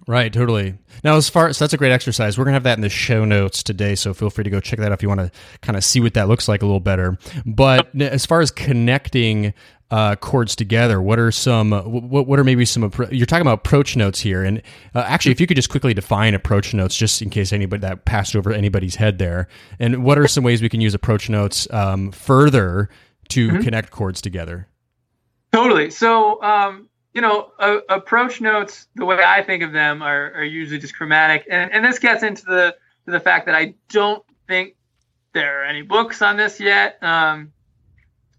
Right, 0.08 0.34
totally. 0.34 0.76
Now, 1.04 1.16
as 1.16 1.30
far 1.30 1.54
so 1.54 1.64
that's 1.64 1.74
a 1.74 1.78
great 1.78 1.92
exercise. 1.92 2.38
We're 2.38 2.46
gonna 2.46 2.56
have 2.56 2.64
that 2.64 2.78
in 2.78 2.82
the 2.82 2.90
show 2.90 3.26
notes 3.26 3.62
today, 3.62 3.96
so 3.96 4.14
feel 4.14 4.30
free 4.30 4.44
to 4.44 4.50
go 4.50 4.60
check 4.60 4.80
that 4.80 4.88
out 4.88 4.94
if 4.94 5.04
you 5.04 5.10
want 5.10 5.22
to 5.22 5.32
kind 5.62 5.78
of 5.78 5.84
see 5.84 6.00
what 6.00 6.16
that 6.16 6.28
looks 6.28 6.48
like 6.48 6.62
a 6.62 6.66
little 6.66 6.80
better. 6.80 7.18
But 7.46 7.90
as 8.00 8.26
far 8.26 8.42
as 8.42 8.52
connecting 8.52 9.54
uh, 9.92 10.16
chords 10.16 10.56
together, 10.56 11.02
what 11.02 11.20
are 11.20 11.32
some? 11.32 11.72
What, 11.72 12.26
what 12.26 12.40
are 12.40 12.46
maybe 12.46 12.64
some? 12.64 12.90
appro- 12.90 13.10
You're 13.12 13.26
talking 13.26 13.42
about 13.42 13.60
approach 13.60 13.98
notes 13.98 14.22
here, 14.22 14.42
and 14.44 14.62
uh, 14.96 15.04
actually, 15.06 15.34
if 15.34 15.42
you 15.42 15.48
could 15.48 15.58
just 15.58 15.70
quickly 15.70 15.94
define 15.94 16.34
approach 16.34 16.74
notes, 16.74 16.96
just 16.96 17.22
in 17.22 17.30
case 17.30 17.52
anybody 17.52 17.82
that 17.82 18.06
passed 18.06 18.36
over 18.36 18.54
anybody's 18.54 18.96
head 18.96 19.20
there, 19.20 19.50
and 19.80 20.04
what 20.04 20.18
are 20.18 20.28
some 20.28 20.46
ways 20.46 20.62
we 20.62 20.70
can 20.70 20.80
use 20.80 20.94
approach 20.94 21.30
notes 21.30 21.68
um, 21.72 22.12
further 22.12 22.90
to 23.30 23.60
connect 23.60 23.92
chords 23.92 24.22
together? 24.22 24.68
Totally. 25.52 25.92
So, 25.92 26.42
um, 26.42 26.88
you 27.14 27.20
know, 27.20 27.52
uh, 27.60 27.80
approach 27.90 28.40
notes, 28.40 28.88
the 28.96 29.06
way 29.06 29.22
I 29.22 29.44
think 29.44 29.62
of 29.62 29.74
them, 29.74 30.02
are, 30.02 30.32
are 30.34 30.44
usually 30.46 30.80
just 30.80 30.96
chromatic, 30.96 31.46
and, 31.52 31.70
and 31.74 31.84
this 31.84 32.00
gets 32.00 32.24
into 32.24 32.46
the 32.46 32.76
to 33.06 33.12
the 33.12 33.20
fact 33.20 33.46
that 33.48 33.56
I 33.56 33.74
don't 33.90 34.24
think 34.48 34.76
there 35.34 35.62
are 35.62 35.66
any 35.66 35.82
books 35.82 36.22
on 36.22 36.38
this 36.38 36.62
yet. 36.62 37.02
Um, 37.04 37.52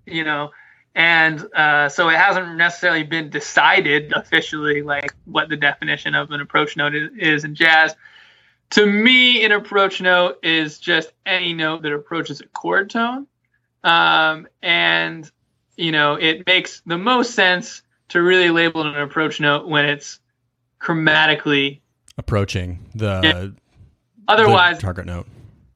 you 0.06 0.24
know, 0.24 0.50
and 0.94 1.46
uh, 1.54 1.88
so 1.88 2.08
it 2.08 2.16
hasn't 2.16 2.56
necessarily 2.56 3.02
been 3.02 3.30
decided 3.30 4.12
officially, 4.12 4.82
like 4.82 5.14
what 5.24 5.48
the 5.48 5.56
definition 5.56 6.14
of 6.14 6.30
an 6.30 6.40
approach 6.40 6.76
note 6.76 6.94
is, 6.94 7.44
in 7.44 7.54
jazz. 7.54 7.94
To 8.70 8.86
me, 8.86 9.44
an 9.44 9.52
approach 9.52 10.00
note 10.00 10.38
is 10.42 10.78
just 10.78 11.12
any 11.26 11.52
note 11.52 11.82
that 11.82 11.92
approaches 11.92 12.40
a 12.40 12.46
chord 12.48 12.90
tone, 12.90 13.26
um, 13.84 14.48
and 14.62 15.30
you 15.76 15.92
know, 15.92 16.14
it 16.14 16.46
makes 16.46 16.80
the 16.86 16.98
most 16.98 17.34
sense 17.34 17.82
to 18.08 18.20
really 18.22 18.50
label 18.50 18.82
an 18.86 18.94
approach 18.94 19.40
note 19.40 19.66
when 19.66 19.86
it's 19.86 20.20
chromatically. 20.80 21.80
Approaching 22.18 22.78
the, 22.94 23.20
Yeah. 23.22 23.32
the 23.32 23.54
Otherwise, 24.28 24.78
target 24.78 25.06
note. 25.06 25.26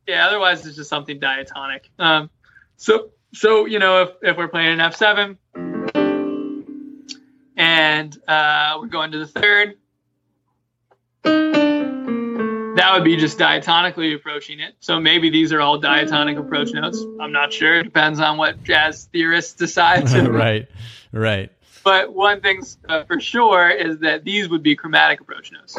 yeah, 0.07 0.27
otherwise 0.27 0.67
it's 0.67 0.77
just 0.77 0.91
something 0.91 1.19
diatonic. 1.19 1.91
Um, 1.99 2.31
so, 2.77 3.11
so 3.33 3.67
you 3.67 3.79
know, 3.79 4.03
if, 4.03 4.11
if 4.23 4.37
we're 4.37 4.49
playing 4.49 4.75
an 4.75 4.81
F 4.81 4.97
seven 4.97 5.39
and 7.57 8.17
uh, 8.29 8.79
we're 8.81 8.89
going 8.89 9.13
to 9.13 9.19
the 9.19 9.27
third, 9.27 9.75
that 12.77 12.93
would 12.93 13.05
be 13.05 13.17
just 13.17 13.39
diatonically 13.39 14.15
approaching 14.15 14.61
it. 14.61 14.75
So 14.81 15.01
maybe 15.01 15.31
these 15.31 15.53
are 15.53 15.61
all 15.61 15.79
diatonic 15.79 16.37
approach 16.37 16.73
notes. 16.73 17.03
I'm 17.21 17.33
not 17.33 17.53
sure. 17.53 17.81
It 17.81 17.85
depends 17.85 18.21
on 18.21 18.37
what 18.37 18.63
jazz 18.63 19.09
theorists 19.13 19.55
decide. 19.55 20.07
To 20.09 20.23
right, 20.31 20.69
right. 21.13 21.51
But 21.83 22.13
one 22.13 22.41
thing's 22.41 22.79
uh, 22.89 23.05
for 23.05 23.19
sure 23.19 23.71
is 23.71 23.99
that 24.01 24.25
these 24.25 24.49
would 24.49 24.63
be 24.63 24.77
chromatic 24.77 25.21
approach 25.21 25.53
notes. 25.53 25.77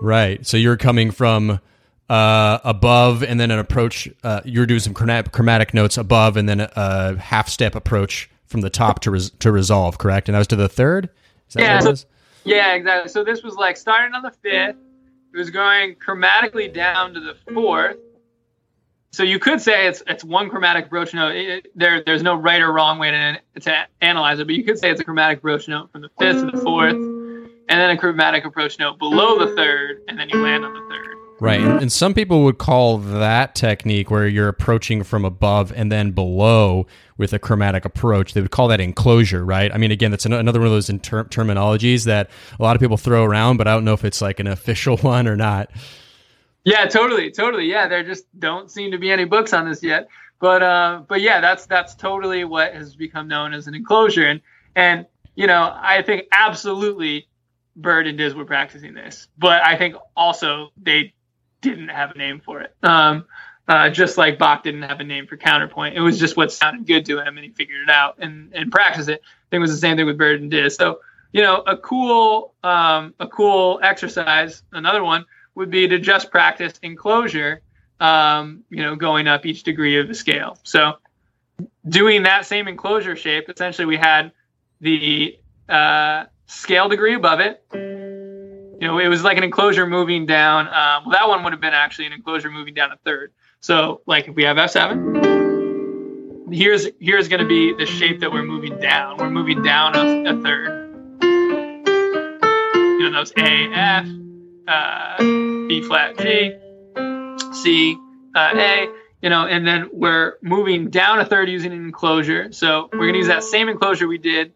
Right. 0.00 0.46
So 0.46 0.56
you're 0.56 0.76
coming 0.76 1.10
from 1.10 1.60
uh, 2.08 2.58
above 2.64 3.22
and 3.22 3.38
then 3.38 3.50
an 3.50 3.58
approach. 3.58 4.08
Uh, 4.22 4.40
you're 4.44 4.66
doing 4.66 4.80
some 4.80 4.94
chromatic, 4.94 5.32
chromatic 5.32 5.74
notes 5.74 5.96
above 5.98 6.36
and 6.36 6.48
then 6.48 6.60
a, 6.60 7.16
half 7.18 7.48
step 7.48 7.74
approach 7.74 8.30
from 8.46 8.60
the 8.62 8.70
top 8.70 9.00
to 9.00 9.10
res- 9.10 9.30
to 9.30 9.52
resolve. 9.52 9.98
Correct. 9.98 10.28
And 10.28 10.34
that 10.34 10.38
was 10.38 10.46
to 10.48 10.56
the 10.56 10.68
third. 10.68 11.10
Is 11.48 11.54
that 11.54 11.62
Yeah. 11.62 11.74
what 11.76 11.84
it 11.84 11.88
was? 11.90 12.06
Yeah, 12.44 12.74
exactly. 12.74 13.10
So 13.10 13.24
this 13.24 13.42
was 13.42 13.54
like 13.56 13.76
starting 13.76 14.14
on 14.14 14.22
the 14.22 14.30
fifth. 14.30 14.76
It 15.34 15.36
was 15.36 15.50
going 15.50 15.96
chromatically 15.96 16.72
down 16.72 17.12
to 17.14 17.20
the 17.20 17.34
fourth. 17.52 17.96
So 19.10 19.22
you 19.22 19.38
could 19.38 19.60
say 19.60 19.86
it's 19.86 20.02
it's 20.06 20.24
one 20.24 20.48
chromatic 20.48 20.86
approach 20.86 21.12
note. 21.14 21.34
It- 21.34 21.66
there 21.74 22.02
there's 22.04 22.22
no 22.22 22.34
right 22.34 22.60
or 22.62 22.72
wrong 22.72 22.98
way 22.98 23.10
to, 23.10 23.38
to 23.60 23.86
analyze 24.00 24.38
it, 24.38 24.46
but 24.46 24.54
you 24.54 24.64
could 24.64 24.78
say 24.78 24.90
it's 24.90 25.00
a 25.00 25.04
chromatic 25.04 25.38
approach 25.38 25.68
note 25.68 25.90
from 25.92 26.02
the 26.02 26.10
fifth 26.18 26.40
to 26.40 26.50
the 26.50 26.58
fourth, 26.62 26.94
and 26.94 27.50
then 27.68 27.90
a 27.90 27.96
chromatic 27.98 28.44
approach 28.46 28.78
note 28.78 28.98
below 28.98 29.38
the 29.38 29.54
third, 29.56 30.02
and 30.08 30.18
then 30.18 30.28
you 30.30 30.42
land 30.42 30.64
on 30.64 30.72
the 30.72 30.80
third. 30.88 31.16
Right. 31.40 31.60
And, 31.60 31.82
and 31.82 31.92
some 31.92 32.14
people 32.14 32.42
would 32.44 32.58
call 32.58 32.98
that 32.98 33.54
technique 33.54 34.10
where 34.10 34.26
you're 34.26 34.48
approaching 34.48 35.04
from 35.04 35.24
above 35.24 35.72
and 35.72 35.90
then 35.92 36.10
below 36.10 36.86
with 37.16 37.32
a 37.32 37.38
chromatic 37.38 37.84
approach. 37.84 38.34
They 38.34 38.40
would 38.40 38.50
call 38.50 38.68
that 38.68 38.80
enclosure, 38.80 39.44
right? 39.44 39.72
I 39.72 39.78
mean, 39.78 39.92
again, 39.92 40.10
that's 40.10 40.26
an- 40.26 40.32
another 40.32 40.58
one 40.58 40.66
of 40.66 40.72
those 40.72 40.90
inter- 40.90 41.24
terminologies 41.24 42.04
that 42.04 42.28
a 42.58 42.62
lot 42.62 42.74
of 42.74 42.80
people 42.80 42.96
throw 42.96 43.24
around, 43.24 43.56
but 43.56 43.68
I 43.68 43.74
don't 43.74 43.84
know 43.84 43.92
if 43.92 44.04
it's 44.04 44.20
like 44.20 44.40
an 44.40 44.48
official 44.48 44.96
one 44.98 45.28
or 45.28 45.36
not. 45.36 45.70
Yeah, 46.64 46.86
totally, 46.86 47.30
totally. 47.30 47.66
Yeah, 47.66 47.88
there 47.88 48.02
just 48.02 48.24
don't 48.38 48.70
seem 48.70 48.90
to 48.90 48.98
be 48.98 49.10
any 49.10 49.24
books 49.24 49.52
on 49.52 49.68
this 49.68 49.82
yet. 49.82 50.08
But 50.40 50.62
uh, 50.62 51.02
but 51.08 51.20
yeah, 51.20 51.40
that's 51.40 51.66
that's 51.66 51.94
totally 51.94 52.44
what 52.44 52.74
has 52.74 52.94
become 52.94 53.26
known 53.28 53.54
as 53.54 53.66
an 53.66 53.74
enclosure. 53.74 54.26
And 54.26 54.40
and 54.76 55.06
you 55.34 55.46
know, 55.46 55.72
I 55.74 56.02
think 56.02 56.24
absolutely 56.30 57.28
Bird 57.74 58.06
and 58.06 58.18
Diz 58.18 58.34
were 58.34 58.44
practicing 58.44 58.94
this, 58.94 59.28
but 59.38 59.62
I 59.62 59.76
think 59.76 59.96
also 60.16 60.70
they 60.76 61.14
didn't 61.60 61.88
have 61.88 62.12
a 62.12 62.18
name 62.18 62.40
for 62.40 62.60
it. 62.60 62.74
Um, 62.82 63.26
uh, 63.66 63.90
just 63.90 64.16
like 64.16 64.38
Bach 64.38 64.62
didn't 64.62 64.82
have 64.82 65.00
a 65.00 65.04
name 65.04 65.26
for 65.26 65.36
counterpoint. 65.36 65.96
It 65.96 66.00
was 66.00 66.18
just 66.18 66.36
what 66.36 66.50
sounded 66.50 66.86
good 66.86 67.04
to 67.06 67.18
him, 67.18 67.36
and 67.36 67.44
he 67.44 67.50
figured 67.50 67.82
it 67.82 67.90
out 67.90 68.16
and 68.18 68.52
and 68.54 68.72
practiced 68.72 69.08
it. 69.08 69.20
I 69.22 69.46
think 69.50 69.58
it 69.58 69.60
was 69.60 69.72
the 69.72 69.78
same 69.78 69.96
thing 69.96 70.06
with 70.06 70.16
Bird 70.16 70.40
and 70.40 70.50
Diz. 70.50 70.74
So 70.74 71.00
you 71.32 71.42
know, 71.42 71.62
a 71.66 71.76
cool 71.76 72.54
um, 72.64 73.14
a 73.20 73.26
cool 73.26 73.78
exercise. 73.82 74.62
Another 74.72 75.04
one 75.04 75.26
would 75.54 75.70
be 75.70 75.88
to 75.88 75.98
just 75.98 76.30
practice 76.30 76.74
enclosure, 76.82 77.60
um, 78.00 78.64
you 78.70 78.82
know, 78.82 78.96
going 78.96 79.26
up 79.26 79.44
each 79.44 79.64
degree 79.64 79.98
of 79.98 80.08
the 80.08 80.14
scale. 80.14 80.58
So 80.62 80.94
doing 81.86 82.22
that 82.22 82.46
same 82.46 82.68
enclosure 82.68 83.16
shape, 83.16 83.50
essentially 83.50 83.86
we 83.86 83.96
had 83.96 84.32
the 84.80 85.38
uh, 85.68 86.24
scale 86.46 86.88
degree 86.88 87.14
above 87.14 87.40
it. 87.40 87.62
You 88.80 88.86
know, 88.86 88.98
it 88.98 89.08
was 89.08 89.24
like 89.24 89.36
an 89.38 89.44
enclosure 89.44 89.86
moving 89.88 90.24
down. 90.24 90.68
Um, 90.68 91.04
well, 91.04 91.12
that 91.12 91.28
one 91.28 91.42
would 91.42 91.52
have 91.52 91.60
been 91.60 91.74
actually 91.74 92.06
an 92.06 92.12
enclosure 92.12 92.48
moving 92.48 92.74
down 92.74 92.92
a 92.92 92.96
third. 93.04 93.32
So, 93.60 94.02
like 94.06 94.28
if 94.28 94.36
we 94.36 94.44
have 94.44 94.56
F7, 94.56 96.54
here's 96.54 96.86
here's 97.00 97.26
going 97.26 97.42
to 97.42 97.48
be 97.48 97.74
the 97.74 97.86
shape 97.86 98.20
that 98.20 98.30
we're 98.30 98.44
moving 98.44 98.78
down. 98.78 99.16
We're 99.16 99.30
moving 99.30 99.64
down 99.64 99.96
a, 99.96 100.30
a 100.30 100.40
third. 100.40 100.94
You 103.00 103.10
know 103.10 103.12
those 103.12 103.32
A 103.36 103.68
F, 103.72 104.06
uh, 104.68 105.16
B 105.18 105.82
flat 105.82 106.16
G, 106.18 106.54
C 107.54 107.96
uh, 108.36 108.50
A. 108.54 108.88
You 109.20 109.30
know, 109.30 109.44
and 109.44 109.66
then 109.66 109.90
we're 109.92 110.38
moving 110.40 110.90
down 110.90 111.18
a 111.18 111.24
third 111.24 111.48
using 111.48 111.72
an 111.72 111.84
enclosure. 111.84 112.52
So 112.52 112.88
we're 112.92 113.00
going 113.00 113.14
to 113.14 113.18
use 113.18 113.26
that 113.26 113.42
same 113.42 113.68
enclosure 113.68 114.06
we 114.06 114.18
did. 114.18 114.52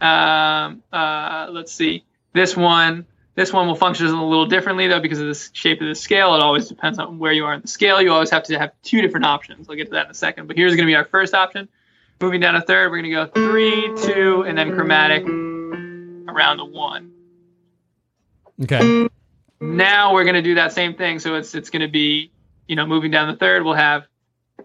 Um, 0.00 0.82
uh, 0.90 1.48
let's 1.50 1.74
see, 1.74 2.06
this 2.32 2.56
one 2.56 3.04
this 3.36 3.52
one 3.52 3.66
will 3.66 3.76
function 3.76 4.06
a 4.06 4.26
little 4.26 4.46
differently 4.46 4.88
though 4.88 4.98
because 4.98 5.20
of 5.20 5.26
the 5.26 5.50
shape 5.52 5.82
of 5.82 5.86
the 5.86 5.94
scale. 5.94 6.34
It 6.34 6.40
always 6.40 6.68
depends 6.68 6.98
on 6.98 7.18
where 7.18 7.32
you 7.32 7.44
are 7.44 7.52
in 7.52 7.60
the 7.60 7.68
scale. 7.68 8.00
You 8.00 8.10
always 8.10 8.30
have 8.30 8.42
to 8.44 8.58
have 8.58 8.72
two 8.82 9.02
different 9.02 9.26
options. 9.26 9.68
I'll 9.68 9.76
get 9.76 9.84
to 9.84 9.90
that 9.92 10.06
in 10.06 10.10
a 10.10 10.14
second. 10.14 10.48
But 10.48 10.56
here's 10.56 10.72
going 10.72 10.86
to 10.86 10.90
be 10.90 10.96
our 10.96 11.04
first 11.04 11.34
option. 11.34 11.68
Moving 12.18 12.40
down 12.40 12.56
a 12.56 12.62
third, 12.62 12.90
we're 12.90 13.02
going 13.02 13.10
to 13.10 13.10
go 13.10 13.26
three, 13.26 13.92
two, 14.06 14.44
and 14.48 14.56
then 14.56 14.74
chromatic 14.74 15.22
around 15.26 16.60
a 16.60 16.64
one. 16.64 17.12
Okay. 18.62 19.06
Now 19.60 20.14
we're 20.14 20.24
going 20.24 20.34
to 20.34 20.42
do 20.42 20.54
that 20.54 20.72
same 20.72 20.94
thing. 20.94 21.18
So 21.18 21.34
it's 21.34 21.54
it's 21.54 21.68
going 21.68 21.82
to 21.82 21.88
be, 21.88 22.30
you 22.66 22.74
know, 22.74 22.86
moving 22.86 23.10
down 23.10 23.28
the 23.28 23.36
third, 23.36 23.64
we'll 23.64 23.74
have, 23.74 24.06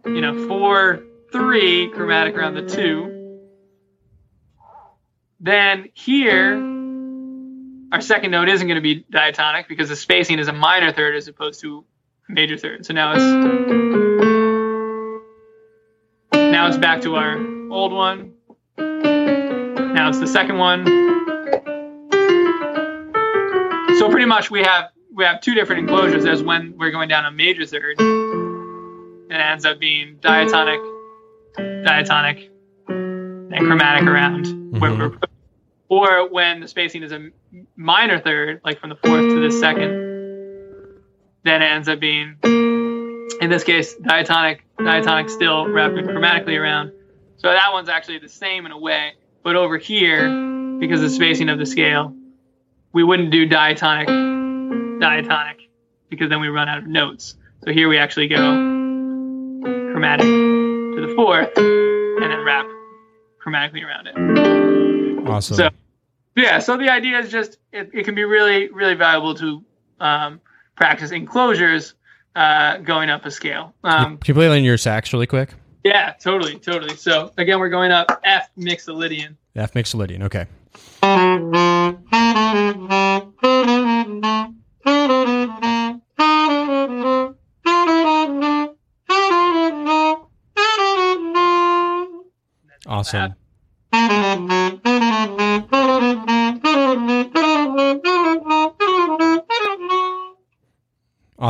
you 0.05 0.21
know, 0.21 0.47
four, 0.47 1.03
three, 1.33 1.89
chromatic 1.89 2.35
around 2.35 2.53
the 2.53 2.65
two. 2.65 3.41
Then 5.41 5.89
here 5.93 6.70
our 7.91 8.01
second 8.01 8.31
note 8.31 8.47
isn't 8.47 8.67
going 8.67 8.75
to 8.75 8.81
be 8.81 9.05
diatonic 9.09 9.67
because 9.67 9.89
the 9.89 9.95
spacing 9.95 10.39
is 10.39 10.47
a 10.47 10.53
minor 10.53 10.91
third 10.91 11.15
as 11.15 11.27
opposed 11.27 11.59
to 11.61 11.83
a 12.29 12.31
major 12.31 12.57
third. 12.57 12.85
So 12.85 12.93
now 12.93 13.13
it's 13.13 13.23
now 16.33 16.67
it's 16.67 16.77
back 16.77 17.01
to 17.01 17.15
our 17.15 17.37
old 17.69 17.91
one. 17.91 18.33
Now 18.77 20.09
it's 20.09 20.19
the 20.19 20.27
second 20.27 20.57
one. 20.57 20.85
So 23.97 24.09
pretty 24.09 24.25
much 24.25 24.49
we 24.49 24.63
have 24.63 24.91
we 25.13 25.25
have 25.25 25.41
two 25.41 25.53
different 25.53 25.81
enclosures 25.81 26.25
as 26.25 26.41
when 26.41 26.77
we're 26.77 26.91
going 26.91 27.09
down 27.09 27.25
a 27.25 27.31
major 27.31 27.65
third. 27.65 27.97
It 27.99 29.35
ends 29.35 29.65
up 29.65 29.79
being 29.79 30.17
diatonic, 30.21 30.79
diatonic, 31.57 32.49
and 32.87 33.53
chromatic 33.53 34.07
around 34.07 34.45
mm-hmm. 34.45 34.79
where 34.79 34.93
we're 34.93 35.17
or 35.91 36.29
when 36.29 36.61
the 36.61 36.69
spacing 36.69 37.03
is 37.03 37.11
a 37.11 37.27
minor 37.75 38.17
third, 38.17 38.61
like 38.63 38.79
from 38.79 38.89
the 38.89 38.95
fourth 38.95 39.27
to 39.27 39.41
the 39.41 39.51
second, 39.51 39.91
then 41.43 41.61
it 41.61 41.65
ends 41.65 41.89
up 41.89 41.99
being, 41.99 42.37
in 43.41 43.49
this 43.49 43.65
case, 43.65 43.93
diatonic, 43.95 44.63
diatonic 44.77 45.29
still 45.29 45.67
wrapped 45.67 45.95
chromatically 45.95 46.57
around. 46.57 46.93
So 47.35 47.49
that 47.49 47.73
one's 47.73 47.89
actually 47.89 48.19
the 48.19 48.29
same 48.29 48.65
in 48.65 48.71
a 48.71 48.79
way, 48.79 49.15
but 49.43 49.57
over 49.57 49.77
here, 49.77 50.29
because 50.79 51.01
the 51.01 51.09
spacing 51.09 51.49
of 51.49 51.59
the 51.59 51.65
scale, 51.65 52.15
we 52.93 53.03
wouldn't 53.03 53.31
do 53.31 53.45
diatonic, 53.45 54.07
diatonic, 55.01 55.69
because 56.07 56.29
then 56.29 56.39
we 56.39 56.47
run 56.47 56.69
out 56.69 56.77
of 56.77 56.87
notes. 56.87 57.35
So 57.65 57.73
here 57.73 57.89
we 57.89 57.97
actually 57.97 58.29
go 58.29 58.37
chromatic 59.91 60.25
to 60.25 61.05
the 61.05 61.13
fourth, 61.17 61.51
and 61.57 62.23
then 62.23 62.45
wrap 62.45 62.65
chromatically 63.45 63.83
around 63.83 64.07
it. 64.07 65.00
Awesome. 65.27 65.57
So 65.57 65.69
yeah, 66.35 66.59
so 66.59 66.77
the 66.77 66.89
idea 66.89 67.19
is 67.19 67.29
just 67.29 67.57
it, 67.71 67.89
it 67.93 68.03
can 68.05 68.15
be 68.15 68.23
really, 68.23 68.69
really 68.69 68.95
valuable 68.95 69.35
to 69.35 69.63
um, 69.99 70.41
practice 70.75 71.11
enclosures 71.11 71.95
uh, 72.35 72.77
going 72.77 73.09
up 73.09 73.25
a 73.25 73.31
scale. 73.31 73.73
Um, 73.83 74.17
can 74.17 74.33
you 74.33 74.33
play 74.33 74.47
on 74.47 74.63
your 74.63 74.77
sax 74.77 75.11
really 75.13 75.27
quick? 75.27 75.53
Yeah, 75.83 76.13
totally, 76.13 76.57
totally. 76.59 76.95
So 76.95 77.31
again, 77.37 77.59
we're 77.59 77.69
going 77.69 77.91
up 77.91 78.21
F 78.23 78.49
mixolydian. 78.57 79.35
F 79.55 79.73
mixolydian. 79.73 80.23
Okay. 80.23 80.47
Awesome. 92.87 93.35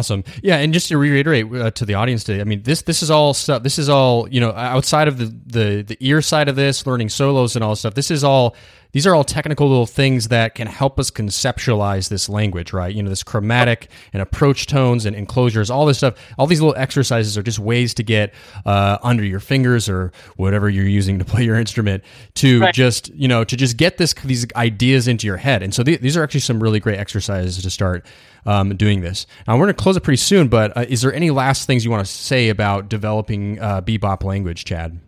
Awesome. 0.01 0.23
Yeah, 0.41 0.57
and 0.57 0.73
just 0.73 0.87
to 0.87 0.97
reiterate 0.97 1.53
uh, 1.53 1.69
to 1.69 1.85
the 1.85 1.93
audience 1.93 2.23
today, 2.23 2.41
I 2.41 2.43
mean 2.43 2.63
this 2.63 2.81
this 2.81 3.03
is 3.03 3.11
all 3.11 3.35
stuff. 3.35 3.61
This 3.61 3.77
is 3.77 3.87
all 3.87 4.27
you 4.29 4.41
know 4.41 4.49
outside 4.51 5.07
of 5.07 5.19
the 5.19 5.25
the 5.45 5.83
the 5.83 5.97
ear 5.99 6.23
side 6.23 6.49
of 6.49 6.55
this, 6.55 6.87
learning 6.87 7.09
solos 7.09 7.55
and 7.55 7.63
all 7.63 7.75
stuff. 7.75 7.93
This 7.93 8.09
is 8.09 8.23
all 8.23 8.55
these 8.93 9.05
are 9.05 9.13
all 9.13 9.23
technical 9.23 9.69
little 9.69 9.85
things 9.85 10.29
that 10.29 10.55
can 10.55 10.65
help 10.65 10.99
us 10.99 11.11
conceptualize 11.11 12.09
this 12.09 12.27
language, 12.27 12.73
right? 12.73 12.93
You 12.93 13.03
know, 13.03 13.09
this 13.09 13.21
chromatic 13.21 13.89
and 14.11 14.23
approach 14.23 14.65
tones 14.65 15.05
and 15.05 15.15
enclosures, 15.15 15.69
all 15.69 15.85
this 15.85 15.97
stuff. 15.97 16.15
All 16.39 16.47
these 16.47 16.61
little 16.61 16.75
exercises 16.75 17.37
are 17.37 17.43
just 17.43 17.59
ways 17.59 17.93
to 17.93 18.03
get 18.03 18.33
uh, 18.65 18.97
under 19.03 19.23
your 19.23 19.39
fingers 19.39 19.87
or 19.87 20.11
whatever 20.35 20.67
you're 20.67 20.87
using 20.87 21.19
to 21.19 21.25
play 21.25 21.43
your 21.43 21.57
instrument 21.57 22.03
to 22.35 22.61
right. 22.61 22.73
just 22.73 23.09
you 23.13 23.27
know 23.27 23.43
to 23.43 23.55
just 23.55 23.77
get 23.77 23.97
this 23.97 24.15
these 24.25 24.47
ideas 24.55 25.07
into 25.07 25.27
your 25.27 25.37
head. 25.37 25.61
And 25.61 25.75
so 25.75 25.83
th- 25.83 26.01
these 26.01 26.17
are 26.17 26.23
actually 26.23 26.39
some 26.39 26.61
really 26.61 26.79
great 26.79 26.97
exercises 26.97 27.61
to 27.61 27.69
start 27.69 28.03
um, 28.45 28.75
doing 28.75 29.01
this. 29.01 29.27
Now 29.47 29.55
we're 29.55 29.65
going 29.65 29.75
to 29.75 29.81
close 29.81 29.97
it 29.97 30.01
pretty 30.01 30.17
soon, 30.17 30.47
but 30.47 30.75
uh, 30.75 30.85
is 30.87 31.01
there 31.01 31.13
any 31.13 31.31
last 31.31 31.67
things 31.67 31.85
you 31.85 31.91
want 31.91 32.05
to 32.05 32.11
say 32.11 32.49
about 32.49 32.89
developing 32.89 33.59
uh, 33.59 33.81
bebop 33.81 34.23
language, 34.23 34.65
Chad? 34.65 34.99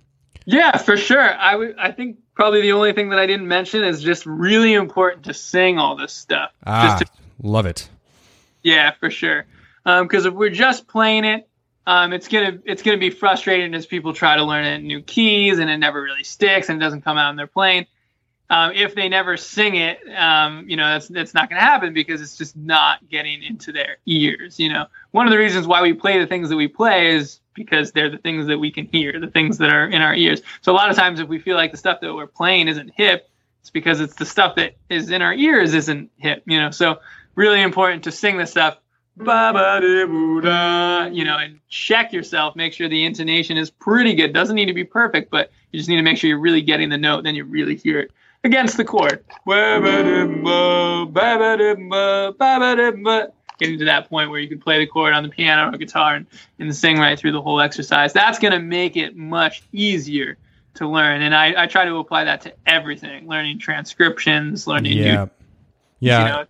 Yeah, 0.45 0.77
for 0.77 0.97
sure. 0.97 1.21
I, 1.39 1.53
w- 1.53 1.73
I 1.77 1.91
think 1.91 2.17
probably 2.35 2.61
the 2.61 2.73
only 2.73 2.93
thing 2.93 3.09
that 3.09 3.19
I 3.19 3.25
didn't 3.25 3.47
mention 3.47 3.83
is 3.83 4.01
just 4.01 4.25
really 4.25 4.73
important 4.73 5.25
to 5.25 5.33
sing 5.33 5.77
all 5.79 5.95
this 5.95 6.11
stuff. 6.13 6.51
Ah, 6.65 6.97
to- 6.99 7.05
love 7.41 7.65
it. 7.65 7.89
Yeah, 8.61 8.91
for 8.99 9.09
sure. 9.09 9.45
Because 9.85 10.25
um, 10.25 10.31
if 10.31 10.33
we're 10.33 10.49
just 10.49 10.87
playing 10.87 11.25
it, 11.25 11.47
um, 11.85 12.13
it's 12.13 12.29
gonna 12.29 12.59
it's 12.63 12.81
gonna 12.81 12.97
be 12.97 13.09
frustrating 13.09 13.73
as 13.73 13.85
people 13.85 14.13
try 14.13 14.37
to 14.37 14.43
learn 14.43 14.63
it 14.63 14.75
in 14.75 14.87
new 14.87 15.01
keys 15.01 15.59
and 15.59 15.69
it 15.69 15.77
never 15.77 16.01
really 16.01 16.23
sticks 16.23 16.69
and 16.69 16.81
it 16.81 16.85
doesn't 16.85 17.01
come 17.01 17.17
out 17.17 17.29
in 17.31 17.35
their 17.35 17.47
playing 17.47 17.85
um, 18.49 18.71
if 18.73 18.93
they 18.93 19.09
never 19.09 19.37
sing 19.37 19.75
it, 19.75 19.99
um, 20.15 20.65
you 20.67 20.75
know, 20.75 20.87
that's 20.87 21.07
that's 21.07 21.33
not 21.33 21.49
going 21.49 21.59
to 21.59 21.65
happen 21.65 21.93
because 21.93 22.21
it's 22.21 22.37
just 22.37 22.55
not 22.55 23.07
getting 23.09 23.41
into 23.41 23.71
their 23.71 23.97
ears. 24.05 24.59
You 24.59 24.69
know, 24.69 24.85
one 25.11 25.25
of 25.25 25.31
the 25.31 25.37
reasons 25.37 25.65
why 25.65 25.81
we 25.81 25.93
play 25.93 26.19
the 26.19 26.27
things 26.27 26.49
that 26.49 26.57
we 26.57 26.67
play 26.67 27.15
is 27.15 27.39
because 27.53 27.91
they're 27.91 28.09
the 28.09 28.17
things 28.17 28.47
that 28.47 28.59
we 28.59 28.71
can 28.71 28.85
hear, 28.87 29.19
the 29.19 29.27
things 29.27 29.57
that 29.59 29.69
are 29.69 29.87
in 29.87 30.01
our 30.01 30.13
ears. 30.13 30.41
So 30.61 30.71
a 30.71 30.75
lot 30.75 30.89
of 30.89 30.95
times, 30.95 31.19
if 31.19 31.27
we 31.29 31.39
feel 31.39 31.55
like 31.55 31.71
the 31.71 31.77
stuff 31.77 32.01
that 32.01 32.13
we're 32.13 32.27
playing 32.27 32.67
isn't 32.67 32.91
hip, 32.95 33.29
it's 33.61 33.69
because 33.69 34.01
it's 34.01 34.15
the 34.15 34.25
stuff 34.25 34.55
that 34.57 34.75
is 34.89 35.09
in 35.09 35.21
our 35.21 35.33
ears 35.33 35.73
isn't 35.73 36.11
hip. 36.17 36.43
You 36.45 36.59
know, 36.59 36.71
so 36.71 36.99
really 37.35 37.61
important 37.61 38.03
to 38.03 38.11
sing 38.11 38.37
the 38.37 38.45
stuff. 38.45 38.77
Ba-ba-de-boo-da, 39.15 41.05
You 41.05 41.23
know, 41.23 41.37
and 41.37 41.59
check 41.69 42.11
yourself. 42.11 42.55
Make 42.55 42.73
sure 42.73 42.89
the 42.89 43.05
intonation 43.05 43.57
is 43.57 43.69
pretty 43.69 44.15
good. 44.15 44.33
Doesn't 44.33 44.55
need 44.55 44.65
to 44.65 44.73
be 44.73 44.83
perfect, 44.83 45.29
but 45.29 45.51
you 45.71 45.79
just 45.79 45.87
need 45.87 45.97
to 45.97 46.01
make 46.01 46.17
sure 46.17 46.27
you're 46.27 46.39
really 46.39 46.63
getting 46.63 46.89
the 46.89 46.97
note. 46.97 47.23
Then 47.23 47.35
you 47.35 47.45
really 47.45 47.75
hear 47.75 47.99
it 47.99 48.11
against 48.43 48.77
the 48.77 48.83
chord. 48.83 49.23
Getting 53.59 53.79
to 53.79 53.85
that 53.85 54.09
point 54.09 54.29
where 54.31 54.39
you 54.39 54.49
can 54.49 54.59
play 54.59 54.79
the 54.79 54.87
chord 54.87 55.13
on 55.13 55.23
the 55.23 55.29
piano 55.29 55.73
or 55.73 55.77
guitar 55.77 56.15
and, 56.15 56.25
and 56.59 56.75
sing 56.75 56.97
right 56.97 57.17
through 57.17 57.33
the 57.33 57.41
whole 57.41 57.61
exercise. 57.61 58.11
That's 58.11 58.39
going 58.39 58.51
to 58.51 58.59
make 58.59 58.97
it 58.97 59.15
much 59.15 59.63
easier 59.71 60.37
to 60.73 60.87
learn. 60.87 61.21
And 61.21 61.35
I, 61.35 61.63
I 61.63 61.67
try 61.67 61.85
to 61.85 61.97
apply 61.97 62.23
that 62.23 62.41
to 62.41 62.53
everything 62.65 63.27
learning 63.27 63.59
transcriptions, 63.59 64.65
learning. 64.65 64.97
Yeah. 64.97 65.25
New, 65.25 65.29
yeah. 65.99 66.19
You 66.19 66.25
know, 66.25 66.45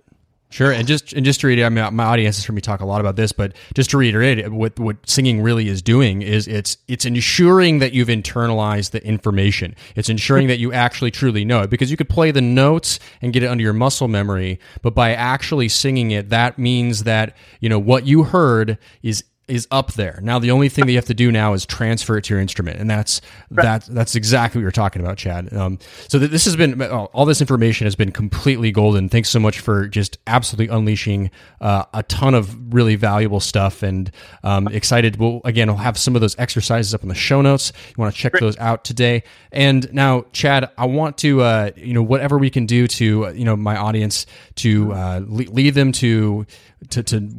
Sure, 0.54 0.72
and 0.72 0.88
just 0.88 1.14
and 1.14 1.26
just 1.26 1.40
to 1.40 1.48
reiterate, 1.48 1.66
I 1.66 1.70
mean, 1.70 1.96
my 1.96 2.04
audience 2.04 2.36
has 2.36 2.46
heard 2.46 2.54
me 2.54 2.62
talk 2.62 2.82
a 2.82 2.86
lot 2.86 3.02
about 3.02 3.16
this, 3.16 3.32
but 3.32 3.56
just 3.74 3.90
to 3.90 3.98
reiterate, 3.98 4.52
what 4.52 4.80
what 4.80 4.98
singing 5.10 5.42
really 5.42 5.68
is 5.68 5.82
doing 5.82 6.22
is 6.22 6.48
it's 6.48 6.78
it's 6.88 7.06
ensuring 7.06 7.80
that 7.80 7.94
you've 7.94 8.08
internalized 8.08 8.92
the 8.92 9.04
information. 9.04 9.76
It's 9.96 10.10
ensuring 10.10 10.50
that 10.50 10.60
you 10.60 10.72
actually 10.72 11.10
truly 11.10 11.44
know 11.44 11.64
it 11.64 11.72
because 11.72 11.90
you 11.90 11.98
could 11.98 12.08
play 12.08 12.30
the 12.30 12.40
notes 12.40 13.00
and 13.20 13.34
get 13.34 13.42
it 13.42 13.48
under 13.48 13.64
your 13.64 13.74
muscle 13.74 14.08
memory, 14.08 14.60
but 14.84 14.94
by 14.94 15.16
actually 15.16 15.70
singing 15.70 16.12
it, 16.12 16.30
that 16.30 16.60
means 16.60 17.02
that 17.06 17.36
you 17.60 17.68
know 17.68 17.80
what 17.80 18.06
you 18.06 18.22
heard 18.22 18.78
is 19.02 19.24
is 19.48 19.68
up 19.72 19.94
there. 19.94 20.20
Now 20.24 20.40
the 20.40 20.52
only 20.52 20.70
thing 20.70 20.86
that 20.86 20.92
you 20.92 20.98
have 20.98 21.06
to 21.06 21.14
do 21.14 21.32
now 21.32 21.54
is 21.54 21.66
transfer 21.66 22.18
it 22.18 22.24
to 22.26 22.34
your 22.34 22.42
instrument, 22.42 22.80
and 22.80 22.90
that's 22.90 23.20
right. 23.50 23.64
that 23.64 23.86
that's 23.94 24.16
exactly 24.16 24.60
what 24.60 24.64
you're 24.64 24.72
talking 24.72 25.02
about, 25.02 25.18
Chad. 25.18 25.54
Um, 25.54 25.80
so 26.08 26.18
th- 26.18 26.32
this 26.32 26.46
has 26.46 26.56
been 26.56 26.82
all 26.82 27.26
this 27.26 27.42
information 27.42 27.86
has 27.86 27.96
been 27.96 28.12
completely 28.12 28.72
golden. 28.72 29.10
Thanks 29.10 29.30
so 29.30 29.40
much 29.40 29.60
for 29.60 29.88
just 29.88 30.18
absolutely 30.28 30.74
unleashing 30.74 31.30
uh, 31.60 31.86
a 31.94 32.04
ton 32.04 32.36
of 32.36 32.74
really 32.74 32.96
valuable 32.96 33.42
stuff, 33.42 33.84
and 33.84 34.12
um, 34.44 34.68
excited. 34.70 35.18
We'll 35.18 35.42
again 35.44 35.68
we'll 35.68 35.78
have 35.78 35.98
some 35.98 36.16
of 36.16 36.22
those 36.22 36.38
exercises 36.40 36.94
up 36.94 37.04
in 37.04 37.10
the 37.10 37.16
show 37.16 37.42
notes. 37.42 37.74
You 37.90 38.02
want 38.02 38.16
to 38.16 38.20
check 38.20 38.34
those 38.40 38.58
out 38.58 38.86
today. 38.86 39.24
And 39.52 39.92
now, 39.94 40.26
Chad, 40.32 40.70
I 40.78 40.86
want 40.86 41.18
to 41.20 41.42
uh, 41.42 41.72
you 41.76 41.94
know 41.94 42.04
whatever 42.04 42.38
we 42.38 42.50
can 42.50 42.66
do 42.66 42.88
to 42.88 43.28
uh, 43.28 43.32
you 43.32 43.44
know 43.44 43.58
my 43.58 43.76
audience 43.76 44.26
to 44.56 44.94
uh, 44.94 45.22
lead 45.28 45.74
them 45.74 45.92
to 45.94 46.46
to, 46.90 47.04
to 47.04 47.30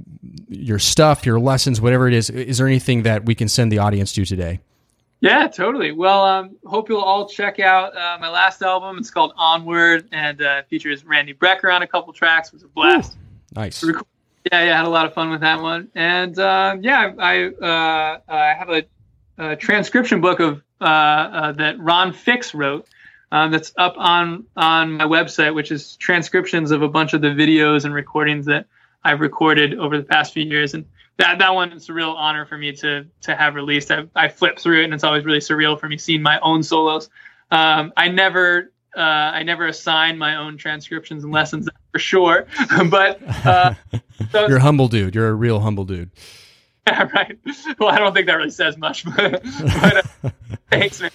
your 0.49 0.79
stuff, 0.79 1.27
your 1.27 1.41
lessons, 1.41 1.81
whatever 1.81 2.09
it 2.09 2.15
is. 2.15 2.31
Is 2.31 2.59
there 2.59 2.67
anything 2.67 3.03
that 3.03 3.25
we 3.25 3.35
can 3.35 3.49
send 3.49 3.71
the 3.73 3.79
audience 3.79 4.13
to 4.15 4.25
today? 4.25 4.61
Yeah, 5.21 5.49
totally. 5.49 5.93
Well, 5.93 6.23
um, 6.25 6.57
hope 6.67 6.91
you'll 6.91 7.01
all 7.01 7.27
check 7.27 7.59
out 7.59 7.97
uh, 7.97 8.19
my 8.21 8.29
last 8.29 8.61
album. 8.61 8.99
It's 8.99 9.11
called 9.11 9.33
Onward 9.39 10.09
and 10.13 10.43
uh, 10.43 10.65
features 10.65 11.03
Randy 11.05 11.33
Brecker 11.33 11.75
on 11.75 11.81
a 11.81 11.87
couple 11.87 12.13
tracks. 12.13 12.49
It 12.49 12.55
was 12.55 12.63
a 12.65 12.69
blast. 12.69 13.15
Ooh, 13.15 13.61
nice. 13.61 13.83
Yeah, 13.83 14.65
yeah, 14.65 14.75
I 14.75 14.77
had 14.77 14.85
a 14.85 14.91
lot 14.91 15.07
of 15.07 15.15
fun 15.15 15.31
with 15.31 15.41
that 15.41 15.63
one. 15.63 15.89
And 15.95 16.39
uh, 16.39 16.77
yeah, 16.81 17.15
I 17.19 17.47
uh, 17.47 18.19
I 18.29 18.53
have 18.53 18.69
a, 18.69 18.85
a, 19.39 19.57
transcription 19.57 20.21
book 20.21 20.41
of 20.41 20.63
uh, 20.81 20.85
uh, 20.85 21.53
that 21.53 21.81
Ron 21.81 22.13
Fix 22.13 22.53
wrote. 22.53 22.87
Um, 23.33 23.51
that's 23.51 23.73
up 23.79 23.95
on 23.97 24.45
on 24.55 24.93
my 24.93 25.05
website, 25.05 25.55
which 25.55 25.73
is 25.73 25.97
transcriptions 25.97 26.71
of 26.71 26.83
a 26.83 26.89
bunch 26.89 27.15
of 27.15 27.23
the 27.23 27.29
videos 27.29 27.87
and 27.87 27.95
recordings 27.95 28.45
that 28.47 28.67
I've 29.05 29.21
recorded 29.21 29.79
over 29.79 29.97
the 29.97 30.05
past 30.05 30.33
few 30.33 30.45
years. 30.45 30.75
And 30.75 30.87
that 31.19 31.39
that 31.39 31.55
one 31.55 31.73
is 31.73 31.89
a 31.89 31.93
real 31.93 32.11
honor 32.11 32.47
for 32.47 32.59
me 32.59 32.73
to 32.77 33.07
to 33.23 33.37
have 33.37 33.55
released. 33.55 33.91
I, 33.91 34.05
I 34.15 34.29
flip 34.29 34.59
through 34.59 34.81
it, 34.81 34.85
and 34.85 34.95
it's 34.95 35.05
always 35.05 35.25
really 35.25 35.39
surreal 35.39 35.79
for 35.79 35.89
me 35.89 35.99
seeing 35.99 36.23
my 36.23 36.41
own 36.41 36.63
solos. 36.63 37.09
Um, 37.51 37.93
I 37.97 38.09
never 38.09 38.73
uh, 38.97 39.01
I 39.01 39.43
never 39.43 39.67
assign 39.67 40.19
my 40.19 40.37
own 40.37 40.57
transcriptions 40.57 41.25
and 41.25 41.33
lessons 41.33 41.69
for 41.93 41.99
sure, 41.99 42.47
but 42.91 43.21
uh, 43.47 43.75
so, 44.33 44.47
you're 44.49 44.59
a 44.59 44.63
humble 44.63 44.89
dude. 44.89 45.15
You're 45.15 45.29
a 45.29 45.35
real 45.35 45.61
humble 45.61 45.85
dude. 45.85 46.11
Yeah, 46.87 47.09
right. 47.15 47.39
Well, 47.79 47.89
I 47.89 47.99
don't 47.99 48.13
think 48.13 48.27
that 48.27 48.35
really 48.35 48.51
says 48.51 48.77
much, 48.77 49.07
but, 49.07 49.43
but 49.43 49.97
uh, 50.23 50.31
thanks, 50.71 51.01
man. 51.01 51.11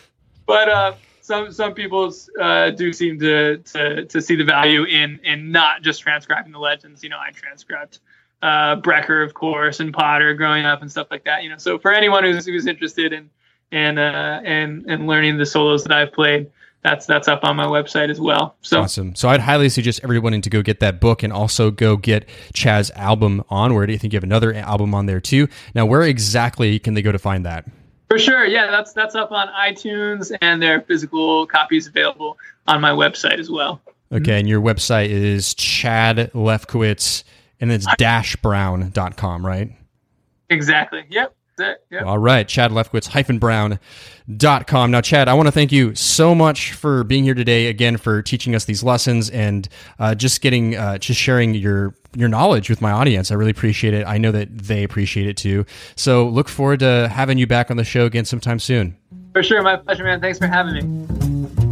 But 0.47 0.67
uh, 0.67 0.93
some 1.30 1.51
some 1.51 1.75
people 1.75 2.11
uh, 2.41 2.71
do 2.71 2.91
seem 2.91 3.19
to, 3.19 3.57
to 3.57 4.05
to 4.05 4.19
see 4.19 4.36
the 4.36 4.43
value 4.43 4.84
in 4.84 5.19
in 5.23 5.51
not 5.51 5.84
just 5.84 6.01
transcribing 6.01 6.51
the 6.51 6.57
legends. 6.57 7.03
You 7.03 7.09
know, 7.11 7.19
I 7.19 7.30
transcribed 7.32 7.99
uh, 8.41 8.77
Brecker, 8.77 9.23
of 9.23 9.36
course, 9.36 9.80
and 9.80 9.93
Potter 9.93 10.34
growing 10.34 10.65
up 10.65 10.82
and 10.82 10.89
stuff 10.89 11.07
like 11.11 11.23
that. 11.25 11.43
You 11.43 11.49
know, 11.49 11.57
so 11.57 11.77
for 11.77 11.93
anyone 11.93 12.23
who's 12.23 12.47
who's 12.47 12.65
interested 12.65 13.13
in 13.13 13.30
and 13.71 13.99
uh, 13.99 14.41
and 14.43 14.86
and 14.88 15.05
learning 15.05 15.38
the 15.38 15.45
solos 15.45 15.84
that 15.84 15.91
I've 15.91 16.11
played, 16.11 16.49
that's 16.84 17.05
that's 17.05 17.27
up 17.27 17.43
on 17.43 17.55
my 17.55 17.67
website 17.67 18.09
as 18.09 18.19
well. 18.19 18.55
So 18.61 18.82
awesome. 18.82 19.13
So 19.13 19.30
I'd 19.30 19.41
highly 19.41 19.69
suggest 19.69 19.99
everyone 20.03 20.41
to 20.41 20.49
go 20.49 20.63
get 20.63 20.80
that 20.80 20.99
book 20.99 21.21
and 21.21 21.32
also 21.32 21.69
go 21.69 21.95
get 21.95 22.27
Chad's 22.55 22.89
album 22.95 23.43
Onward. 23.49 23.91
I 23.91 23.97
think 23.97 24.13
you 24.13 24.17
have 24.17 24.23
another 24.23 24.51
album 24.55 24.95
on 24.95 25.05
there 25.05 25.21
too. 25.21 25.47
Now, 25.75 25.86
where 25.86 26.01
exactly 26.01 26.80
can 26.80 26.95
they 26.95 27.03
go 27.03 27.11
to 27.11 27.19
find 27.19 27.45
that? 27.45 27.65
For 28.10 28.18
sure, 28.18 28.45
yeah, 28.45 28.72
that's 28.72 28.91
that's 28.93 29.14
up 29.14 29.32
on 29.32 29.49
iTunes 29.49 30.36
and 30.41 30.62
there 30.62 30.78
are 30.78 30.82
physical 30.82 31.45
copies 31.45 31.86
available 31.86 32.38
on 32.68 32.82
my 32.82 32.89
website 32.89 33.38
as 33.38 33.51
well. 33.51 33.82
Okay, 34.12 34.39
and 34.39 34.49
your 34.49 34.62
website 34.62 35.10
is 35.10 35.53
Chad 35.53 36.32
Lefkowitz 36.34 37.24
and 37.60 37.72
it's 37.72 37.86
dashbrown.com, 37.86 39.45
right? 39.45 39.72
Exactly. 40.49 41.05
Yep. 41.10 41.36
Yep. 41.60 42.05
All 42.05 42.18
right, 42.18 42.47
Chad 42.47 42.72
Lefkowitz 42.72 43.07
hyphen 43.07 43.38
brown.com. 43.38 44.91
Now, 44.91 45.01
Chad, 45.01 45.28
I 45.28 45.34
want 45.34 45.47
to 45.47 45.51
thank 45.51 45.74
you 45.74 45.93
so 45.93 46.34
much 46.34 46.72
for 46.72 47.03
being 47.03 47.26
here 47.26 47.34
today 47.34 47.68
again 47.68 47.97
for 47.97 48.22
teaching 48.22 48.55
us 48.55 48.64
these 48.64 48.82
lessons 48.82 49.30
and 49.30 49.68
uh, 49.99 50.16
just 50.16 50.41
getting 50.41 50.78
uh, 50.78 50.97
just 50.97 51.20
sharing 51.20 51.53
your 51.53 51.93
your 52.16 52.30
knowledge 52.30 52.70
with 52.70 52.82
my 52.82 52.91
audience. 52.91 53.32
I 53.32 53.36
really 53.36 53.51
appreciate 53.51 53.93
it. 53.93 54.05
I 54.07 54.18
know 54.18 54.32
that 54.32 54.57
they 54.57 54.84
appreciate 54.84 55.28
it 55.28 55.38
too. 55.38 55.66
So, 55.95 56.28
look 56.28 56.49
forward 56.49 56.80
to 56.80 57.10
having 57.12 57.38
you 57.38 57.47
back 57.47 57.70
on 57.72 57.78
the 57.78 57.84
show 57.84 58.05
again 58.05 58.26
sometime 58.26 58.60
soon. 58.60 58.97
For 59.34 59.43
sure, 59.43 59.62
my 59.62 59.76
pleasure, 59.76 60.03
man. 60.03 60.20
Thanks 60.22 60.39
for 60.39 60.47
having 60.47 60.74
me. 60.74 61.68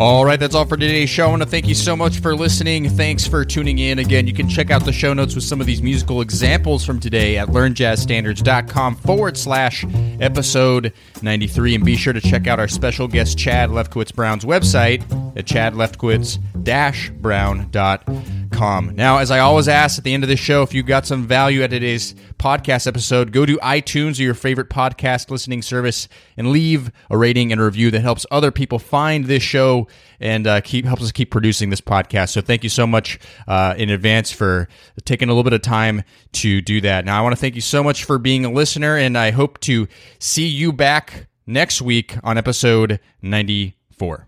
All 0.00 0.24
right, 0.24 0.38
that's 0.38 0.54
all 0.54 0.64
for 0.64 0.76
today's 0.76 1.10
show. 1.10 1.26
I 1.26 1.30
want 1.30 1.42
to 1.42 1.48
thank 1.48 1.66
you 1.66 1.74
so 1.74 1.96
much 1.96 2.20
for 2.20 2.36
listening. 2.36 2.88
Thanks 2.88 3.26
for 3.26 3.44
tuning 3.44 3.80
in. 3.80 3.98
Again, 3.98 4.28
you 4.28 4.32
can 4.32 4.48
check 4.48 4.70
out 4.70 4.84
the 4.84 4.92
show 4.92 5.12
notes 5.12 5.34
with 5.34 5.42
some 5.42 5.60
of 5.60 5.66
these 5.66 5.82
musical 5.82 6.20
examples 6.20 6.84
from 6.84 7.00
today 7.00 7.36
at 7.36 7.48
learnjazzstandards.com 7.48 8.94
forward 8.94 9.36
slash 9.36 9.84
episode 10.20 10.92
93. 11.22 11.74
And 11.74 11.84
be 11.84 11.96
sure 11.96 12.12
to 12.12 12.20
check 12.20 12.46
out 12.46 12.60
our 12.60 12.68
special 12.68 13.08
guest, 13.08 13.36
Chad 13.36 13.70
Lefkowitz 13.70 14.14
Brown's 14.14 14.44
website 14.44 15.02
at 15.36 15.46
chadlefkowitz 15.46 16.38
brown.com. 18.48 18.94
Now, 18.94 19.18
as 19.18 19.30
I 19.30 19.38
always 19.40 19.68
ask 19.68 19.98
at 19.98 20.04
the 20.04 20.14
end 20.14 20.22
of 20.22 20.28
the 20.28 20.36
show, 20.36 20.62
if 20.62 20.74
you 20.74 20.82
got 20.82 21.06
some 21.06 21.26
value 21.26 21.62
at 21.62 21.70
today's 21.70 22.14
podcast 22.38 22.86
episode, 22.86 23.32
go 23.32 23.46
to 23.46 23.56
iTunes 23.58 24.18
or 24.18 24.22
your 24.22 24.34
favorite 24.34 24.68
podcast 24.70 25.30
listening 25.30 25.62
service 25.62 26.08
and 26.36 26.50
leave 26.50 26.90
a 27.10 27.16
rating 27.16 27.52
and 27.52 27.60
a 27.60 27.64
review 27.64 27.90
that 27.90 28.00
helps 28.00 28.26
other 28.30 28.50
people 28.50 28.78
find 28.78 29.26
this 29.26 29.42
show 29.42 29.86
and 30.20 30.46
uh, 30.46 30.60
keep 30.60 30.84
helps 30.84 31.02
us 31.02 31.12
keep 31.12 31.30
producing 31.30 31.70
this 31.70 31.80
podcast. 31.80 32.30
So, 32.30 32.40
thank 32.40 32.62
you 32.62 32.70
so 32.70 32.86
much 32.86 33.18
uh, 33.46 33.74
in 33.76 33.90
advance 33.90 34.30
for 34.30 34.68
taking 35.04 35.28
a 35.28 35.32
little 35.32 35.44
bit 35.44 35.52
of 35.52 35.62
time 35.62 36.02
to 36.32 36.60
do 36.60 36.80
that. 36.82 37.04
Now, 37.04 37.18
I 37.18 37.22
want 37.22 37.34
to 37.34 37.40
thank 37.40 37.54
you 37.54 37.60
so 37.60 37.82
much 37.82 38.04
for 38.04 38.18
being 38.18 38.44
a 38.44 38.50
listener, 38.50 38.96
and 38.96 39.16
I 39.16 39.30
hope 39.30 39.60
to 39.60 39.88
see 40.18 40.46
you 40.46 40.72
back 40.72 41.26
next 41.46 41.80
week 41.80 42.16
on 42.22 42.38
episode 42.38 43.00
ninety 43.22 43.76
four. 43.90 44.27